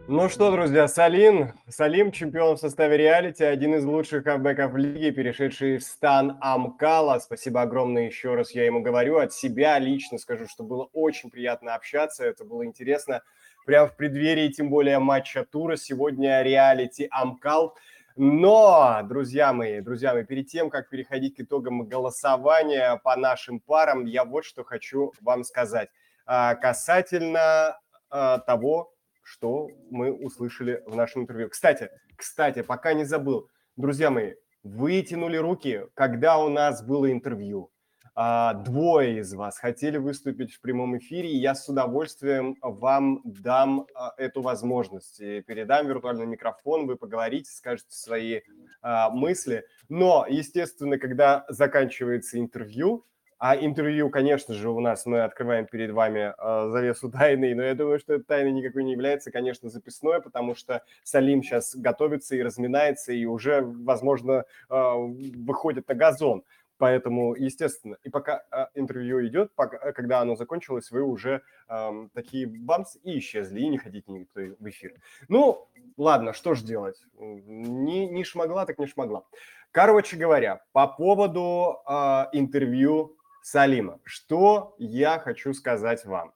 [0.09, 5.79] Ну что, друзья, Салим, Салим, чемпион в составе реалити, один из лучших хавбеков лиги, перешедший
[5.79, 7.19] в стан Амкала.
[7.19, 9.19] Спасибо огромное еще раз я ему говорю.
[9.19, 13.23] От себя лично скажу, что было очень приятно общаться, это было интересно.
[13.67, 15.75] Прямо в преддверии, тем более, матча тура.
[15.75, 17.77] Сегодня реалити Амкал.
[18.19, 24.07] Но, друзья мои, друзья мои, перед тем, как переходить к итогам голосования по нашим парам,
[24.07, 25.91] я вот что хочу вам сказать.
[26.25, 27.79] А, Касательно
[28.09, 31.51] а, того, что мы услышали в нашем интервью.
[31.51, 34.33] Кстати, кстати, пока не забыл, друзья мои,
[34.63, 37.71] вытянули руки, когда у нас было интервью.
[38.19, 43.87] А, двое из вас хотели выступить в прямом эфире, и я с удовольствием вам дам
[43.95, 45.21] а, эту возможность.
[45.21, 48.41] И передам виртуальный микрофон, вы поговорите, скажете свои
[48.81, 49.67] а, мысли.
[49.91, 53.05] Но, естественно, когда заканчивается интервью,
[53.39, 57.75] а интервью, конечно же, у нас мы открываем перед вами э, завесу тайны, но я
[57.75, 62.43] думаю, что это тайной никакой не является, конечно, записное, потому что Салим сейчас готовится и
[62.43, 64.95] разминается, и уже, возможно, э,
[65.37, 66.45] выходит на газон.
[66.79, 72.47] Поэтому, естественно, и пока э, интервью идет, пока, когда оно закончилось, вы уже э, такие
[72.47, 74.95] бамс и исчезли, и не хотите никто в эфир.
[75.29, 77.03] Ну, ладно, что ж делать?
[77.19, 79.25] Не, не шмогла, так не шмогла.
[79.71, 81.93] Короче говоря, по поводу э,
[82.33, 86.33] интервью Салима, что я хочу сказать вам.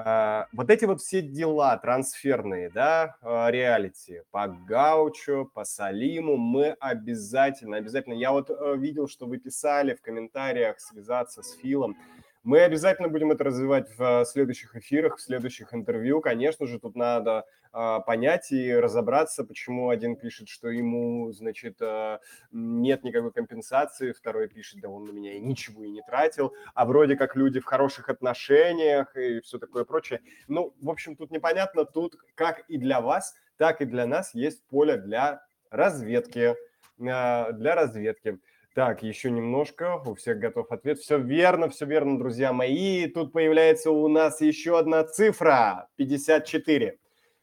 [0.00, 6.76] А, вот эти вот все дела трансферные, да, а, реалити, по Гаучу, по Салиму, мы
[6.78, 11.96] обязательно, обязательно, я вот э, видел, что вы писали в комментариях связаться с Филом,
[12.44, 16.20] мы обязательно будем это развивать в э, следующих эфирах, в следующих интервью.
[16.20, 22.18] Конечно же, тут надо э, понять и разобраться, почему один пишет, что ему, значит, э,
[22.52, 27.16] нет никакой компенсации, второй пишет, да он на меня ничего и не тратил, а вроде
[27.16, 30.20] как люди в хороших отношениях и все такое прочее.
[30.46, 34.64] Ну, в общем, тут непонятно, тут как и для вас, так и для нас есть
[34.68, 36.54] поле для разведки,
[36.96, 38.38] для разведки.
[38.74, 40.98] Так, еще немножко, у всех готов ответ.
[40.98, 43.06] Все верно, все верно, друзья мои.
[43.08, 46.98] Тут появляется у нас еще одна цифра, 54.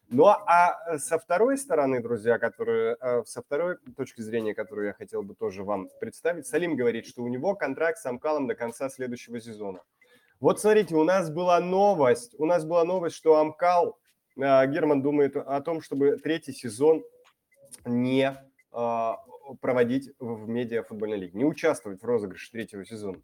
[0.10, 4.94] Ну а э, со второй стороны, друзья, которые, э, со второй точки зрения, которую я
[4.94, 8.88] хотел бы тоже вам представить, Салим говорит, что у него контракт с Амкалом до конца
[8.90, 9.82] следующего сезона.
[10.40, 13.98] Вот смотрите, у нас была новость, у нас была новость, что Амкал,
[14.38, 17.04] э, Герман думает о том, чтобы третий сезон
[17.84, 18.38] не
[19.62, 23.22] проводить в медиа футбольной лиге, не участвовать в розыгрыше третьего сезона.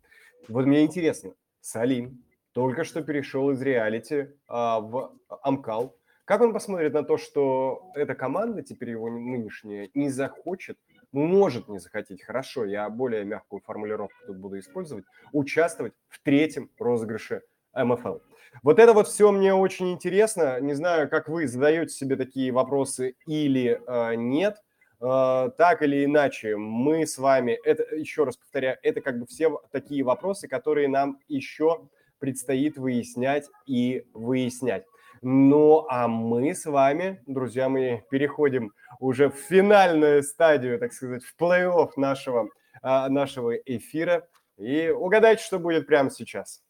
[0.48, 2.23] Вот мне интересно, Салим
[2.53, 5.95] только что перешел из реалити а, в Амкал.
[6.26, 10.77] Как он посмотрит на то, что эта команда, теперь его нынешняя, не захочет,
[11.11, 17.41] может не захотеть, хорошо, я более мягкую формулировку тут буду использовать, участвовать в третьем розыгрыше
[17.73, 18.19] МФЛ.
[18.64, 20.60] Вот это вот все мне очень интересно.
[20.60, 24.61] Не знаю, как вы задаете себе такие вопросы или э, нет.
[25.02, 29.60] А, так или иначе, мы с вами, это, еще раз повторяю, это как бы все
[29.72, 34.86] такие вопросы, которые нам еще предстоит выяснять и выяснять.
[35.23, 41.36] Ну, а мы с вами, друзья мои, переходим уже в финальную стадию, так сказать, в
[41.40, 42.49] плей-офф нашего,
[42.84, 44.28] а, нашего эфира.
[44.57, 46.61] И угадайте, что будет прямо сейчас.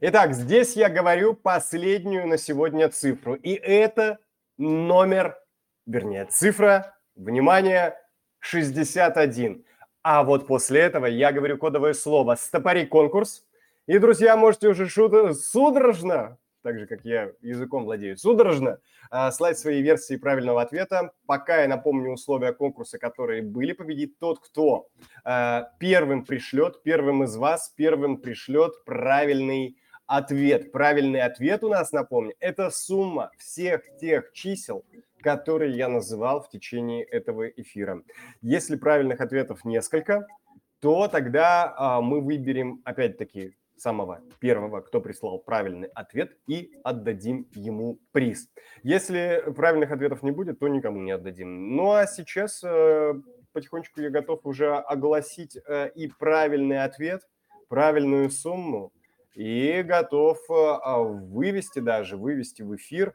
[0.00, 3.34] Итак, здесь я говорю последнюю на сегодня цифру.
[3.34, 4.18] И это
[4.58, 5.36] номер,
[5.86, 7.96] вернее, цифра, внимание,
[8.40, 9.64] 61.
[10.02, 13.46] А вот после этого я говорю кодовое слово «стопори конкурс».
[13.86, 15.36] И, друзья, можете уже шут...
[15.38, 18.78] судорожно, так же, как я языком владею, судорожно
[19.10, 21.12] э, слать свои версии правильного ответа.
[21.26, 24.88] Пока я напомню условия конкурса, которые были, победит тот, кто
[25.24, 29.76] э, первым пришлет, первым из вас, первым пришлет правильный
[30.06, 30.72] ответ.
[30.72, 34.84] Правильный ответ у нас, напомню, это сумма всех тех чисел,
[35.22, 38.02] которые я называл в течение этого эфира.
[38.42, 40.26] Если правильных ответов несколько,
[40.80, 47.98] то тогда а, мы выберем, опять-таки, самого первого, кто прислал правильный ответ, и отдадим ему
[48.12, 48.48] приз.
[48.82, 51.76] Если правильных ответов не будет, то никому не отдадим.
[51.76, 53.14] Ну а сейчас э,
[53.52, 57.22] потихонечку я готов уже огласить э, и правильный ответ,
[57.68, 58.92] правильную сумму,
[59.34, 63.14] и готов а, вывести даже, вывести в эфир,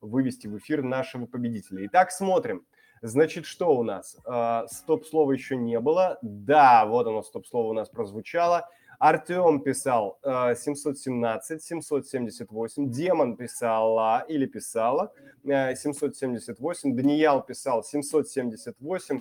[0.00, 1.86] вывести в эфир нашего победителя.
[1.86, 2.66] Итак, смотрим.
[3.02, 4.16] Значит, что у нас?
[4.24, 6.18] А, стоп-слова еще не было.
[6.22, 8.68] Да, вот оно, стоп-слово у нас прозвучало.
[8.98, 12.90] Артем писал 717, 778.
[12.90, 15.12] Демон писала или писала
[15.44, 16.94] 778.
[16.94, 19.20] Даниял писал 778.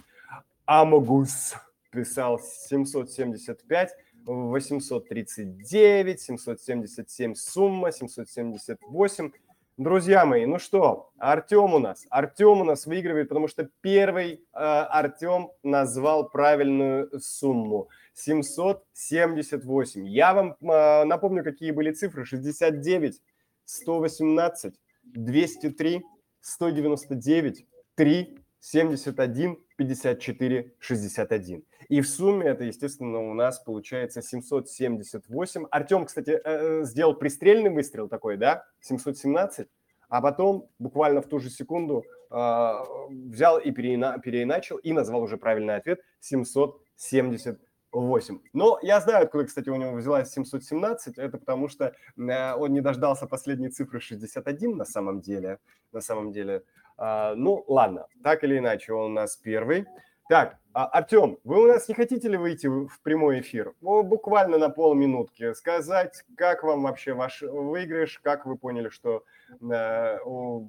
[0.65, 1.55] Амогус
[1.91, 3.97] писал 775.
[4.25, 9.31] 839, 777 сумма, 778.
[9.77, 12.05] Друзья мои, ну что, Артем у нас.
[12.11, 17.89] Артем у нас выигрывает, потому что первый э, Артем назвал правильную сумму.
[18.13, 20.07] 778.
[20.07, 22.23] Я вам э, напомню, какие были цифры.
[22.23, 23.19] 69,
[23.65, 26.03] 118, 203,
[26.41, 31.63] 199, 3, 71, 54, 61.
[31.89, 35.65] И в сумме это, естественно, у нас получается 778.
[35.69, 39.67] Артем, кстати, э, э, сделал пристрельный выстрел такой, да, 717,
[40.07, 42.71] а потом буквально в ту же секунду э,
[43.09, 48.39] взял и переина, переиначил и назвал уже правильный ответ 700 778.
[48.53, 51.17] Но я знаю, откуда, кстати, у него взялась 717.
[51.17, 55.59] Это потому что он не дождался последней цифры 61 на самом деле.
[55.91, 56.63] На самом деле.
[56.97, 58.07] А, ну, ладно.
[58.23, 59.85] Так или иначе, он у нас первый.
[60.29, 63.73] Так, а, Артем, вы у нас не хотите ли выйти в прямой эфир?
[63.81, 65.53] Ну, буквально на полминутки.
[65.53, 69.23] Сказать, как вам вообще ваш выигрыш, как вы поняли, что
[69.61, 70.17] э,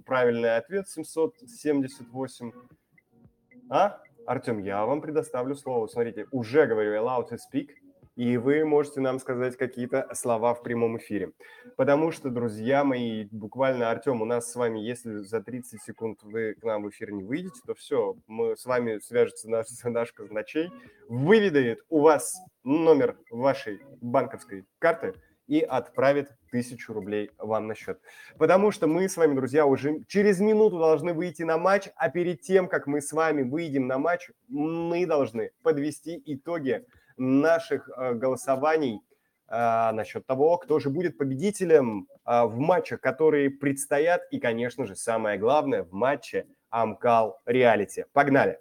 [0.04, 2.52] правильный ответ 778.
[3.70, 4.00] А?
[4.26, 5.86] Артем, я вам предоставлю слово.
[5.86, 7.70] Смотрите, уже говорю, allowed to speak,
[8.16, 11.32] и вы можете нам сказать какие-то слова в прямом эфире.
[11.76, 16.54] Потому что, друзья мои, буквально, Артем, у нас с вами, если за 30 секунд вы
[16.54, 20.70] к нам в эфир не выйдете, то все, мы с вами свяжется наш, наш казначей,
[21.08, 25.14] выведает у вас номер вашей банковской карты–
[25.46, 28.00] и отправит тысячу рублей вам на счет.
[28.38, 32.40] Потому что мы с вами, друзья, уже через минуту должны выйти на матч, а перед
[32.40, 36.86] тем, как мы с вами выйдем на матч, мы должны подвести итоги
[37.16, 39.00] наших э, голосований
[39.48, 44.96] э, насчет того, кто же будет победителем э, в матчах, которые предстоят, и, конечно же,
[44.96, 48.06] самое главное, в матче Амкал Реалити.
[48.12, 48.58] Погнали!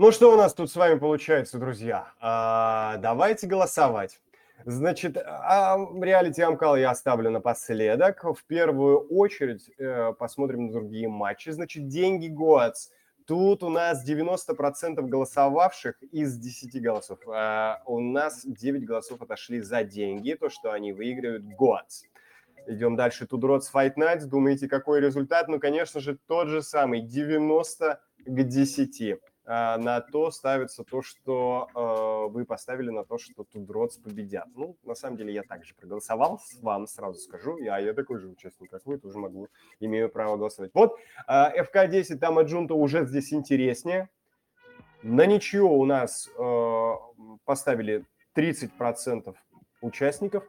[0.00, 2.12] Ну что у нас тут с вами получается, друзья?
[2.20, 4.20] А, давайте голосовать.
[4.64, 8.22] Значит, а, реалити Амкал я оставлю напоследок.
[8.22, 11.50] В первую очередь э, посмотрим на другие матчи.
[11.50, 12.90] Значит, деньги Гоац.
[13.28, 17.18] Тут у нас 90% голосовавших из 10 голосов.
[17.26, 22.04] А у нас 9 голосов отошли за деньги, то, что они выигрывают Гоац.
[22.66, 23.26] Идем дальше.
[23.26, 24.24] Тудроц Fight Nights.
[24.24, 25.48] Думаете, какой результат?
[25.48, 27.02] Ну, конечно же, тот же самый.
[27.02, 29.20] 90 к 10.
[29.50, 34.46] А, на то ставится то, что э, вы поставили на то, что Тудроц победят.
[34.54, 38.70] Ну, на самом деле, я также проголосовал, вам сразу скажу, я, я такой же участник,
[38.70, 39.48] как вы, тоже могу,
[39.80, 40.70] имею право голосовать.
[40.74, 44.10] Вот, э, ФК-10, там Аджунта уже здесь интереснее.
[45.02, 46.92] На ничего у нас э,
[47.46, 48.04] поставили
[48.36, 49.34] 30%
[49.80, 50.44] участников.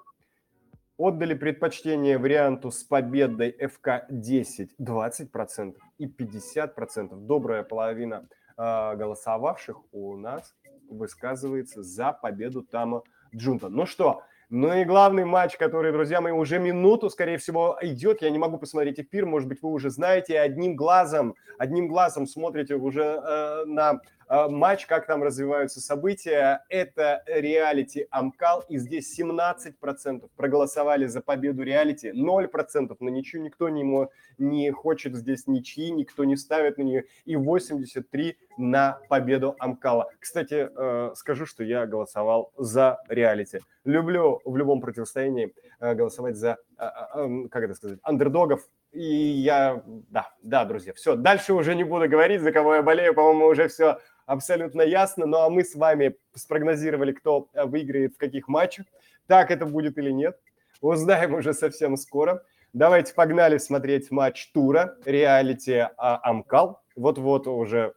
[0.97, 7.15] Отдали предпочтение варианту с победой ФК-10 20% и 50%.
[7.15, 10.53] Добрая половина– а, голосовавших у нас
[10.89, 13.03] высказывается за победу Тама
[13.33, 13.69] Джунта.
[13.69, 18.23] Ну что, ну и главный матч, который, друзья мои, уже минуту, скорее всего, идет.
[18.23, 22.73] Я не могу посмотреть эфир, может быть, вы уже знаете, одним глазом, одним глазом смотрите
[22.73, 23.99] уже э, на а,
[24.29, 26.63] матч, как там развиваются события.
[26.69, 33.81] Это реалити Амкал, и здесь 17% проголосовали за победу реалити, 0% на ничью никто не,
[33.81, 40.09] ему, не хочет здесь ничьи, никто не ставит на нее, и 83% на победу Амкала.
[40.19, 43.61] Кстати, э, скажу, что я голосовал за реалити.
[43.85, 50.29] Люблю в любом противостоянии э, голосовать за, э, как это сказать, андердогов, и я, да,
[50.41, 51.15] да, друзья, все.
[51.15, 53.99] Дальше уже не буду говорить, за кого я болею, по-моему, уже все
[54.29, 55.25] абсолютно ясно.
[55.25, 58.85] Ну а мы с вами спрогнозировали, кто э, выиграет в каких матчах.
[59.27, 60.39] Так это будет или нет,
[60.81, 62.43] узнаем уже совсем скоро.
[62.71, 66.81] Давайте погнали смотреть матч тура реалити а, Амкал.
[66.95, 67.93] Вот-вот уже,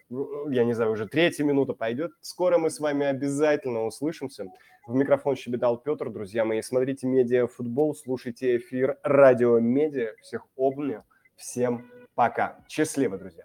[0.49, 2.13] я не знаю, уже третья минута пойдет.
[2.23, 4.47] Скоро мы с вами обязательно услышимся.
[4.87, 6.63] В микрофон щебетал Петр, друзья мои.
[6.63, 10.15] Смотрите медиа футбол, слушайте эфир радио медиа.
[10.23, 11.03] Всех обнял.
[11.37, 12.59] Всем пока.
[12.69, 13.45] Счастливо, друзья.